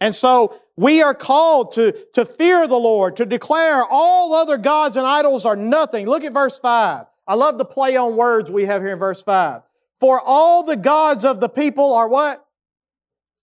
And 0.00 0.14
so 0.14 0.60
we 0.76 1.02
are 1.02 1.14
called 1.14 1.72
to, 1.72 1.92
to 2.12 2.24
fear 2.26 2.66
the 2.68 2.76
Lord, 2.76 3.16
to 3.16 3.26
declare 3.26 3.84
all 3.84 4.34
other 4.34 4.58
gods 4.58 4.96
and 4.96 5.06
idols 5.06 5.46
are 5.46 5.56
nothing. 5.56 6.06
Look 6.06 6.24
at 6.24 6.34
verse 6.34 6.58
5. 6.58 7.06
I 7.26 7.34
love 7.34 7.58
the 7.58 7.64
play 7.64 7.96
on 7.96 8.16
words 8.16 8.50
we 8.50 8.66
have 8.66 8.82
here 8.82 8.92
in 8.92 8.98
verse 8.98 9.22
5. 9.22 9.62
For 10.00 10.20
all 10.20 10.62
the 10.62 10.76
gods 10.76 11.24
of 11.24 11.40
the 11.40 11.48
people 11.48 11.94
are 11.94 12.08
what? 12.08 12.44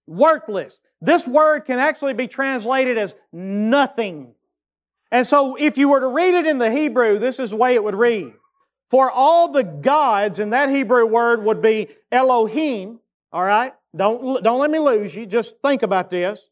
Worthless. 0.07 0.81
This 1.01 1.27
word 1.27 1.61
can 1.61 1.79
actually 1.79 2.13
be 2.13 2.27
translated 2.27 2.97
as 2.97 3.15
nothing. 3.31 4.35
And 5.11 5.27
so 5.27 5.55
if 5.55 5.77
you 5.77 5.89
were 5.89 5.99
to 5.99 6.07
read 6.07 6.33
it 6.33 6.45
in 6.45 6.57
the 6.57 6.71
Hebrew, 6.71 7.19
this 7.19 7.39
is 7.39 7.51
the 7.51 7.55
way 7.55 7.75
it 7.75 7.83
would 7.83 7.95
read. 7.95 8.33
For 8.89 9.09
all 9.09 9.51
the 9.51 9.63
gods, 9.63 10.39
and 10.39 10.53
that 10.53 10.69
Hebrew 10.69 11.05
word 11.05 11.43
would 11.43 11.61
be 11.61 11.87
Elohim, 12.11 12.99
all 13.31 13.43
right? 13.43 13.73
Don't, 13.95 14.43
don't 14.43 14.59
let 14.59 14.69
me 14.69 14.79
lose 14.79 15.15
you. 15.15 15.25
Just 15.25 15.59
think 15.61 15.83
about 15.83 16.09
this. 16.09 16.49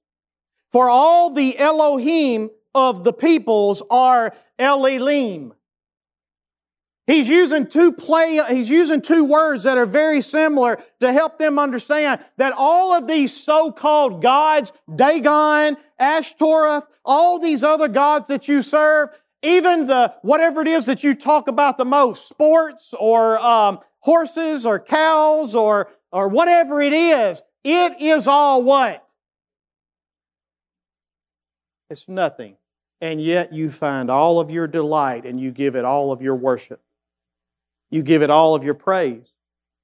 For 0.71 0.89
all 0.89 1.31
the 1.31 1.57
Elohim 1.57 2.49
of 2.73 3.03
the 3.03 3.13
peoples 3.13 3.83
are 3.89 4.33
Elilim. 4.59 5.51
He's 7.11 7.27
using 7.27 7.67
two 7.67 7.91
play, 7.91 8.41
he's 8.47 8.69
using 8.69 9.01
two 9.01 9.25
words 9.25 9.63
that 9.63 9.77
are 9.77 9.85
very 9.85 10.21
similar 10.21 10.81
to 11.01 11.11
help 11.11 11.37
them 11.37 11.59
understand 11.59 12.23
that 12.37 12.53
all 12.55 12.93
of 12.93 13.05
these 13.05 13.35
so-called 13.35 14.21
gods, 14.21 14.71
Dagon, 14.95 15.75
Ashtoreth, 15.99 16.85
all 17.03 17.37
these 17.37 17.65
other 17.65 17.89
gods 17.89 18.27
that 18.27 18.47
you 18.47 18.61
serve, 18.61 19.09
even 19.43 19.87
the, 19.87 20.15
whatever 20.21 20.61
it 20.61 20.69
is 20.69 20.85
that 20.85 21.03
you 21.03 21.13
talk 21.13 21.49
about 21.49 21.75
the 21.75 21.83
most, 21.83 22.29
sports 22.29 22.93
or 22.97 23.37
um, 23.39 23.79
horses 23.99 24.65
or 24.65 24.79
cows 24.79 25.53
or, 25.53 25.89
or 26.13 26.29
whatever 26.29 26.79
it 26.81 26.93
is, 26.93 27.43
it 27.65 27.99
is 27.99 28.25
all 28.25 28.63
what? 28.63 29.05
It's 31.89 32.07
nothing. 32.07 32.55
And 33.01 33.21
yet 33.21 33.51
you 33.51 33.69
find 33.69 34.09
all 34.09 34.39
of 34.39 34.49
your 34.49 34.67
delight 34.67 35.25
and 35.25 35.41
you 35.41 35.51
give 35.51 35.75
it 35.75 35.83
all 35.83 36.13
of 36.13 36.21
your 36.21 36.37
worship. 36.37 36.79
You 37.91 38.01
give 38.01 38.23
it 38.23 38.31
all 38.31 38.55
of 38.55 38.63
your 38.63 38.73
praise. 38.73 39.33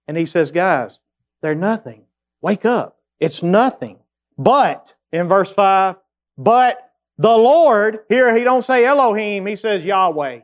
And 0.08 0.18
he 0.18 0.26
says, 0.26 0.52
guys, 0.52 1.02
they're 1.42 1.54
nothing. 1.54 2.06
Wake 2.42 2.66
up. 2.66 2.98
It's 3.20 3.44
nothing. 3.44 4.00
But, 4.38 4.96
in 5.12 5.28
verse 5.28 5.54
5, 5.54 5.96
but 6.38 6.92
the 7.18 7.36
Lord, 7.36 8.00
here 8.10 8.36
he 8.36 8.44
don't 8.44 8.64
say 8.64 8.86
Elohim, 8.86 9.46
he 9.46 9.56
says 9.56 9.86
Yahweh, 9.86 10.42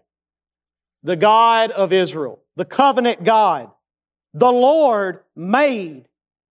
the 1.03 1.15
God 1.15 1.71
of 1.71 1.93
Israel, 1.93 2.41
the 2.55 2.65
covenant 2.65 3.23
God. 3.23 3.71
The 4.33 4.51
Lord 4.51 5.19
made 5.35 6.07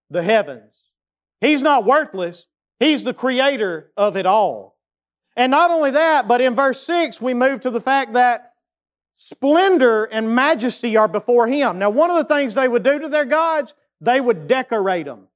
the 0.09 0.23
heavens. 0.23 0.93
He's 1.41 1.63
not 1.63 1.85
worthless. 1.85 2.47
He's 2.79 3.03
the 3.03 3.15
creator 3.15 3.91
of 3.97 4.17
it 4.17 4.27
all. 4.27 4.77
And 5.37 5.51
not 5.51 5.71
only 5.71 5.91
that, 5.91 6.29
but 6.29 6.41
in 6.41 6.55
verse 6.55 6.81
6, 6.83 7.21
we 7.21 7.35
move 7.35 7.61
to 7.61 7.71
the 7.71 7.81
fact 7.81 8.13
that 8.13 8.52
Splendor 9.15 10.05
and 10.05 10.35
majesty 10.35 10.97
are 10.97 11.09
before 11.09 11.47
Him. 11.47 11.79
Now, 11.79 11.91
one 11.91 12.11
of 12.11 12.17
the 12.17 12.35
things 12.35 12.55
they 12.55 12.69
would 12.69 12.83
do 12.83 12.99
to 12.99 13.09
their 13.09 13.25
gods, 13.25 13.75
they 14.01 14.21
would 14.21 14.47
decorate 14.47 15.07
them. 15.07 15.29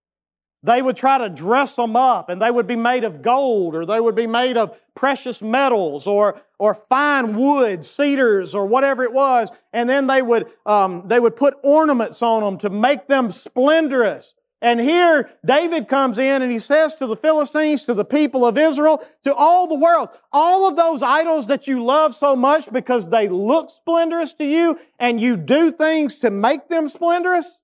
They 0.63 0.83
would 0.83 0.97
try 0.97 1.19
to 1.19 1.29
dress 1.29 1.77
them 1.77 1.95
up 1.95 2.29
and 2.29 2.41
they 2.41 2.51
would 2.51 2.67
be 2.67 2.77
made 2.77 3.05
of 3.05 3.23
gold 3.23 3.77
or 3.77 3.87
they 3.87 4.01
would 4.01 4.17
be 4.17 4.27
made 4.27 4.57
of 4.57 4.81
precious 4.95 5.43
metals 5.43 6.07
or, 6.07 6.41
or 6.59 6.75
fine 6.75 7.37
wood, 7.37 7.85
cedars 7.85 8.55
or 8.55 8.67
whatever 8.67 9.05
it 9.05 9.13
was. 9.13 9.53
And 9.73 9.89
then 9.89 10.07
they 10.07 10.23
would, 10.23 10.47
um, 10.65 11.07
they 11.07 11.21
would 11.21 11.37
put 11.37 11.55
ornaments 11.63 12.23
on 12.23 12.43
them 12.43 12.59
to 12.59 12.71
make 12.71 13.07
them 13.07 13.31
splendorous. 13.31 14.35
And 14.63 14.81
here 14.81 15.31
David 15.45 15.87
comes 15.87 16.19
in 16.19 16.41
and 16.41 16.51
he 16.51 16.59
says 16.59 16.95
to 16.97 17.07
the 17.07 17.17
Philistines, 17.17 17.85
to 17.85 17.95
the 17.95 18.05
people 18.05 18.47
of 18.47 18.57
Israel, 18.57 19.05
to 19.25 19.35
all 19.35 19.69
the 19.69 19.79
world, 19.79 20.09
all 20.33 20.69
of 20.69 20.77
those 20.77 21.03
idols 21.03 21.49
that 21.49 21.67
you 21.67 21.85
love 21.85 22.15
so 22.15 22.35
much 22.35 22.73
because 22.73 23.09
they 23.09 23.29
look 23.29 23.69
splendorous 23.69 24.33
to 24.35 24.45
you 24.45 24.79
and 24.99 25.21
you 25.21 25.37
do 25.37 25.71
things 25.71 26.19
to 26.21 26.31
make 26.31 26.69
them 26.69 26.89
splendorous, 26.89 27.61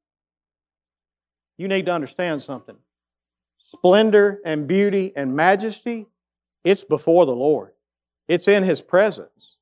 you 1.56 1.66
need 1.66 1.86
to 1.86 1.92
understand 1.92 2.42
something. 2.42 2.76
Splendor 3.56 4.40
and 4.44 4.66
beauty 4.66 5.12
and 5.16 5.34
majesty, 5.34 6.06
it's 6.62 6.84
before 6.84 7.24
the 7.24 7.34
Lord. 7.34 7.72
It's 8.28 8.48
in 8.48 8.64
His 8.64 8.82
presence. 8.82 9.56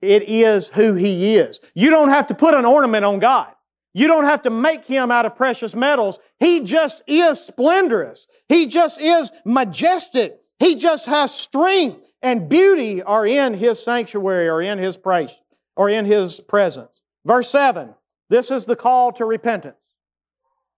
It 0.00 0.28
is 0.28 0.68
who 0.68 0.94
He 0.94 1.36
is. 1.36 1.60
You 1.74 1.90
don't 1.90 2.10
have 2.10 2.28
to 2.28 2.34
put 2.34 2.54
an 2.54 2.64
ornament 2.64 3.04
on 3.04 3.18
God. 3.18 3.55
You 3.96 4.08
don't 4.08 4.24
have 4.24 4.42
to 4.42 4.50
make 4.50 4.84
him 4.84 5.10
out 5.10 5.24
of 5.24 5.36
precious 5.36 5.74
metals. 5.74 6.20
He 6.38 6.60
just 6.60 7.02
is 7.06 7.40
splendorous. 7.40 8.26
He 8.46 8.66
just 8.66 9.00
is 9.00 9.32
majestic. 9.46 10.38
He 10.58 10.76
just 10.76 11.06
has 11.06 11.34
strength 11.34 12.10
and 12.20 12.46
beauty 12.46 13.02
are 13.02 13.26
in 13.26 13.54
his 13.54 13.82
sanctuary 13.82 14.50
or 14.50 14.60
in 14.60 14.76
his 14.76 14.98
praise 14.98 15.40
or 15.76 15.88
in 15.88 16.04
his 16.04 16.40
presence. 16.40 16.90
Verse 17.24 17.48
7. 17.48 17.94
This 18.28 18.50
is 18.50 18.66
the 18.66 18.76
call 18.76 19.12
to 19.12 19.24
repentance. 19.24 19.80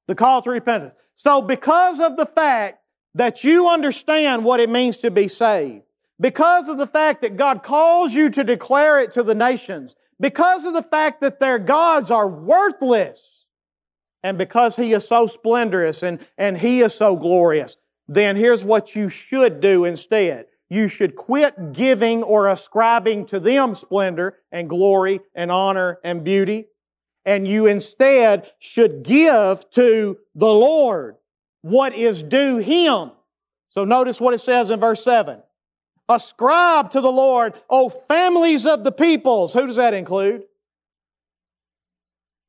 The 0.07 0.14
call 0.14 0.41
to 0.43 0.51
repentance. 0.51 0.95
So 1.16 1.43
because 1.43 1.99
of 1.99 2.16
the 2.16 2.27
fact 2.27 2.79
that 3.16 3.43
you 3.43 3.69
understand 3.69 4.45
what 4.45 4.61
it 4.61 4.71
means 4.71 4.99
to 4.99 5.11
be 5.11 5.27
saved, 5.27 5.83
because 6.21 6.69
of 6.69 6.79
the 6.79 6.87
fact 6.87 7.23
that 7.23 7.37
God 7.37 7.64
calls 7.64 8.14
you 8.14 8.31
to 8.31 8.45
declare 8.45 9.01
it 9.01 9.11
to 9.12 9.25
the 9.25 9.35
nations, 9.35 9.97
because 10.21 10.64
of 10.64 10.75
the 10.75 10.83
fact 10.83 11.21
that 11.21 11.41
their 11.41 11.59
gods 11.59 12.11
are 12.11 12.29
worthless, 12.29 13.49
and 14.23 14.37
because 14.37 14.77
He 14.77 14.93
is 14.93 15.07
so 15.07 15.27
splendorous 15.27 16.03
and, 16.03 16.27
and 16.37 16.59
He 16.59 16.81
is 16.81 16.95
so 16.95 17.16
glorious, 17.16 17.77
then 18.09 18.37
here's 18.37 18.64
what 18.64 18.97
you 18.97 19.09
should 19.09 19.61
do 19.61 19.85
instead. 19.85 20.47
You 20.71 20.89
should 20.89 21.16
quit 21.16 21.73
giving 21.73 22.23
or 22.23 22.49
ascribing 22.49 23.27
to 23.27 23.41
them 23.41 23.75
splendor 23.75 24.39
and 24.53 24.69
glory 24.69 25.21
and 25.35 25.51
honor 25.51 25.99
and 26.05 26.25
beauty. 26.25 26.66
And 27.25 27.47
you 27.47 27.66
instead 27.66 28.51
should 28.59 29.03
give 29.03 29.69
to 29.71 30.19
the 30.35 30.53
Lord 30.53 31.16
what 31.62 31.95
is 31.95 32.23
due 32.23 32.59
Him. 32.59 33.12
So 33.71 33.85
notice 33.85 34.21
what 34.21 34.35
it 34.35 34.39
says 34.39 34.71
in 34.71 34.81
verse 34.81 35.05
7. 35.05 35.43
Ascribe 36.09 36.91
to 36.91 37.01
the 37.01 37.13
Lord, 37.13 37.61
O 37.69 37.89
families 37.89 38.65
of 38.65 38.85
the 38.85 38.93
peoples. 38.93 39.53
Who 39.53 39.67
does 39.67 39.77
that 39.77 39.95
include? 39.95 40.45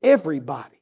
Everybody. 0.02 0.82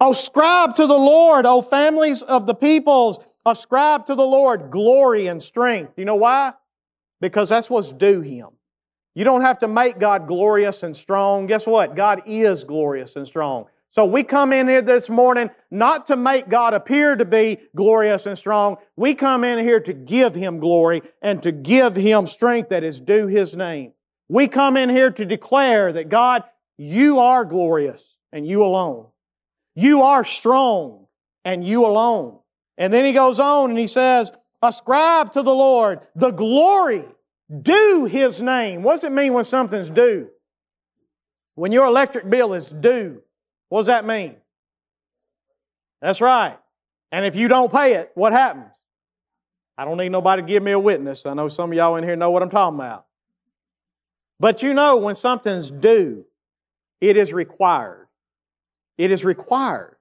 Ascribe 0.00 0.74
to 0.74 0.86
the 0.86 0.98
Lord, 0.98 1.46
O 1.46 1.62
families 1.62 2.22
of 2.22 2.46
the 2.46 2.54
peoples. 2.54 3.20
Ascribe 3.46 4.06
to 4.06 4.14
the 4.14 4.26
Lord 4.26 4.70
glory 4.70 5.26
and 5.28 5.42
strength. 5.42 5.94
You 5.96 6.04
know 6.04 6.16
why? 6.16 6.52
Because 7.20 7.48
that's 7.48 7.70
what's 7.70 7.92
due 7.92 8.20
Him. 8.20 8.48
You 9.14 9.24
don't 9.24 9.40
have 9.40 9.58
to 9.58 9.68
make 9.68 9.98
God 9.98 10.28
glorious 10.28 10.82
and 10.82 10.94
strong. 10.94 11.46
Guess 11.46 11.66
what? 11.66 11.96
God 11.96 12.22
is 12.26 12.62
glorious 12.64 13.16
and 13.16 13.26
strong. 13.26 13.66
So 13.90 14.04
we 14.04 14.22
come 14.22 14.52
in 14.52 14.68
here 14.68 14.82
this 14.82 15.08
morning 15.08 15.50
not 15.70 16.06
to 16.06 16.16
make 16.16 16.50
God 16.50 16.74
appear 16.74 17.16
to 17.16 17.24
be 17.24 17.58
glorious 17.74 18.26
and 18.26 18.36
strong. 18.36 18.76
We 18.96 19.14
come 19.14 19.44
in 19.44 19.58
here 19.58 19.80
to 19.80 19.94
give 19.94 20.34
Him 20.34 20.60
glory 20.60 21.02
and 21.22 21.42
to 21.42 21.52
give 21.52 21.96
Him 21.96 22.26
strength 22.26 22.68
that 22.68 22.84
is 22.84 23.00
due 23.00 23.26
His 23.28 23.56
name. 23.56 23.94
We 24.28 24.46
come 24.46 24.76
in 24.76 24.90
here 24.90 25.10
to 25.10 25.24
declare 25.24 25.90
that 25.94 26.10
God, 26.10 26.44
you 26.76 27.18
are 27.18 27.46
glorious 27.46 28.18
and 28.30 28.46
you 28.46 28.62
alone. 28.62 29.06
You 29.74 30.02
are 30.02 30.22
strong 30.22 31.06
and 31.44 31.66
you 31.66 31.86
alone. 31.86 32.38
And 32.76 32.92
then 32.92 33.06
he 33.06 33.12
goes 33.12 33.40
on 33.40 33.70
and 33.70 33.78
he 33.78 33.86
says, 33.86 34.32
ascribe 34.62 35.32
to 35.32 35.42
the 35.42 35.54
Lord 35.54 36.00
the 36.14 36.30
glory 36.30 37.04
due 37.62 38.06
His 38.10 38.42
name. 38.42 38.82
What 38.82 38.96
does 38.96 39.04
it 39.04 39.12
mean 39.12 39.32
when 39.32 39.44
something's 39.44 39.88
due? 39.88 40.28
When 41.54 41.72
your 41.72 41.86
electric 41.86 42.28
bill 42.28 42.52
is 42.52 42.70
due, 42.70 43.22
what 43.68 43.80
does 43.80 43.86
that 43.86 44.04
mean? 44.04 44.36
That's 46.00 46.20
right. 46.20 46.58
And 47.10 47.24
if 47.24 47.36
you 47.36 47.48
don't 47.48 47.72
pay 47.72 47.94
it, 47.94 48.12
what 48.14 48.32
happens? 48.32 48.72
I 49.76 49.84
don't 49.84 49.96
need 49.96 50.10
nobody 50.10 50.42
to 50.42 50.48
give 50.48 50.62
me 50.62 50.72
a 50.72 50.78
witness. 50.78 51.24
I 51.26 51.34
know 51.34 51.48
some 51.48 51.70
of 51.70 51.76
y'all 51.76 51.96
in 51.96 52.04
here 52.04 52.16
know 52.16 52.30
what 52.30 52.42
I'm 52.42 52.50
talking 52.50 52.78
about. 52.78 53.06
But 54.40 54.62
you 54.62 54.74
know, 54.74 54.96
when 54.96 55.14
something's 55.14 55.70
due, 55.70 56.24
it 57.00 57.16
is 57.16 57.32
required. 57.32 58.08
It 58.96 59.10
is 59.10 59.24
required. 59.24 59.96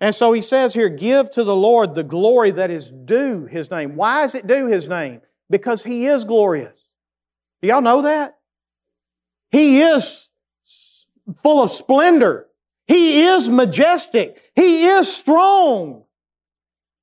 And 0.00 0.14
so 0.14 0.32
he 0.32 0.40
says 0.40 0.74
here, 0.74 0.88
give 0.88 1.30
to 1.30 1.44
the 1.44 1.54
Lord 1.54 1.94
the 1.94 2.02
glory 2.02 2.50
that 2.52 2.70
is 2.70 2.90
due 2.90 3.46
his 3.46 3.70
name. 3.70 3.96
Why 3.96 4.24
is 4.24 4.34
it 4.34 4.46
due 4.46 4.66
his 4.66 4.88
name? 4.88 5.20
Because 5.48 5.84
he 5.84 6.06
is 6.06 6.24
glorious. 6.24 6.90
Do 7.60 7.68
y'all 7.68 7.82
know 7.82 8.02
that? 8.02 8.38
He 9.50 9.82
is 9.82 10.28
full 11.36 11.62
of 11.62 11.70
splendor. 11.70 12.46
He 12.90 13.22
is 13.22 13.48
majestic. 13.48 14.50
He 14.56 14.86
is 14.86 15.14
strong. 15.14 16.02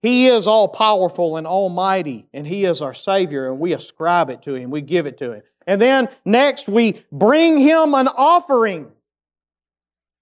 He 0.01 0.27
is 0.27 0.45
all 0.45 0.67
powerful 0.67 1.37
and 1.37 1.47
almighty, 1.47 2.27
and 2.33 2.45
He 2.45 2.65
is 2.65 2.81
our 2.81 2.93
Savior, 2.93 3.49
and 3.49 3.57
we 3.57 3.71
ascribe 3.71 4.29
it 4.29 4.41
to 4.41 4.53
Him. 4.53 4.69
We 4.69 4.81
give 4.81 5.05
it 5.05 5.17
to 5.19 5.31
Him. 5.31 5.43
And 5.65 5.81
then 5.81 6.09
next, 6.25 6.67
we 6.67 7.01
bring 7.09 7.57
Him 7.57 7.93
an 7.93 8.09
offering. 8.09 8.91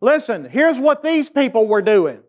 Listen, 0.02 0.48
here's 0.48 0.78
what 0.78 1.02
these 1.02 1.32
people 1.32 1.66
were 1.66 1.82
doing 1.82 2.22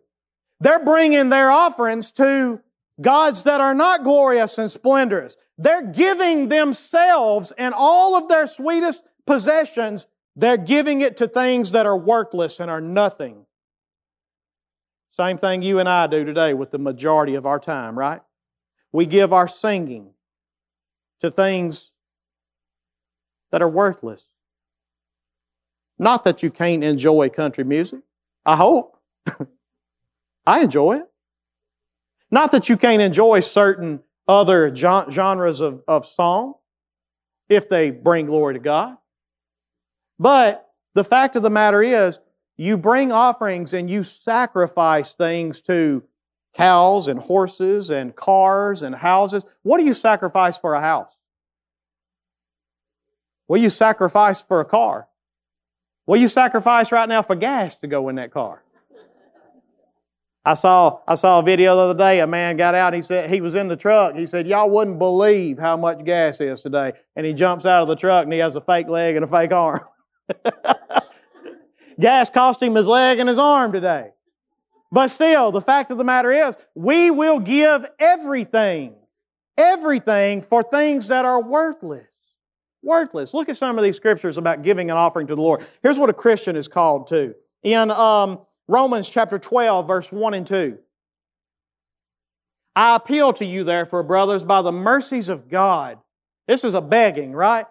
they're 0.59 0.83
bringing 0.83 1.29
their 1.29 1.51
offerings 1.51 2.11
to 2.13 2.59
gods 2.99 3.43
that 3.43 3.61
are 3.61 3.75
not 3.75 4.03
glorious 4.03 4.57
and 4.57 4.71
splendorous. 4.71 5.37
They're 5.59 5.91
giving 5.91 6.49
themselves 6.49 7.51
and 7.51 7.75
all 7.77 8.17
of 8.17 8.29
their 8.29 8.47
sweetest 8.47 9.05
possessions, 9.27 10.07
they're 10.37 10.55
giving 10.55 11.01
it 11.01 11.17
to 11.17 11.27
things 11.27 11.71
that 11.71 11.87
are 11.87 11.97
worthless 11.97 12.59
and 12.59 12.69
are 12.69 12.79
nothing. 12.79 13.47
Same 15.09 15.35
thing 15.35 15.63
you 15.63 15.79
and 15.79 15.89
I 15.89 16.05
do 16.05 16.23
today 16.23 16.53
with 16.53 16.69
the 16.69 16.77
majority 16.77 17.33
of 17.33 17.47
our 17.47 17.59
time, 17.59 17.97
right? 17.97 18.21
We 18.91 19.07
give 19.07 19.33
our 19.33 19.47
singing 19.47 20.11
to 21.21 21.31
things 21.31 21.91
that 23.51 23.63
are 23.63 23.69
worthless. 23.69 24.29
Not 25.97 26.23
that 26.25 26.43
you 26.43 26.51
can't 26.51 26.83
enjoy 26.83 27.29
country 27.29 27.63
music. 27.63 28.01
I 28.45 28.55
hope. 28.55 28.95
I 30.45 30.61
enjoy 30.61 30.97
it. 30.97 31.11
Not 32.29 32.51
that 32.51 32.69
you 32.69 32.77
can't 32.77 33.01
enjoy 33.01 33.39
certain 33.39 34.01
other 34.27 34.75
genres 34.75 35.61
of, 35.61 35.81
of 35.87 36.05
song 36.05 36.53
if 37.49 37.67
they 37.69 37.89
bring 37.89 38.27
glory 38.27 38.53
to 38.53 38.59
God. 38.59 38.97
But 40.19 40.69
the 40.93 41.03
fact 41.03 41.35
of 41.35 41.43
the 41.43 41.49
matter 41.49 41.81
is, 41.81 42.19
you 42.57 42.77
bring 42.77 43.11
offerings 43.11 43.73
and 43.73 43.89
you 43.89 44.03
sacrifice 44.03 45.13
things 45.13 45.61
to 45.63 46.03
cows 46.55 47.07
and 47.07 47.19
horses 47.19 47.91
and 47.91 48.15
cars 48.15 48.81
and 48.81 48.95
houses. 48.95 49.45
What 49.61 49.77
do 49.77 49.85
you 49.85 49.93
sacrifice 49.93 50.57
for 50.57 50.73
a 50.73 50.81
house? 50.81 51.19
What 53.45 53.57
do 53.57 53.63
you 53.63 53.69
sacrifice 53.69 54.41
for 54.41 54.59
a 54.59 54.65
car? 54.65 55.07
What 56.05 56.15
do 56.17 56.21
you 56.21 56.27
sacrifice 56.27 56.91
right 56.91 57.07
now 57.07 57.21
for 57.21 57.35
gas 57.35 57.75
to 57.77 57.87
go 57.87 58.09
in 58.09 58.15
that 58.15 58.31
car? 58.31 58.63
I 60.43 60.53
saw, 60.53 61.01
I 61.05 61.15
saw 61.15 61.39
a 61.39 61.43
video 61.43 61.75
the 61.75 61.81
other 61.81 61.97
day. 61.97 62.21
A 62.21 62.27
man 62.27 62.55
got 62.55 62.73
out. 62.73 62.93
He 62.93 63.01
said 63.01 63.29
he 63.29 63.41
was 63.41 63.55
in 63.55 63.67
the 63.67 63.75
truck. 63.75 64.15
He 64.15 64.25
said, 64.25 64.47
"Y'all 64.47 64.69
wouldn't 64.69 64.97
believe 64.97 65.59
how 65.59 65.75
much 65.75 66.05
gas 66.05 66.39
is 66.39 66.61
today." 66.61 66.93
And 67.17 67.25
he 67.25 67.33
jumps 67.33 67.65
out 67.65 67.81
of 67.81 67.89
the 67.89 67.97
truck 67.97 68.23
and 68.23 68.31
he 68.31 68.39
has 68.39 68.55
a 68.55 68.61
fake 68.61 68.87
leg 68.87 69.17
and 69.17 69.25
a 69.25 69.27
fake 69.27 69.51
arm. 69.51 69.81
gas 71.99 72.29
cost 72.29 72.61
him 72.61 72.75
his 72.75 72.87
leg 72.87 73.19
and 73.19 73.29
his 73.29 73.39
arm 73.39 73.71
today. 73.71 74.11
But 74.91 75.09
still, 75.09 75.51
the 75.51 75.61
fact 75.61 75.91
of 75.91 75.97
the 75.97 76.03
matter 76.03 76.31
is, 76.31 76.57
we 76.73 77.11
will 77.11 77.39
give 77.39 77.85
everything, 77.99 78.95
everything 79.57 80.41
for 80.41 80.63
things 80.63 81.09
that 81.09 81.25
are 81.25 81.41
worthless. 81.41 82.07
Worthless. 82.83 83.33
Look 83.33 83.49
at 83.49 83.57
some 83.57 83.77
of 83.77 83.83
these 83.83 83.97
scriptures 83.97 84.37
about 84.37 84.61
giving 84.61 84.89
an 84.89 84.95
offering 84.97 85.27
to 85.27 85.35
the 85.35 85.41
Lord. 85.41 85.65
Here's 85.83 85.99
what 85.99 86.09
a 86.09 86.13
Christian 86.13 86.55
is 86.55 86.67
called 86.67 87.07
to. 87.07 87.35
In 87.63 87.91
um, 87.91 88.39
Romans 88.67 89.09
chapter 89.09 89.37
12, 89.37 89.87
verse 89.87 90.11
1 90.11 90.33
and 90.33 90.47
2. 90.47 90.77
I 92.75 92.95
appeal 92.95 93.33
to 93.33 93.45
you, 93.45 93.63
therefore, 93.63 94.03
brothers, 94.03 94.43
by 94.43 94.61
the 94.61 94.71
mercies 94.71 95.29
of 95.29 95.49
God. 95.49 95.97
This 96.47 96.63
is 96.63 96.75
a 96.75 96.81
begging, 96.81 97.33
right? 97.33 97.65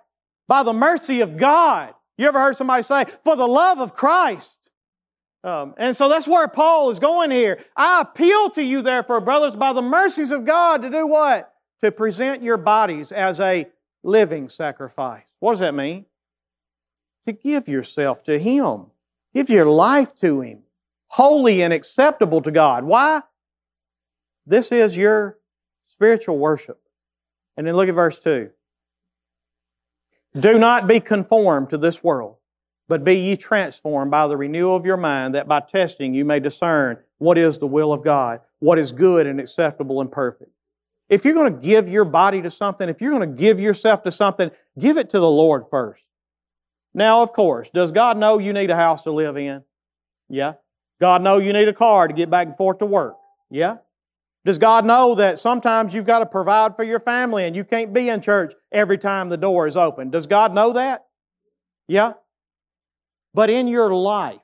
By 0.48 0.64
the 0.64 0.72
mercy 0.72 1.20
of 1.20 1.36
God. 1.36 1.94
You 2.18 2.28
ever 2.28 2.40
heard 2.40 2.56
somebody 2.56 2.82
say, 2.82 3.04
for 3.24 3.36
the 3.36 3.46
love 3.46 3.78
of 3.78 3.94
Christ? 3.94 4.70
Um, 5.44 5.74
and 5.76 5.94
so 5.94 6.08
that's 6.08 6.26
where 6.26 6.48
Paul 6.48 6.90
is 6.90 6.98
going 6.98 7.30
here. 7.30 7.58
I 7.76 8.00
appeal 8.00 8.50
to 8.50 8.62
you, 8.62 8.82
therefore, 8.82 9.20
brothers, 9.20 9.54
by 9.54 9.72
the 9.72 9.82
mercies 9.82 10.32
of 10.32 10.44
God, 10.44 10.82
to 10.82 10.90
do 10.90 11.06
what? 11.06 11.52
To 11.82 11.92
present 11.92 12.42
your 12.42 12.56
bodies 12.56 13.12
as 13.12 13.38
a 13.40 13.66
living 14.02 14.48
sacrifice. 14.48 15.26
What 15.40 15.52
does 15.52 15.60
that 15.60 15.74
mean? 15.74 16.06
To 17.26 17.32
give 17.32 17.68
yourself 17.68 18.22
to 18.24 18.38
Him. 18.38 18.86
Give 19.34 19.50
your 19.50 19.66
life 19.66 20.14
to 20.16 20.40
Him 20.40 20.62
holy 21.08 21.62
and 21.62 21.72
acceptable 21.72 22.42
to 22.42 22.50
God. 22.50 22.84
Why? 22.84 23.22
This 24.44 24.70
is 24.70 24.96
your 24.96 25.38
spiritual 25.84 26.38
worship. 26.38 26.80
And 27.56 27.66
then 27.66 27.74
look 27.74 27.88
at 27.88 27.94
verse 27.94 28.18
2. 28.18 28.50
Do 30.38 30.58
not 30.58 30.86
be 30.86 31.00
conformed 31.00 31.70
to 31.70 31.78
this 31.78 32.04
world, 32.04 32.36
but 32.88 33.04
be 33.04 33.14
ye 33.14 33.36
transformed 33.36 34.10
by 34.10 34.26
the 34.26 34.36
renewal 34.36 34.76
of 34.76 34.84
your 34.84 34.96
mind, 34.96 35.34
that 35.34 35.48
by 35.48 35.60
testing 35.60 36.14
you 36.14 36.24
may 36.24 36.40
discern 36.40 36.98
what 37.18 37.38
is 37.38 37.58
the 37.58 37.66
will 37.66 37.92
of 37.92 38.04
God, 38.04 38.40
what 38.58 38.78
is 38.78 38.92
good 38.92 39.26
and 39.26 39.40
acceptable 39.40 40.00
and 40.00 40.12
perfect. 40.12 40.50
If 41.08 41.24
you're 41.24 41.34
going 41.34 41.54
to 41.54 41.60
give 41.60 41.88
your 41.88 42.04
body 42.04 42.42
to 42.42 42.50
something, 42.50 42.88
if 42.88 43.00
you're 43.00 43.12
going 43.12 43.30
to 43.30 43.36
give 43.36 43.60
yourself 43.60 44.02
to 44.02 44.10
something, 44.10 44.50
give 44.78 44.98
it 44.98 45.10
to 45.10 45.20
the 45.20 45.30
Lord 45.30 45.66
first. 45.66 46.04
Now, 46.92 47.22
of 47.22 47.32
course, 47.32 47.70
does 47.70 47.92
God 47.92 48.18
know 48.18 48.38
you 48.38 48.52
need 48.52 48.70
a 48.70 48.76
house 48.76 49.04
to 49.04 49.12
live 49.12 49.36
in? 49.36 49.62
Yeah. 50.28 50.54
God 51.00 51.22
know 51.22 51.38
you 51.38 51.52
need 51.52 51.68
a 51.68 51.72
car 51.72 52.08
to 52.08 52.14
get 52.14 52.30
back 52.30 52.46
and 52.46 52.56
forth 52.56 52.78
to 52.78 52.86
work? 52.86 53.16
Yeah? 53.50 53.76
Does 54.46 54.58
God 54.58 54.84
know 54.84 55.16
that 55.16 55.40
sometimes 55.40 55.92
you've 55.92 56.06
got 56.06 56.20
to 56.20 56.26
provide 56.26 56.76
for 56.76 56.84
your 56.84 57.00
family 57.00 57.46
and 57.46 57.56
you 57.56 57.64
can't 57.64 57.92
be 57.92 58.08
in 58.08 58.20
church 58.20 58.54
every 58.70 58.96
time 58.96 59.28
the 59.28 59.36
door 59.36 59.66
is 59.66 59.76
open? 59.76 60.10
Does 60.10 60.28
God 60.28 60.54
know 60.54 60.74
that? 60.74 61.04
Yeah? 61.88 62.12
But 63.34 63.50
in 63.50 63.66
your 63.66 63.92
life, 63.92 64.38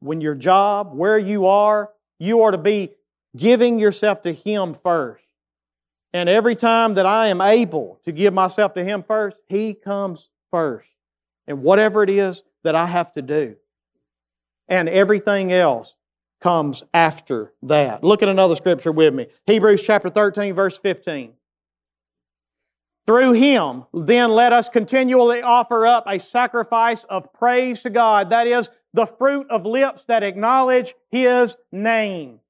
when 0.00 0.20
your 0.20 0.34
job, 0.34 0.90
where 0.92 1.18
you 1.18 1.46
are, 1.46 1.90
you 2.18 2.42
are 2.42 2.50
to 2.50 2.58
be 2.58 2.90
giving 3.34 3.78
yourself 3.78 4.20
to 4.22 4.32
Him 4.34 4.74
first. 4.74 5.24
And 6.12 6.28
every 6.28 6.54
time 6.54 6.92
that 6.94 7.06
I 7.06 7.28
am 7.28 7.40
able 7.40 7.98
to 8.04 8.12
give 8.12 8.34
myself 8.34 8.74
to 8.74 8.84
Him 8.84 9.02
first, 9.02 9.40
He 9.48 9.72
comes 9.72 10.28
first. 10.50 10.90
And 11.46 11.62
whatever 11.62 12.02
it 12.02 12.10
is 12.10 12.42
that 12.62 12.74
I 12.74 12.84
have 12.84 13.10
to 13.14 13.22
do 13.22 13.56
and 14.68 14.86
everything 14.86 15.50
else 15.50 15.96
comes 16.40 16.82
after 16.94 17.52
that. 17.62 18.02
Look 18.02 18.22
at 18.22 18.28
another 18.28 18.56
scripture 18.56 18.92
with 18.92 19.14
me. 19.14 19.26
Hebrews 19.46 19.82
chapter 19.82 20.08
13, 20.08 20.54
verse 20.54 20.78
15. 20.78 21.34
Through 23.06 23.32
him, 23.32 23.84
then 23.92 24.30
let 24.30 24.52
us 24.52 24.68
continually 24.68 25.42
offer 25.42 25.86
up 25.86 26.04
a 26.06 26.18
sacrifice 26.18 27.04
of 27.04 27.32
praise 27.32 27.82
to 27.82 27.90
God. 27.90 28.30
That 28.30 28.46
is 28.46 28.70
the 28.92 29.06
fruit 29.06 29.46
of 29.50 29.66
lips 29.66 30.04
that 30.04 30.22
acknowledge 30.22 30.94
his 31.10 31.56
name. 31.72 32.40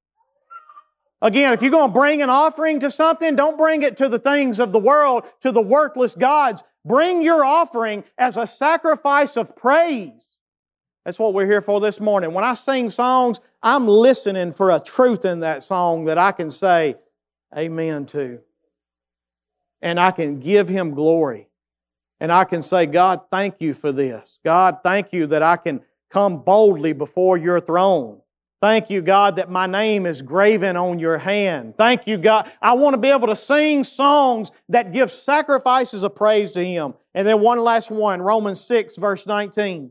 Again, 1.22 1.52
if 1.52 1.60
you're 1.60 1.70
going 1.70 1.90
to 1.90 1.98
bring 1.98 2.22
an 2.22 2.30
offering 2.30 2.80
to 2.80 2.90
something, 2.90 3.36
don't 3.36 3.58
bring 3.58 3.82
it 3.82 3.98
to 3.98 4.08
the 4.08 4.18
things 4.18 4.58
of 4.58 4.72
the 4.72 4.78
world, 4.78 5.30
to 5.40 5.52
the 5.52 5.60
worthless 5.60 6.14
gods. 6.14 6.62
Bring 6.84 7.22
your 7.22 7.44
offering 7.44 8.04
as 8.16 8.38
a 8.38 8.46
sacrifice 8.46 9.36
of 9.36 9.54
praise. 9.54 10.38
That's 11.04 11.18
what 11.18 11.34
we're 11.34 11.46
here 11.46 11.60
for 11.60 11.80
this 11.80 12.00
morning. 12.00 12.32
When 12.32 12.44
I 12.44 12.54
sing 12.54 12.88
songs, 12.88 13.40
I'm 13.62 13.86
listening 13.86 14.52
for 14.52 14.70
a 14.70 14.80
truth 14.80 15.24
in 15.24 15.40
that 15.40 15.62
song 15.62 16.04
that 16.04 16.18
I 16.18 16.32
can 16.32 16.50
say 16.50 16.94
amen 17.56 18.06
to. 18.06 18.40
And 19.82 19.98
I 19.98 20.10
can 20.10 20.40
give 20.40 20.68
Him 20.68 20.90
glory. 20.92 21.48
And 22.20 22.30
I 22.30 22.44
can 22.44 22.62
say, 22.62 22.86
God, 22.86 23.22
thank 23.30 23.56
you 23.60 23.72
for 23.72 23.92
this. 23.92 24.40
God, 24.44 24.78
thank 24.82 25.12
you 25.12 25.26
that 25.28 25.42
I 25.42 25.56
can 25.56 25.80
come 26.10 26.42
boldly 26.42 26.92
before 26.92 27.36
your 27.38 27.60
throne. 27.60 28.20
Thank 28.60 28.90
you, 28.90 29.00
God, 29.00 29.36
that 29.36 29.50
my 29.50 29.66
name 29.66 30.04
is 30.04 30.20
graven 30.20 30.76
on 30.76 30.98
your 30.98 31.16
hand. 31.16 31.78
Thank 31.78 32.06
you, 32.06 32.18
God. 32.18 32.50
I 32.60 32.74
want 32.74 32.92
to 32.92 33.00
be 33.00 33.08
able 33.08 33.28
to 33.28 33.36
sing 33.36 33.84
songs 33.84 34.50
that 34.68 34.92
give 34.92 35.10
sacrifices 35.10 36.02
of 36.02 36.14
praise 36.14 36.52
to 36.52 36.64
Him. 36.64 36.92
And 37.14 37.26
then 37.26 37.40
one 37.40 37.58
last 37.58 37.90
one, 37.90 38.20
Romans 38.20 38.60
6, 38.60 38.96
verse 38.96 39.26
19. 39.26 39.90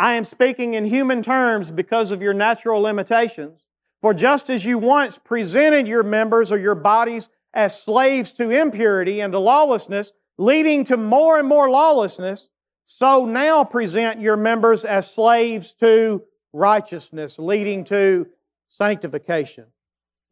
I 0.00 0.14
am 0.14 0.24
speaking 0.24 0.72
in 0.72 0.86
human 0.86 1.20
terms 1.22 1.70
because 1.70 2.10
of 2.10 2.22
your 2.22 2.32
natural 2.32 2.80
limitations. 2.80 3.66
For 4.00 4.14
just 4.14 4.48
as 4.48 4.64
you 4.64 4.78
once 4.78 5.18
presented 5.18 5.86
your 5.86 6.02
members 6.02 6.50
or 6.50 6.56
your 6.56 6.74
bodies 6.74 7.28
as 7.52 7.82
slaves 7.82 8.32
to 8.34 8.48
impurity 8.48 9.20
and 9.20 9.34
to 9.34 9.38
lawlessness, 9.38 10.14
leading 10.38 10.84
to 10.84 10.96
more 10.96 11.38
and 11.38 11.46
more 11.46 11.68
lawlessness, 11.68 12.48
so 12.86 13.26
now 13.26 13.62
present 13.62 14.22
your 14.22 14.38
members 14.38 14.86
as 14.86 15.12
slaves 15.12 15.74
to 15.74 16.22
righteousness, 16.54 17.38
leading 17.38 17.84
to 17.84 18.26
sanctification. 18.68 19.66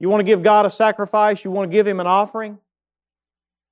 You 0.01 0.09
want 0.09 0.21
to 0.21 0.25
give 0.25 0.43
God 0.43 0.64
a 0.64 0.71
sacrifice? 0.71 1.45
You 1.45 1.51
want 1.51 1.71
to 1.71 1.77
give 1.77 1.87
Him 1.87 2.01
an 2.01 2.07
offering? 2.07 2.59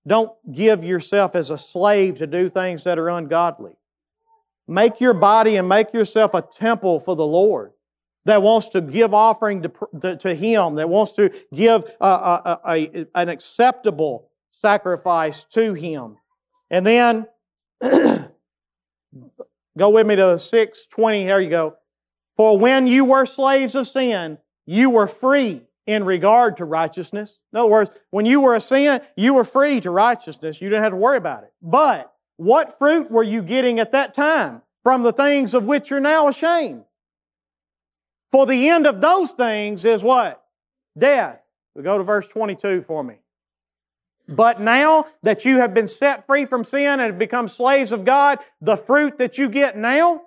Don't 0.07 0.31
give 0.53 0.85
yourself 0.85 1.35
as 1.35 1.49
a 1.49 1.57
slave 1.57 2.17
to 2.19 2.27
do 2.27 2.51
things 2.51 2.85
that 2.85 2.99
are 2.99 3.09
ungodly. 3.09 3.79
Make 4.69 5.01
your 5.01 5.15
body 5.15 5.57
and 5.57 5.69
make 5.69 5.93
yourself 5.93 6.35
a 6.35 6.43
temple 6.43 7.01
for 7.01 7.15
the 7.15 7.27
Lord 7.27 7.73
that 8.27 8.43
wants 8.43 8.71
to 8.71 8.81
give 8.81 9.15
offering 9.15 9.63
to, 9.63 9.73
to, 10.01 10.17
to 10.17 10.35
Him, 10.35 10.75
that 10.77 10.89
wants 10.89 11.13
to 11.13 11.33
give 11.55 11.85
a, 12.01 12.07
a, 12.07 12.61
a, 12.67 13.07
an 13.15 13.29
acceptable 13.29 14.29
sacrifice 14.51 15.45
to 15.47 15.75
Him. 15.75 16.17
And 16.69 16.85
then, 16.85 17.27
go 17.81 18.31
with 19.91 20.07
me 20.07 20.17
to 20.17 20.37
620. 20.37 21.25
There 21.25 21.41
you 21.41 21.51
go. 21.51 21.77
For 22.37 22.59
when 22.59 22.89
you 22.89 23.05
were 23.05 23.27
slaves 23.27 23.77
of 23.77 23.87
sin, 23.87 24.39
you 24.67 24.91
were 24.91 25.07
free 25.07 25.63
in 25.87 26.03
regard 26.05 26.57
to 26.57 26.65
righteousness. 26.65 27.41
In 27.53 27.61
other 27.61 27.71
words, 27.71 27.91
when 28.11 28.27
you 28.27 28.41
were 28.41 28.57
a 28.57 28.61
sin, 28.61 29.01
you 29.17 29.35
were 29.35 29.45
free 29.45 29.81
to 29.81 29.91
righteousness. 29.91 30.61
You 30.61 30.69
didn't 30.69 30.83
have 30.83 30.93
to 30.93 30.97
worry 30.97 31.17
about 31.17 31.45
it. 31.45 31.53
But 31.63 32.13
what 32.37 32.79
fruit 32.79 33.11
were 33.11 33.23
you 33.23 33.43
getting 33.43 33.79
at 33.79 33.93
that 33.93 34.15
time 34.15 34.63
from 34.83 35.03
the 35.03 35.13
things 35.13 35.55
of 35.55 35.65
which 35.65 35.91
you're 35.91 36.01
now 36.01 36.29
ashamed? 36.29 36.85
For 38.31 38.47
the 38.47 38.69
end 38.69 38.87
of 38.87 39.01
those 39.01 39.33
things 39.33 39.85
is 39.85 40.03
what? 40.03 40.43
Death. 40.99 41.49
We 41.75 41.83
go 41.83 41.99
to 41.99 42.05
verse 42.05 42.29
22 42.29 42.83
for 42.83 43.03
me. 43.03 43.17
But 44.29 44.61
now 44.61 45.07
that 45.23 45.45
you 45.45 45.59
have 45.59 45.73
been 45.73 45.87
set 45.87 46.27
free 46.27 46.45
from 46.45 46.65
sin 46.65 47.01
and 47.01 47.03
have 47.03 47.19
become 47.19 47.49
slaves 47.49 47.93
of 47.93 48.05
God, 48.05 48.39
the 48.61 48.77
fruit 48.77 49.19
that 49.19 49.39
you 49.39 49.49
get 49.49 49.77
now, 49.77 50.23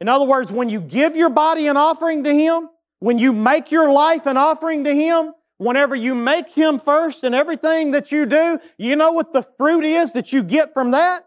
in 0.00 0.08
other 0.08 0.24
words, 0.24 0.50
when 0.50 0.68
you 0.68 0.80
give 0.80 1.14
your 1.14 1.30
body 1.30 1.68
an 1.68 1.76
offering 1.76 2.24
to 2.24 2.34
Him, 2.34 2.68
when 2.98 3.18
you 3.18 3.32
make 3.32 3.70
your 3.70 3.90
life 3.92 4.26
an 4.26 4.36
offering 4.36 4.84
to 4.84 4.94
Him, 4.94 5.32
whenever 5.62 5.94
you 5.94 6.14
make 6.14 6.50
Him 6.52 6.78
first 6.78 7.24
in 7.24 7.34
everything 7.34 7.92
that 7.92 8.12
you 8.12 8.26
do, 8.26 8.58
you 8.76 8.96
know 8.96 9.12
what 9.12 9.32
the 9.32 9.42
fruit 9.42 9.84
is 9.84 10.12
that 10.12 10.32
you 10.32 10.42
get 10.42 10.72
from 10.72 10.90
that? 10.90 11.22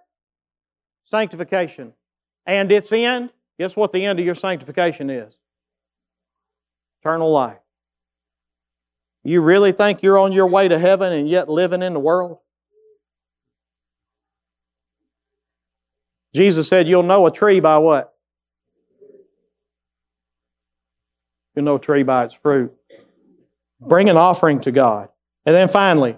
Sanctification. 1.04 1.94
And 2.46 2.72
its 2.72 2.92
end, 2.92 3.32
guess 3.60 3.76
what 3.76 3.92
the 3.92 4.06
end 4.06 4.20
of 4.20 4.26
your 4.26 4.36
sanctification 4.36 5.10
is? 5.10 5.40
Eternal 7.02 7.32
life. 7.32 7.58
You 9.24 9.42
really 9.42 9.72
think 9.72 10.04
you're 10.04 10.20
on 10.20 10.32
your 10.32 10.48
way 10.48 10.68
to 10.68 10.78
heaven 10.78 11.12
and 11.12 11.28
yet 11.28 11.50
living 11.50 11.82
in 11.82 11.94
the 11.94 12.00
world? 12.00 12.38
Jesus 16.36 16.68
said, 16.68 16.88
You'll 16.88 17.04
know 17.04 17.26
a 17.26 17.32
tree 17.32 17.60
by 17.60 17.78
what? 17.78 18.14
You'll 21.56 21.66
know 21.66 21.76
a 21.76 21.80
tree 21.80 22.04
by 22.04 22.26
its 22.26 22.36
fruit. 22.36 22.74
Bring 23.80 24.10
an 24.10 24.18
offering 24.18 24.62
to 24.62 24.72
God. 24.72 25.10
And 25.46 25.54
then 25.54 25.68
finally, 25.68 26.18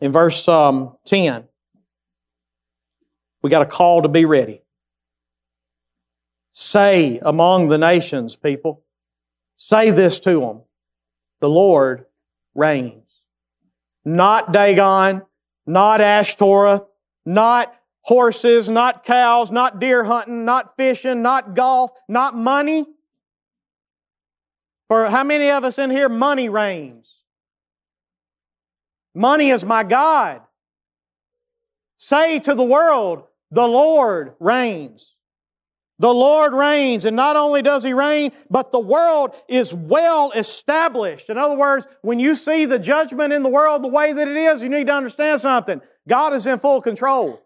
in 0.00 0.12
verse 0.12 0.46
um, 0.48 0.96
10, 1.06 1.44
we 3.42 3.50
got 3.50 3.62
a 3.62 3.66
call 3.66 4.02
to 4.02 4.08
be 4.08 4.24
ready. 4.24 4.62
Say 6.52 7.18
among 7.20 7.68
the 7.68 7.78
nations, 7.78 8.36
people, 8.36 8.84
say 9.56 9.90
this 9.90 10.20
to 10.20 10.40
them 10.40 10.62
the 11.40 11.48
Lord 11.48 12.06
reigns. 12.54 13.24
Not 14.04 14.52
Dagon, 14.52 15.22
not 15.66 16.00
Ashtoreth, 16.00 16.82
not 17.26 17.74
horses, 18.02 18.68
not 18.68 19.04
cows, 19.04 19.50
not 19.50 19.80
deer 19.80 20.04
hunting, 20.04 20.44
not 20.44 20.76
fishing, 20.76 21.22
not 21.22 21.54
golf, 21.54 21.90
not 22.08 22.36
money. 22.36 22.86
For 24.94 25.10
how 25.10 25.24
many 25.24 25.50
of 25.50 25.64
us 25.64 25.80
in 25.80 25.90
here, 25.90 26.08
money 26.08 26.48
reigns? 26.48 27.18
Money 29.12 29.50
is 29.50 29.64
my 29.64 29.82
God. 29.82 30.40
Say 31.96 32.38
to 32.38 32.54
the 32.54 32.62
world, 32.62 33.24
the 33.50 33.66
Lord 33.66 34.34
reigns. 34.38 35.16
The 35.98 36.14
Lord 36.14 36.52
reigns, 36.52 37.06
and 37.06 37.16
not 37.16 37.34
only 37.34 37.60
does 37.60 37.82
He 37.82 37.92
reign, 37.92 38.30
but 38.48 38.70
the 38.70 38.78
world 38.78 39.34
is 39.48 39.74
well 39.74 40.30
established. 40.30 41.28
In 41.28 41.38
other 41.38 41.56
words, 41.56 41.88
when 42.02 42.20
you 42.20 42.36
see 42.36 42.64
the 42.64 42.78
judgment 42.78 43.32
in 43.32 43.42
the 43.42 43.48
world 43.48 43.82
the 43.82 43.88
way 43.88 44.12
that 44.12 44.28
it 44.28 44.36
is, 44.36 44.62
you 44.62 44.68
need 44.68 44.86
to 44.86 44.94
understand 44.94 45.40
something. 45.40 45.80
God 46.06 46.34
is 46.34 46.46
in 46.46 46.60
full 46.60 46.80
control. 46.80 47.44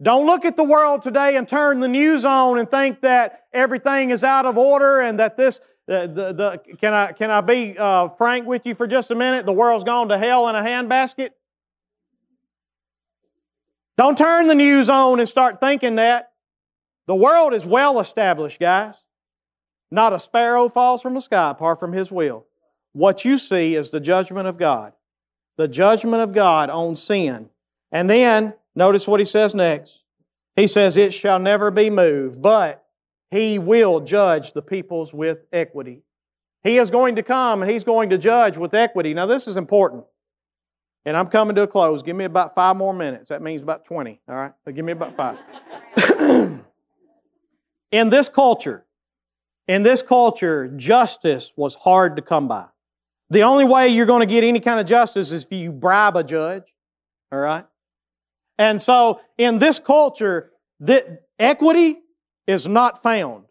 Don't 0.00 0.26
look 0.26 0.44
at 0.44 0.56
the 0.56 0.64
world 0.64 1.02
today 1.02 1.36
and 1.36 1.46
turn 1.48 1.80
the 1.80 1.88
news 1.88 2.24
on 2.24 2.58
and 2.58 2.68
think 2.68 3.02
that 3.02 3.46
everything 3.52 4.10
is 4.10 4.24
out 4.24 4.46
of 4.46 4.58
order 4.58 5.00
and 5.00 5.20
that 5.20 5.36
this, 5.36 5.60
the, 5.86 6.06
the, 6.06 6.32
the 6.32 6.76
can 6.76 6.94
I, 6.94 7.12
can 7.12 7.30
I 7.30 7.40
be 7.40 7.76
uh, 7.76 8.08
frank 8.08 8.46
with 8.46 8.66
you 8.66 8.74
for 8.74 8.86
just 8.86 9.10
a 9.10 9.14
minute? 9.14 9.46
The 9.46 9.52
world's 9.52 9.84
gone 9.84 10.08
to 10.08 10.18
hell 10.18 10.48
in 10.48 10.54
a 10.54 10.62
handbasket. 10.62 11.30
Don't 13.98 14.16
turn 14.16 14.46
the 14.46 14.54
news 14.54 14.88
on 14.88 15.18
and 15.18 15.28
start 15.28 15.60
thinking 15.60 15.96
that. 15.96 16.32
The 17.06 17.14
world 17.14 17.52
is 17.52 17.66
well 17.66 18.00
established, 18.00 18.60
guys. 18.60 19.04
Not 19.90 20.12
a 20.12 20.18
sparrow 20.18 20.68
falls 20.68 21.02
from 21.02 21.14
the 21.14 21.20
sky 21.20 21.50
apart 21.50 21.78
from 21.78 21.92
His 21.92 22.10
will. 22.10 22.46
What 22.92 23.24
you 23.24 23.36
see 23.36 23.74
is 23.74 23.90
the 23.90 24.00
judgment 24.00 24.48
of 24.48 24.56
God. 24.56 24.92
The 25.56 25.68
judgment 25.68 26.22
of 26.22 26.32
God 26.32 26.70
on 26.70 26.96
sin. 26.96 27.50
And 27.90 28.08
then, 28.08 28.54
notice 28.74 29.06
what 29.06 29.20
He 29.20 29.26
says 29.26 29.54
next. 29.54 30.02
He 30.56 30.66
says, 30.66 30.96
It 30.96 31.12
shall 31.12 31.38
never 31.38 31.70
be 31.70 31.90
moved, 31.90 32.40
but 32.40 32.84
He 33.32 33.58
will 33.58 34.00
judge 34.00 34.52
the 34.52 34.60
peoples 34.60 35.12
with 35.14 35.46
equity. 35.52 36.02
He 36.62 36.76
is 36.76 36.90
going 36.90 37.16
to 37.16 37.22
come 37.22 37.62
and 37.62 37.70
He's 37.70 37.82
going 37.82 38.10
to 38.10 38.18
judge 38.18 38.58
with 38.58 38.74
equity. 38.74 39.14
Now, 39.14 39.24
this 39.26 39.48
is 39.48 39.56
important. 39.56 40.04
And 41.06 41.16
I'm 41.16 41.26
coming 41.26 41.56
to 41.56 41.62
a 41.62 41.66
close. 41.66 42.02
Give 42.02 42.14
me 42.14 42.26
about 42.26 42.54
five 42.54 42.76
more 42.76 42.92
minutes. 42.92 43.30
That 43.30 43.42
means 43.42 43.62
about 43.62 43.86
20, 43.86 44.20
all 44.28 44.34
right? 44.36 44.52
But 44.64 44.74
give 44.74 44.84
me 44.84 44.92
about 44.92 45.16
five. 45.16 45.38
In 47.90 48.10
this 48.10 48.28
culture, 48.28 48.86
in 49.68 49.82
this 49.82 50.02
culture, 50.02 50.68
justice 50.76 51.52
was 51.56 51.74
hard 51.74 52.16
to 52.16 52.22
come 52.22 52.48
by. 52.48 52.66
The 53.30 53.42
only 53.42 53.64
way 53.64 53.88
you're 53.88 54.06
going 54.06 54.20
to 54.20 54.26
get 54.26 54.44
any 54.44 54.60
kind 54.60 54.80
of 54.80 54.86
justice 54.86 55.30
is 55.30 55.44
if 55.44 55.52
you 55.52 55.72
bribe 55.72 56.16
a 56.16 56.24
judge. 56.24 56.74
All 57.30 57.38
right? 57.38 57.66
And 58.58 58.80
so 58.80 59.20
in 59.38 59.58
this 59.58 59.78
culture, 59.78 60.52
the 60.80 61.20
equity 61.38 62.01
is 62.46 62.66
not 62.66 63.02
found. 63.02 63.44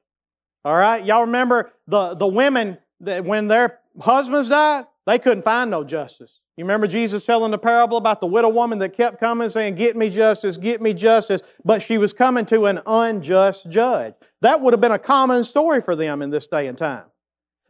All 0.63 0.75
right? 0.75 1.03
Y'all 1.03 1.21
remember 1.21 1.71
the, 1.87 2.15
the 2.15 2.27
women 2.27 2.77
that 2.99 3.25
when 3.25 3.47
their 3.47 3.79
husbands 3.99 4.49
died, 4.49 4.85
they 5.05 5.19
couldn't 5.19 5.43
find 5.43 5.71
no 5.71 5.83
justice. 5.83 6.39
You 6.57 6.65
remember 6.65 6.85
Jesus 6.85 7.25
telling 7.25 7.51
the 7.51 7.57
parable 7.57 7.97
about 7.97 8.21
the 8.21 8.27
widow 8.27 8.49
woman 8.49 8.79
that 8.79 8.95
kept 8.95 9.19
coming 9.19 9.49
saying, 9.49 9.75
Get 9.75 9.95
me 9.95 10.09
justice, 10.09 10.57
get 10.57 10.81
me 10.81 10.93
justice, 10.93 11.41
but 11.65 11.81
she 11.81 11.97
was 11.97 12.13
coming 12.13 12.45
to 12.47 12.65
an 12.65 12.81
unjust 12.85 13.69
judge. 13.69 14.13
That 14.41 14.61
would 14.61 14.73
have 14.73 14.81
been 14.81 14.91
a 14.91 14.99
common 14.99 15.43
story 15.43 15.81
for 15.81 15.95
them 15.95 16.21
in 16.21 16.29
this 16.29 16.47
day 16.47 16.67
and 16.67 16.77
time 16.77 17.05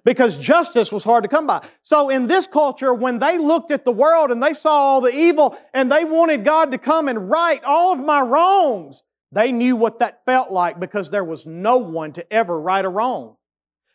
because 0.04 0.38
justice 0.38 0.92
was 0.92 1.04
hard 1.04 1.24
to 1.24 1.30
come 1.30 1.48
by. 1.48 1.64
So 1.84 2.10
in 2.10 2.28
this 2.28 2.48
culture, 2.48 2.94
when 2.94 3.20
they 3.20 3.38
looked 3.38 3.72
at 3.72 3.86
the 3.86 3.92
world 3.92 4.32
and 4.32 4.42
they 4.42 4.54
saw 4.54 4.72
all 4.72 5.02
the 5.02 5.16
evil 5.16 5.58
and 5.74 5.92
they 5.92 6.04
wanted 6.04 6.44
God 6.44 6.72
to 6.72 6.78
come 6.78 7.08
and 7.08 7.30
right 7.30 7.64
all 7.64 7.94
of 7.94 8.00
my 8.00 8.22
wrongs, 8.22 9.04
they 9.32 9.52
knew 9.52 9.76
what 9.76 10.00
that 10.00 10.26
felt 10.26 10.52
like 10.52 10.80
because 10.80 11.10
there 11.10 11.24
was 11.24 11.46
no 11.46 11.78
one 11.78 12.14
to 12.14 12.34
ever 12.34 12.60
right 12.60 12.84
a 12.84 12.90
wrong. 12.90 13.38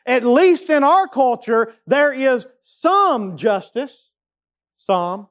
At 0.06 0.24
least 0.24 0.70
in 0.70 0.84
our 0.84 1.08
culture, 1.08 1.74
there 1.86 2.12
is 2.12 2.46
some 2.60 3.36
justice 3.36 4.06
some. 4.76 5.28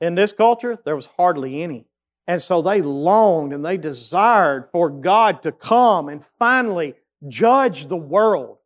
In 0.00 0.14
this 0.14 0.32
culture, 0.32 0.76
there 0.84 0.96
was 0.96 1.06
hardly 1.06 1.62
any. 1.62 1.86
And 2.26 2.42
so 2.42 2.60
they 2.60 2.82
longed 2.82 3.52
and 3.52 3.64
they 3.64 3.76
desired 3.76 4.66
for 4.66 4.90
God 4.90 5.42
to 5.44 5.52
come 5.52 6.08
and 6.08 6.22
finally 6.22 6.94
judge 7.26 7.86
the 7.86 7.96
world 7.96 8.57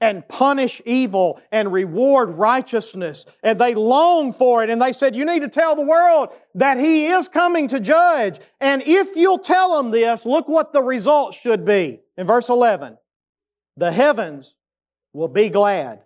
and 0.00 0.26
punish 0.28 0.80
evil 0.84 1.40
and 1.52 1.72
reward 1.72 2.30
righteousness. 2.30 3.26
And 3.42 3.58
they 3.58 3.74
long 3.74 4.32
for 4.32 4.62
it. 4.64 4.70
And 4.70 4.80
they 4.80 4.92
said, 4.92 5.14
You 5.14 5.24
need 5.24 5.42
to 5.42 5.48
tell 5.48 5.76
the 5.76 5.84
world 5.84 6.30
that 6.54 6.78
He 6.78 7.06
is 7.06 7.28
coming 7.28 7.68
to 7.68 7.80
judge. 7.80 8.38
And 8.60 8.82
if 8.86 9.16
you'll 9.16 9.38
tell 9.38 9.76
them 9.76 9.90
this, 9.90 10.24
look 10.24 10.48
what 10.48 10.72
the 10.72 10.82
result 10.82 11.34
should 11.34 11.64
be. 11.64 12.00
In 12.16 12.26
verse 12.26 12.48
11, 12.48 12.96
the 13.76 13.92
heavens 13.92 14.56
will 15.12 15.28
be 15.28 15.50
glad. 15.50 16.02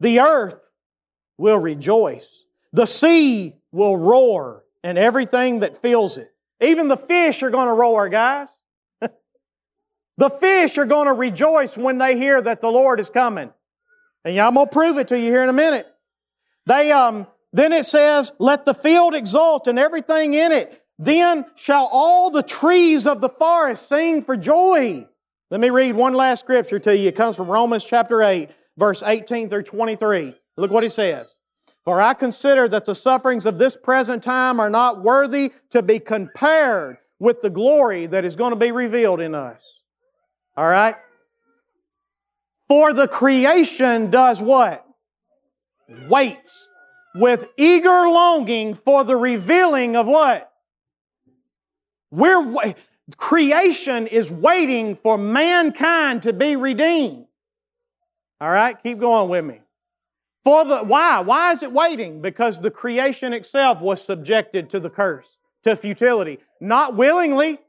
The 0.00 0.20
earth 0.20 0.68
will 1.36 1.58
rejoice. 1.58 2.44
The 2.72 2.86
sea 2.86 3.56
will 3.72 3.96
roar 3.96 4.64
and 4.82 4.98
everything 4.98 5.60
that 5.60 5.76
fills 5.76 6.18
it. 6.18 6.32
Even 6.60 6.88
the 6.88 6.96
fish 6.96 7.42
are 7.42 7.50
going 7.50 7.68
to 7.68 7.72
roar, 7.72 8.08
guys. 8.08 8.48
The 10.18 10.28
fish 10.28 10.76
are 10.78 10.84
going 10.84 11.06
to 11.06 11.14
rejoice 11.14 11.78
when 11.78 11.98
they 11.98 12.18
hear 12.18 12.42
that 12.42 12.60
the 12.60 12.70
Lord 12.70 12.98
is 12.98 13.08
coming. 13.08 13.52
And 14.24 14.38
I'm 14.38 14.54
going 14.54 14.66
to 14.66 14.72
prove 14.72 14.98
it 14.98 15.08
to 15.08 15.18
you 15.18 15.30
here 15.30 15.44
in 15.44 15.48
a 15.48 15.54
minute. 15.54 15.86
They, 16.66 16.90
um, 16.90 17.28
then 17.52 17.72
it 17.72 17.84
says, 17.84 18.32
let 18.40 18.64
the 18.64 18.74
field 18.74 19.14
exult 19.14 19.68
and 19.68 19.78
everything 19.78 20.34
in 20.34 20.50
it. 20.50 20.82
Then 20.98 21.46
shall 21.54 21.88
all 21.92 22.30
the 22.30 22.42
trees 22.42 23.06
of 23.06 23.20
the 23.20 23.28
forest 23.28 23.88
sing 23.88 24.22
for 24.22 24.36
joy. 24.36 25.06
Let 25.52 25.60
me 25.60 25.70
read 25.70 25.94
one 25.94 26.14
last 26.14 26.40
scripture 26.40 26.80
to 26.80 26.96
you. 26.96 27.08
It 27.08 27.16
comes 27.16 27.36
from 27.36 27.46
Romans 27.46 27.84
chapter 27.84 28.20
8, 28.20 28.50
verse 28.76 29.04
18 29.04 29.48
through 29.48 29.62
23. 29.62 30.34
Look 30.56 30.72
what 30.72 30.82
he 30.82 30.88
says. 30.88 31.32
For 31.84 32.02
I 32.02 32.12
consider 32.14 32.68
that 32.68 32.84
the 32.84 32.94
sufferings 32.96 33.46
of 33.46 33.58
this 33.58 33.76
present 33.76 34.24
time 34.24 34.58
are 34.58 34.68
not 34.68 35.00
worthy 35.00 35.52
to 35.70 35.80
be 35.80 36.00
compared 36.00 36.98
with 37.20 37.40
the 37.40 37.50
glory 37.50 38.06
that 38.06 38.24
is 38.24 38.34
going 38.34 38.50
to 38.50 38.58
be 38.58 38.72
revealed 38.72 39.20
in 39.20 39.36
us. 39.36 39.77
All 40.58 40.66
right? 40.66 40.96
For 42.66 42.92
the 42.92 43.06
creation 43.06 44.10
does 44.10 44.42
what? 44.42 44.84
Waits 46.08 46.68
with 47.14 47.46
eager 47.56 48.08
longing 48.08 48.74
for 48.74 49.04
the 49.04 49.14
revealing 49.14 49.94
of 49.94 50.08
what? 50.08 50.52
We're 52.10 52.74
creation 53.16 54.08
is 54.08 54.32
waiting 54.32 54.96
for 54.96 55.16
mankind 55.16 56.24
to 56.24 56.32
be 56.32 56.56
redeemed. 56.56 57.26
All 58.40 58.50
right, 58.50 58.82
keep 58.82 58.98
going 58.98 59.28
with 59.28 59.44
me. 59.44 59.60
For 60.42 60.64
the 60.64 60.78
why? 60.78 61.20
Why 61.20 61.52
is 61.52 61.62
it 61.62 61.72
waiting? 61.72 62.20
Because 62.20 62.60
the 62.60 62.72
creation 62.72 63.32
itself 63.32 63.80
was 63.80 64.04
subjected 64.04 64.70
to 64.70 64.80
the 64.80 64.90
curse, 64.90 65.38
to 65.62 65.76
futility, 65.76 66.40
not 66.60 66.96
willingly. 66.96 67.60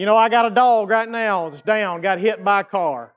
You 0.00 0.06
know, 0.06 0.16
I 0.16 0.30
got 0.30 0.46
a 0.46 0.50
dog 0.50 0.88
right 0.88 1.06
now 1.06 1.50
that's 1.50 1.60
down, 1.60 2.00
got 2.00 2.18
hit 2.18 2.42
by 2.42 2.60
a 2.60 2.64
car. 2.64 3.12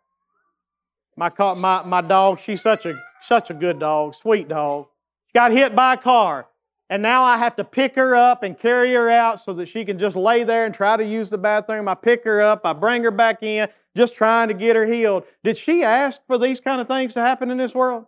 My 1.15 1.31
my, 1.55 1.81
my 1.83 2.01
dog, 2.01 2.39
she's 2.39 2.61
such 2.61 2.85
a 2.85 3.01
such 3.21 3.49
a 3.49 3.53
good 3.53 3.79
dog, 3.79 4.15
sweet 4.15 4.49
dog. 4.49 4.87
Got 5.33 5.53
hit 5.53 5.77
by 5.77 5.93
a 5.93 5.97
car. 5.97 6.45
And 6.89 7.01
now 7.01 7.23
I 7.23 7.37
have 7.37 7.55
to 7.55 7.63
pick 7.63 7.95
her 7.95 8.13
up 8.13 8.43
and 8.43 8.59
carry 8.59 8.93
her 8.95 9.09
out 9.09 9.39
so 9.39 9.53
that 9.53 9.69
she 9.69 9.85
can 9.85 9.97
just 9.97 10.17
lay 10.17 10.43
there 10.43 10.65
and 10.65 10.75
try 10.75 10.97
to 10.97 11.05
use 11.05 11.29
the 11.29 11.37
bathroom. 11.37 11.87
I 11.87 11.95
pick 11.95 12.25
her 12.25 12.41
up, 12.41 12.65
I 12.65 12.73
bring 12.73 13.01
her 13.05 13.11
back 13.11 13.41
in, 13.41 13.69
just 13.95 14.13
trying 14.13 14.49
to 14.49 14.53
get 14.53 14.75
her 14.75 14.85
healed. 14.85 15.23
Did 15.41 15.55
she 15.55 15.85
ask 15.85 16.19
for 16.27 16.37
these 16.37 16.59
kind 16.59 16.81
of 16.81 16.89
things 16.89 17.13
to 17.13 17.21
happen 17.21 17.49
in 17.49 17.57
this 17.57 17.73
world? 17.73 18.07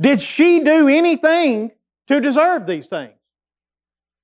Did 0.00 0.20
she 0.20 0.58
do 0.58 0.88
anything 0.88 1.70
to 2.08 2.20
deserve 2.20 2.66
these 2.66 2.88
things? 2.88 3.14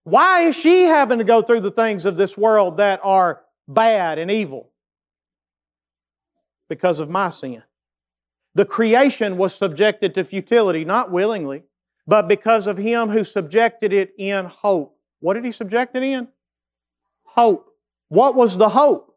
Why 0.02 0.40
is 0.40 0.58
she 0.58 0.86
having 0.86 1.18
to 1.18 1.24
go 1.24 1.40
through 1.40 1.60
the 1.60 1.70
things 1.70 2.04
of 2.04 2.16
this 2.16 2.36
world 2.36 2.78
that 2.78 2.98
are 3.04 3.42
bad 3.74 4.18
and 4.18 4.30
evil? 4.30 4.70
Because 6.68 7.00
of 7.00 7.10
my 7.10 7.28
sin. 7.30 7.62
The 8.54 8.64
creation 8.64 9.36
was 9.36 9.54
subjected 9.54 10.14
to 10.14 10.24
futility, 10.24 10.84
not 10.84 11.10
willingly, 11.10 11.64
but 12.06 12.28
because 12.28 12.66
of 12.66 12.76
Him 12.76 13.08
who 13.08 13.24
subjected 13.24 13.92
it 13.92 14.12
in 14.18 14.46
hope. 14.46 14.96
What 15.20 15.34
did 15.34 15.44
He 15.44 15.52
subject 15.52 15.96
it 15.96 16.02
in? 16.02 16.28
Hope. 17.24 17.74
What 18.08 18.34
was 18.34 18.58
the 18.58 18.68
hope? 18.68 19.16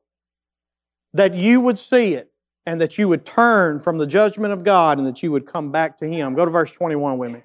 That 1.13 1.35
you 1.35 1.61
would 1.61 1.79
see 1.79 2.13
it 2.13 2.31
and 2.65 2.79
that 2.81 2.97
you 2.97 3.07
would 3.07 3.25
turn 3.25 3.79
from 3.79 3.97
the 3.97 4.07
judgment 4.07 4.53
of 4.53 4.63
God 4.63 4.97
and 4.97 5.07
that 5.07 5.21
you 5.21 5.31
would 5.31 5.45
come 5.45 5.71
back 5.71 5.97
to 5.97 6.07
Him. 6.07 6.35
Go 6.35 6.45
to 6.45 6.51
verse 6.51 6.71
21 6.73 7.17
with 7.17 7.31
me 7.31 7.43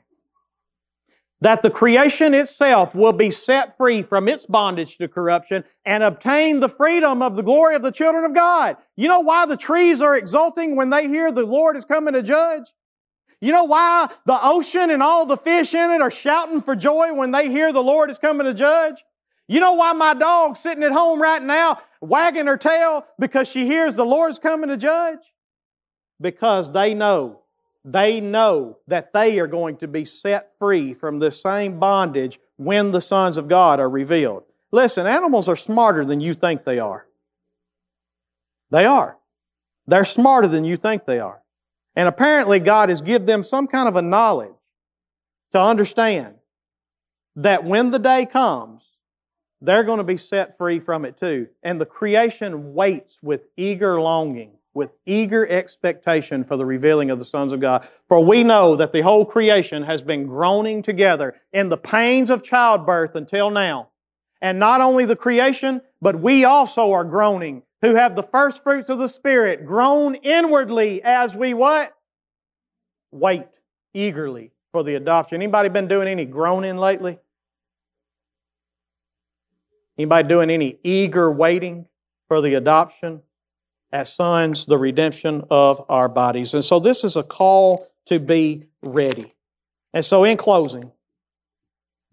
that 1.41 1.63
the 1.63 1.71
creation 1.71 2.35
itself 2.35 2.95
will 2.95 3.13
be 3.13 3.31
set 3.31 3.77
free 3.77 4.03
from 4.03 4.29
its 4.29 4.47
bondage 4.47 4.97
to 4.99 5.09
corruption 5.09 5.65
and 5.85 6.03
obtain 6.03 6.61
the 6.61 6.69
freedom 6.69 7.23
of 7.23 7.37
the 7.37 7.43
glory 7.43 7.77
of 7.77 7.83
the 7.83 7.93
children 7.93 8.25
of 8.25 8.35
God. 8.35 8.77
You 8.97 9.09
know 9.09 9.21
why 9.21 9.47
the 9.47 9.57
trees 9.57 10.03
are 10.03 10.17
exulting 10.17 10.75
when 10.75 10.91
they 10.91 11.07
hear 11.07 11.31
the 11.31 11.47
Lord 11.47 11.77
is 11.77 11.85
coming 11.85 12.15
to 12.15 12.23
judge? 12.23 12.65
You 13.41 13.53
know 13.53 13.65
why 13.65 14.11
the 14.27 14.39
ocean 14.43 14.91
and 14.91 15.03
all 15.03 15.25
the 15.25 15.37
fish 15.37 15.75
in 15.75 15.91
it 15.93 16.01
are 16.01 16.11
shouting 16.11 16.61
for 16.61 16.75
joy 16.75 17.15
when 17.15 17.31
they 17.31 17.49
hear 17.49 17.73
the 17.73 17.83
Lord 17.83 18.11
is 18.11 18.19
coming 18.19 18.47
to 18.47 18.55
judge? 18.55 19.05
You 19.47 19.61
know 19.61 19.75
why 19.75 19.93
my 19.93 20.15
dog's 20.15 20.59
sitting 20.59 20.83
at 20.83 20.93
home 20.93 21.23
right 21.23 21.43
now 21.43 21.79
wagging 22.01 22.47
her 22.47 22.57
tail 22.57 23.07
because 23.19 23.49
she 23.49 23.65
hears 23.65 23.95
the 23.95 24.05
Lord's 24.05 24.41
coming 24.41 24.69
to 24.71 24.77
judge? 24.77 25.21
Because 26.21 26.73
they 26.73 26.95
know 26.95 27.43
they 27.93 28.21
know 28.21 28.79
that 28.87 29.15
they 29.15 29.39
are 29.39 29.47
going 29.47 29.77
to 29.79 29.89
be 29.89 30.05
set 30.05 30.53
free 30.59 30.93
from 30.93 31.19
this 31.19 31.41
same 31.41 31.79
bondage 31.79 32.39
when 32.57 32.91
the 32.91 33.01
sons 33.01 33.39
of 33.39 33.49
God 33.49 33.81
are 33.81 33.89
revealed. 33.89 34.45
Listen, 34.71 35.07
animals 35.07 35.49
are 35.49 35.57
smarter 35.57 36.05
than 36.05 36.21
you 36.21 36.35
think 36.35 36.65
they 36.65 36.79
are. 36.79 37.07
They 38.71 38.85
are. 38.85 39.17
They're 39.87 40.05
smarter 40.05 40.49
than 40.49 40.67
you 40.67 40.77
think 40.77 41.07
they 41.07 41.19
are. 41.19 41.41
And 41.97 42.07
apparently, 42.07 42.59
God 42.59 42.91
has 42.91 43.01
given 43.01 43.27
them 43.27 43.43
some 43.43 43.67
kind 43.67 43.89
of 43.89 43.97
a 43.97 44.03
knowledge 44.03 44.53
to 45.53 45.61
understand 45.61 46.35
that 47.37 47.65
when 47.65 47.91
the 47.91 47.99
day 47.99 48.27
comes, 48.27 48.99
they're 49.63 49.83
going 49.83 49.99
to 49.99 50.05
be 50.05 50.19
set 50.19 50.59
free 50.59 50.79
from 50.79 51.07
it 51.07 51.17
too. 51.17 51.49
And 51.63 51.81
the 51.81 51.87
creation 51.87 52.75
waits 52.75 53.19
with 53.23 53.47
eager 53.57 53.99
longing 53.99 54.58
with 54.75 54.93
eager 55.07 55.47
expectation 55.49 56.45
for 56.45 56.57
the 56.57 56.65
revealing 56.65 57.11
of 57.11 57.19
the 57.19 57.25
sons 57.25 57.53
of 57.53 57.61
God. 57.61 57.87
For 58.09 58.25
we 58.25 58.45
know 58.45 58.77
that 58.77 58.93
the 58.93 59.01
whole 59.01 59.25
creation 59.25 59.83
has 59.83 60.03
been 60.03 60.27
groaning 60.27 60.83
together 60.83 61.35
in 61.53 61.69
the 61.69 61.77
pains 61.77 62.31
of 62.31 62.43
childbirth 62.43 63.17
until 63.17 63.51
now. 63.51 63.89
And 64.41 64.59
not 64.59 64.81
only 64.81 65.05
the 65.05 65.17
creation, 65.17 65.81
but 66.01 66.21
we 66.21 66.45
also 66.45 66.93
are 66.93 67.05
groaning, 67.05 67.63
who 67.83 67.95
have 67.95 68.15
the 68.15 68.23
first 68.23 68.63
fruits 68.63 68.89
of 68.89 68.99
the 68.99 69.09
Spirit, 69.09 69.67
groan 69.67 70.15
inwardly 70.17 71.03
as 71.03 71.35
we 71.35 71.55
what? 71.55 71.93
Wait 73.11 73.47
eagerly 73.95 74.53
for 74.71 74.85
the 74.85 74.95
adoption. 74.95 75.43
Anybody 75.43 75.69
been 75.69 75.89
doing 75.89 76.09
any 76.09 76.25
groaning 76.25 76.77
lately? 76.77 77.19
Anybody 79.97 80.29
doing 80.29 80.51
any 80.51 80.79
eager 80.85 81.31
waiting 81.31 81.87
for 82.29 82.41
the 82.41 82.55
adoption 82.55 83.23
as 83.93 84.13
sons 84.13 84.67
the 84.67 84.79
redemption 84.79 85.45
of 85.51 85.85
our 85.89 86.09
bodies. 86.09 86.55
And 86.55 86.65
so 86.65 86.79
this 86.79 87.05
is 87.05 87.17
a 87.17 87.23
call 87.23 87.87
to 88.07 88.19
be 88.19 88.67
ready. 88.83 89.33
And 89.95 90.05
so 90.05 90.25
in 90.25 90.37
closing, 90.37 90.93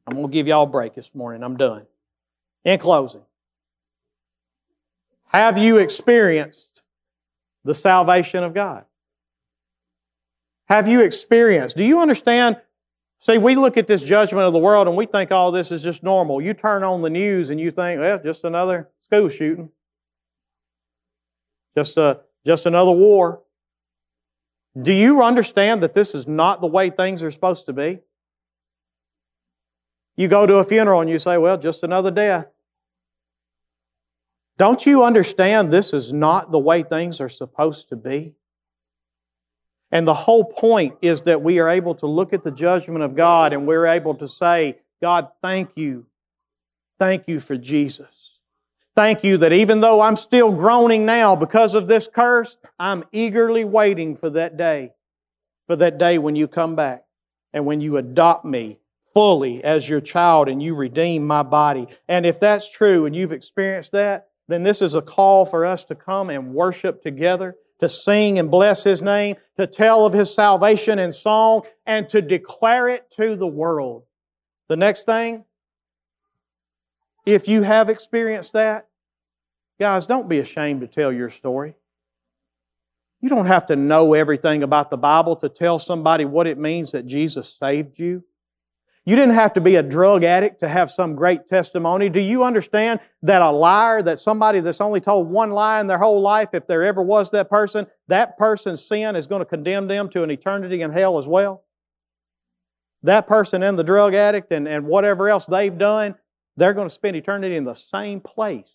I'm 0.08 0.16
going 0.16 0.28
to 0.28 0.34
give 0.34 0.48
y'all 0.48 0.64
a 0.64 0.68
break 0.68 0.94
this 0.96 1.14
morning. 1.14 1.44
I'm 1.44 1.58
done. 1.58 1.86
In 2.64 2.80
closing, 2.80 3.22
have 5.28 5.58
you 5.58 5.78
experienced 5.78 6.84
the 7.64 7.76
salvation 7.76 8.44
of 8.44 8.54
God? 8.54 8.86
Have 10.68 10.88
you 10.88 11.02
experienced? 11.02 11.78
Do 11.78 11.84
you 11.84 12.00
understand? 12.00 12.58
See, 13.20 13.38
we 13.38 13.56
look 13.56 13.78
at 13.78 13.88
this 13.88 14.04
judgment 14.04 14.46
of 14.46 14.54
the 14.54 14.60
world 14.60 14.88
and 14.88 14.98
we 14.98 15.06
think 15.06 15.32
all 15.32 15.52
this 15.52 15.72
is 15.72 15.84
just 15.84 16.04
normal. 16.04 16.42
You 16.42 16.54
turn 16.54 16.84
on 16.84 17.02
the 17.02 17.10
news 17.10 17.50
and 17.50 17.60
you 17.60 17.72
think, 17.72 18.00
well, 18.00 18.20
just 18.24 18.44
another 18.44 18.90
school 19.02 19.30
shooting. 19.30 19.70
Just, 21.78 21.98
a, 21.98 22.02
uh, 22.02 22.16
just 22.46 22.66
another 22.66 22.92
war. 22.92 23.42
Do 24.80 24.94
you 24.94 25.24
understand 25.24 25.84
that 25.84 25.94
this 25.94 26.14
is 26.14 26.28
not 26.28 26.62
the 26.62 26.68
way 26.68 26.90
things 26.90 27.24
are 27.24 27.32
supposed 27.32 27.66
to 27.68 27.74
be? 27.74 28.00
You 30.18 30.28
go 30.28 30.46
to 30.46 30.56
a 30.58 30.64
funeral 30.64 31.02
and 31.02 31.10
you 31.10 31.20
say, 31.20 31.38
well, 31.38 31.58
just 31.58 31.84
another 31.84 32.12
death. 32.12 32.48
Don't 34.58 34.86
you 34.86 35.04
understand 35.04 35.72
this 35.72 35.94
is 35.94 36.14
not 36.14 36.52
the 36.52 36.60
way 36.60 36.84
things 36.84 37.20
are 37.20 37.30
supposed 37.30 37.90
to 37.90 37.96
be? 37.98 38.36
And 39.92 40.08
the 40.08 40.14
whole 40.14 40.46
point 40.46 40.96
is 41.02 41.22
that 41.22 41.42
we 41.42 41.60
are 41.60 41.70
able 41.70 41.96
to 41.96 42.08
look 42.08 42.34
at 42.34 42.44
the 42.44 42.52
judgment 42.52 43.04
of 43.04 43.16
God 43.16 43.54
and 43.54 43.68
we're 43.68 43.86
able 43.86 44.16
to 44.16 44.28
say, 44.28 44.80
God, 45.02 45.28
thank 45.42 45.72
you. 45.76 46.06
Thank 47.00 47.28
you 47.28 47.40
for 47.40 47.58
Jesus. 47.58 48.25
Thank 48.96 49.26
you 49.26 49.38
that 49.40 49.52
even 49.52 49.82
though 49.82 50.00
I'm 50.02 50.16
still 50.16 50.54
groaning 50.54 51.06
now 51.06 51.36
because 51.36 51.76
of 51.76 51.88
this 51.88 52.08
curse, 52.08 52.58
I'm 52.80 53.04
eagerly 53.12 53.66
waiting 53.66 54.16
for 54.16 54.30
that 54.30 54.56
day, 54.56 54.94
for 55.68 55.76
that 55.76 55.98
day 55.98 56.18
when 56.18 56.38
you 56.38 56.48
come 56.48 56.78
back 56.78 57.04
and 57.52 57.66
when 57.66 57.82
you 57.82 57.98
adopt 57.98 58.46
me 58.46 58.80
fully 59.14 59.62
as 59.64 59.90
your 59.90 60.00
child 60.00 60.48
and 60.48 60.64
you 60.64 60.76
redeem 60.76 61.28
my 61.28 61.44
body. 61.44 61.88
And 62.08 62.26
if 62.26 62.40
that's 62.40 62.72
true 62.72 63.06
and 63.06 63.14
you've 63.14 63.34
experienced 63.34 63.92
that, 63.92 64.30
then 64.48 64.64
this 64.64 64.82
is 64.82 64.96
a 64.96 65.02
call 65.02 65.46
for 65.46 65.66
us 65.66 65.84
to 65.86 65.96
come 65.96 66.30
and 66.30 66.54
worship 66.54 67.02
together, 67.02 67.56
to 67.80 67.90
sing 67.90 68.40
and 68.40 68.52
bless 68.52 68.84
His 68.84 69.02
name, 69.02 69.36
to 69.58 69.68
tell 69.68 70.06
of 70.06 70.14
His 70.14 70.34
salvation 70.34 71.00
in 71.00 71.12
song, 71.12 71.64
and 71.86 72.08
to 72.10 72.22
declare 72.22 72.88
it 72.88 73.10
to 73.12 73.36
the 73.36 73.48
world. 73.48 74.04
The 74.70 74.78
next 74.78 75.06
thing, 75.06 75.46
if 77.26 77.48
you 77.48 77.64
have 77.64 77.90
experienced 77.90 78.54
that, 78.54 78.88
guys, 79.80 80.06
don't 80.06 80.30
be 80.30 80.40
ashamed 80.40 80.82
to 80.82 80.88
tell 80.88 81.12
your 81.12 81.30
story. 81.30 81.76
You 83.22 83.30
don't 83.30 83.48
have 83.48 83.66
to 83.68 83.76
know 83.76 84.14
everything 84.14 84.62
about 84.62 84.92
the 84.92 84.98
Bible 84.98 85.36
to 85.38 85.50
tell 85.50 85.80
somebody 85.80 86.26
what 86.26 86.48
it 86.48 86.60
means 86.60 86.92
that 86.92 87.06
Jesus 87.06 87.52
saved 87.52 87.98
you. 87.98 88.24
You 89.06 89.16
didn't 89.16 89.36
have 89.36 89.54
to 89.54 89.62
be 89.62 89.76
a 89.76 89.84
drug 89.84 90.24
addict 90.24 90.60
to 90.62 90.68
have 90.68 90.90
some 90.90 91.16
great 91.16 91.46
testimony. 91.46 92.10
Do 92.10 92.20
you 92.20 92.44
understand 92.44 93.00
that 93.22 93.42
a 93.42 93.52
liar, 93.52 94.02
that 94.02 94.18
somebody 94.18 94.60
that's 94.60 94.82
only 94.82 95.00
told 95.00 95.30
one 95.30 95.52
lie 95.52 95.80
in 95.80 95.88
their 95.88 96.00
whole 96.00 96.22
life, 96.22 96.50
if 96.54 96.66
there 96.66 96.84
ever 96.84 97.04
was 97.04 97.30
that 97.32 97.50
person, 97.50 97.86
that 98.08 98.38
person's 98.38 98.84
sin 98.84 99.16
is 99.16 99.28
going 99.28 99.42
to 99.42 99.46
condemn 99.46 99.88
them 99.88 100.10
to 100.10 100.24
an 100.24 100.32
eternity 100.32 100.82
in 100.82 100.92
hell 100.92 101.20
as 101.20 101.28
well? 101.28 101.64
That 103.04 103.28
person 103.28 103.62
and 103.62 103.78
the 103.78 103.84
drug 103.84 104.16
addict 104.16 104.52
and, 104.52 104.68
and 104.68 104.88
whatever 104.88 105.30
else 105.30 105.46
they've 105.46 105.78
done 105.78 106.16
They're 106.58 106.74
going 106.74 106.88
to 106.88 106.94
spend 106.94 107.16
eternity 107.16 107.56
in 107.56 107.64
the 107.64 107.74
same 107.74 108.20
place. 108.20 108.72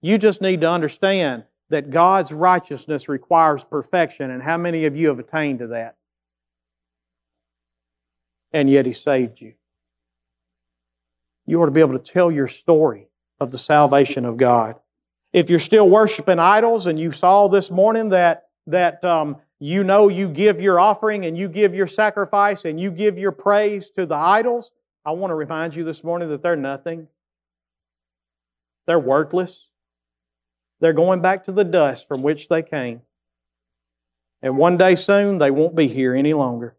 You 0.00 0.18
just 0.18 0.40
need 0.40 0.62
to 0.62 0.70
understand 0.70 1.44
that 1.68 1.90
God's 1.90 2.32
righteousness 2.32 3.08
requires 3.08 3.62
perfection, 3.64 4.30
and 4.30 4.42
how 4.42 4.56
many 4.56 4.86
of 4.86 4.96
you 4.96 5.08
have 5.08 5.18
attained 5.18 5.60
to 5.60 5.68
that? 5.68 5.96
And 8.52 8.68
yet 8.68 8.86
He 8.86 8.92
saved 8.92 9.40
you. 9.40 9.54
You 11.46 11.62
ought 11.62 11.66
to 11.66 11.70
be 11.70 11.80
able 11.80 11.98
to 11.98 12.12
tell 12.12 12.30
your 12.30 12.48
story 12.48 13.08
of 13.38 13.52
the 13.52 13.58
salvation 13.58 14.24
of 14.24 14.36
God. 14.36 14.76
If 15.32 15.48
you're 15.48 15.60
still 15.60 15.88
worshiping 15.88 16.40
idols 16.40 16.86
and 16.86 16.98
you 16.98 17.12
saw 17.12 17.46
this 17.46 17.70
morning 17.70 18.08
that, 18.08 18.48
that 18.66 19.04
um, 19.04 19.36
you 19.60 19.84
know 19.84 20.08
you 20.08 20.28
give 20.28 20.60
your 20.60 20.80
offering 20.80 21.24
and 21.24 21.38
you 21.38 21.48
give 21.48 21.74
your 21.74 21.86
sacrifice 21.86 22.64
and 22.64 22.80
you 22.80 22.90
give 22.90 23.16
your 23.16 23.32
praise 23.32 23.90
to 23.90 24.06
the 24.06 24.16
idols, 24.16 24.72
I 25.04 25.12
want 25.12 25.30
to 25.30 25.34
remind 25.34 25.74
you 25.74 25.84
this 25.84 26.04
morning 26.04 26.28
that 26.28 26.42
they're 26.42 26.56
nothing. 26.56 27.08
They're 28.86 28.98
worthless. 28.98 29.70
They're 30.80 30.92
going 30.92 31.20
back 31.20 31.44
to 31.44 31.52
the 31.52 31.64
dust 31.64 32.06
from 32.08 32.22
which 32.22 32.48
they 32.48 32.62
came. 32.62 33.02
And 34.42 34.56
one 34.56 34.76
day 34.76 34.94
soon, 34.94 35.38
they 35.38 35.50
won't 35.50 35.76
be 35.76 35.86
here 35.86 36.14
any 36.14 36.32
longer. 36.32 36.76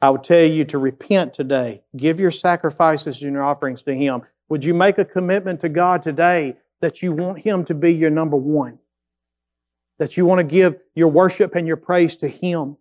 I 0.00 0.10
would 0.10 0.24
tell 0.24 0.44
you 0.44 0.64
to 0.66 0.78
repent 0.78 1.32
today. 1.32 1.82
Give 1.96 2.20
your 2.20 2.30
sacrifices 2.30 3.22
and 3.22 3.32
your 3.32 3.44
offerings 3.44 3.82
to 3.82 3.94
Him. 3.94 4.22
Would 4.48 4.64
you 4.64 4.74
make 4.74 4.98
a 4.98 5.04
commitment 5.04 5.60
to 5.60 5.68
God 5.68 6.02
today 6.02 6.56
that 6.80 7.02
you 7.02 7.12
want 7.12 7.38
Him 7.40 7.64
to 7.66 7.74
be 7.74 7.94
your 7.94 8.10
number 8.10 8.36
one? 8.36 8.78
That 9.98 10.16
you 10.16 10.26
want 10.26 10.40
to 10.40 10.44
give 10.44 10.76
your 10.94 11.08
worship 11.08 11.54
and 11.54 11.66
your 11.66 11.76
praise 11.76 12.16
to 12.18 12.28
Him? 12.28 12.76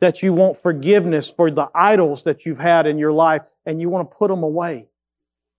That 0.00 0.22
you 0.22 0.32
want 0.32 0.56
forgiveness 0.56 1.32
for 1.32 1.50
the 1.50 1.70
idols 1.74 2.24
that 2.24 2.44
you've 2.44 2.58
had 2.58 2.86
in 2.86 2.98
your 2.98 3.12
life 3.12 3.42
and 3.68 3.82
you 3.82 3.90
want 3.90 4.10
to 4.10 4.16
put 4.16 4.28
them 4.28 4.42
away? 4.42 4.88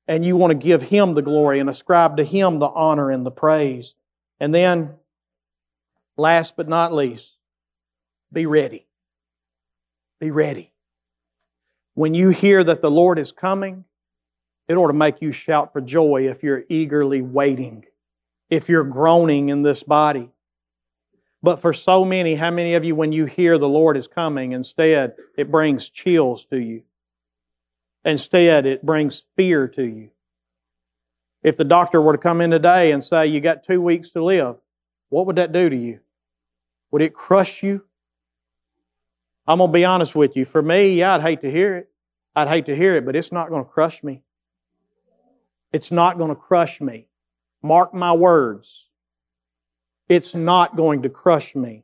And 0.08 0.26
you 0.26 0.36
want 0.36 0.50
to 0.50 0.58
give 0.58 0.82
Him 0.82 1.14
the 1.14 1.22
glory 1.22 1.60
and 1.60 1.70
ascribe 1.70 2.18
to 2.18 2.24
Him 2.24 2.58
the 2.58 2.68
honor 2.68 3.12
and 3.12 3.24
the 3.24 3.32
praise? 3.32 3.94
And 4.40 4.54
then, 4.54 4.96
last 6.18 6.58
but 6.58 6.68
not 6.68 6.92
least, 6.92 7.38
be 8.34 8.48
ready. 8.48 8.88
Be 10.20 10.32
ready. 10.32 10.74
When 11.94 12.16
you 12.16 12.30
hear 12.30 12.64
that 12.64 12.82
the 12.82 12.90
Lord 12.90 13.20
is 13.20 13.32
coming, 13.32 13.86
it 14.68 14.74
ought 14.74 14.88
to 14.88 14.94
make 14.94 15.22
you 15.22 15.32
shout 15.32 15.72
for 15.72 15.80
joy 15.80 16.28
if 16.28 16.42
you're 16.42 16.64
eagerly 16.68 17.22
waiting, 17.22 17.86
if 18.50 18.70
you're 18.70 18.84
groaning 18.84 19.50
in 19.50 19.62
this 19.62 19.84
body. 19.84 20.32
But 21.44 21.58
for 21.58 21.74
so 21.74 22.04
many, 22.04 22.34
how 22.34 22.50
many 22.50 22.74
of 22.74 22.84
you, 22.84 22.96
when 22.96 23.12
you 23.12 23.26
hear 23.26 23.60
the 23.60 23.70
Lord 23.70 23.98
is 23.98 24.08
coming, 24.08 24.54
instead 24.54 25.14
it 25.38 25.52
brings 25.52 25.92
chills 25.92 26.46
to 26.46 26.58
you? 26.58 26.82
Instead, 28.10 28.66
it 28.66 28.84
brings 28.84 29.26
fear 29.36 29.68
to 29.68 29.84
you. 29.84 30.10
If 31.44 31.56
the 31.56 31.64
doctor 31.64 32.02
were 32.02 32.14
to 32.14 32.18
come 32.18 32.42
in 32.42 32.50
today 32.50 32.92
and 32.92 33.04
say, 33.04 33.28
You 33.28 33.40
got 33.40 33.64
two 33.64 33.82
weeks 33.82 34.10
to 34.12 34.24
live, 34.24 34.58
what 35.10 35.28
would 35.28 35.36
that 35.36 35.52
do 35.52 35.70
to 35.70 35.76
you? 35.76 36.00
Would 36.92 37.02
it 37.02 37.14
crush 37.14 37.62
you? 37.64 37.86
I'm 39.48 39.60
going 39.60 39.70
to 39.70 39.74
be 39.74 39.86
honest 39.86 40.16
with 40.16 40.36
you. 40.36 40.46
For 40.46 40.62
me, 40.62 40.96
yeah, 40.96 41.16
I'd 41.16 41.22
hate 41.22 41.42
to 41.42 41.52
hear 41.52 41.78
it. 41.78 41.90
I'd 42.36 42.48
hate 42.48 42.66
to 42.66 42.76
hear 42.76 42.96
it, 42.96 43.06
but 43.06 43.16
it's 43.16 43.32
not 43.32 43.50
going 43.50 43.64
to 43.64 43.70
crush 43.70 44.04
me. 44.04 44.24
It's 45.72 45.92
not 45.92 46.18
going 46.18 46.30
to 46.30 46.36
crush 46.36 46.82
me. 46.82 47.08
Mark 47.62 47.94
my 47.94 48.14
words. 48.14 48.90
It's 50.08 50.34
not 50.34 50.76
going 50.76 51.04
to 51.04 51.10
crush 51.10 51.56
me. 51.56 51.84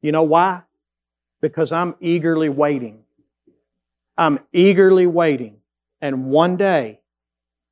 You 0.00 0.12
know 0.12 0.22
why? 0.22 0.62
Because 1.40 1.72
I'm 1.72 1.96
eagerly 2.00 2.48
waiting. 2.48 3.02
I'm 4.20 4.38
eagerly 4.52 5.06
waiting. 5.06 5.56
And 6.02 6.26
one 6.26 6.58
day, 6.58 7.00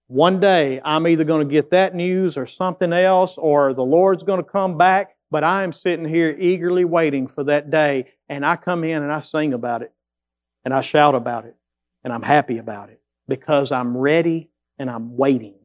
one 0.07 0.41
day, 0.41 0.81
I'm 0.83 1.07
either 1.07 1.25
going 1.25 1.47
to 1.47 1.53
get 1.53 1.73
that 1.73 1.95
news 1.95 2.39
or 2.39 2.47
something 2.47 2.91
else, 2.91 3.37
or 3.37 3.75
the 3.75 3.85
Lord's 3.85 4.23
going 4.23 4.43
to 4.43 4.51
come 4.51 4.79
back, 4.79 5.15
but 5.31 5.45
I 5.45 5.63
am 5.63 5.75
sitting 5.75 6.07
here 6.07 6.35
eagerly 6.39 6.87
waiting 6.87 7.27
for 7.27 7.45
that 7.45 7.71
day, 7.71 8.07
and 8.31 8.47
I 8.47 8.57
come 8.57 8.83
in 8.83 9.03
and 9.03 9.13
I 9.13 9.19
sing 9.19 9.53
about 9.53 9.83
it, 9.83 9.93
and 10.65 10.73
I 10.73 10.81
shout 10.81 11.15
about 11.15 11.45
it, 11.45 11.55
and 12.03 12.15
I'm 12.15 12.23
happy 12.23 12.57
about 12.57 12.89
it 12.89 13.03
because 13.29 13.71
I'm 13.71 13.95
ready 13.95 14.49
and 14.79 14.89
I'm 14.89 15.19
waiting. 15.19 15.57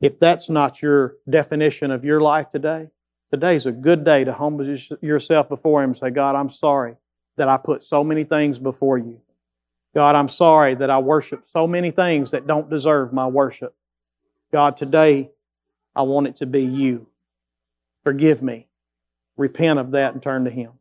If 0.00 0.18
that's 0.18 0.50
not 0.50 0.82
your 0.82 1.18
definition 1.30 1.92
of 1.92 2.04
your 2.04 2.20
life 2.20 2.50
today, 2.50 2.88
today's 3.30 3.66
a 3.66 3.72
good 3.72 4.04
day 4.04 4.24
to 4.24 4.32
humble 4.32 4.66
yourself 5.00 5.48
before 5.48 5.84
Him 5.84 5.90
and 5.90 5.96
say, 5.96 6.10
God, 6.10 6.34
I'm 6.34 6.50
sorry 6.50 6.96
that 7.36 7.48
I 7.48 7.58
put 7.58 7.84
so 7.84 8.02
many 8.02 8.24
things 8.24 8.58
before 8.58 8.98
you. 8.98 9.20
God, 9.96 10.14
I'm 10.14 10.28
sorry 10.28 10.74
that 10.74 10.90
I 10.90 10.98
worship 10.98 11.46
so 11.50 11.66
many 11.66 11.90
things 11.90 12.32
that 12.32 12.46
don't 12.46 12.68
deserve 12.68 13.14
my 13.14 13.26
worship. 13.26 13.74
God, 14.52 14.76
today 14.76 15.30
I 15.94 16.02
want 16.02 16.26
it 16.26 16.36
to 16.36 16.46
be 16.46 16.60
you. 16.60 17.06
Forgive 18.04 18.42
me. 18.42 18.68
Repent 19.38 19.78
of 19.78 19.92
that 19.92 20.12
and 20.12 20.22
turn 20.22 20.44
to 20.44 20.50
Him. 20.50 20.72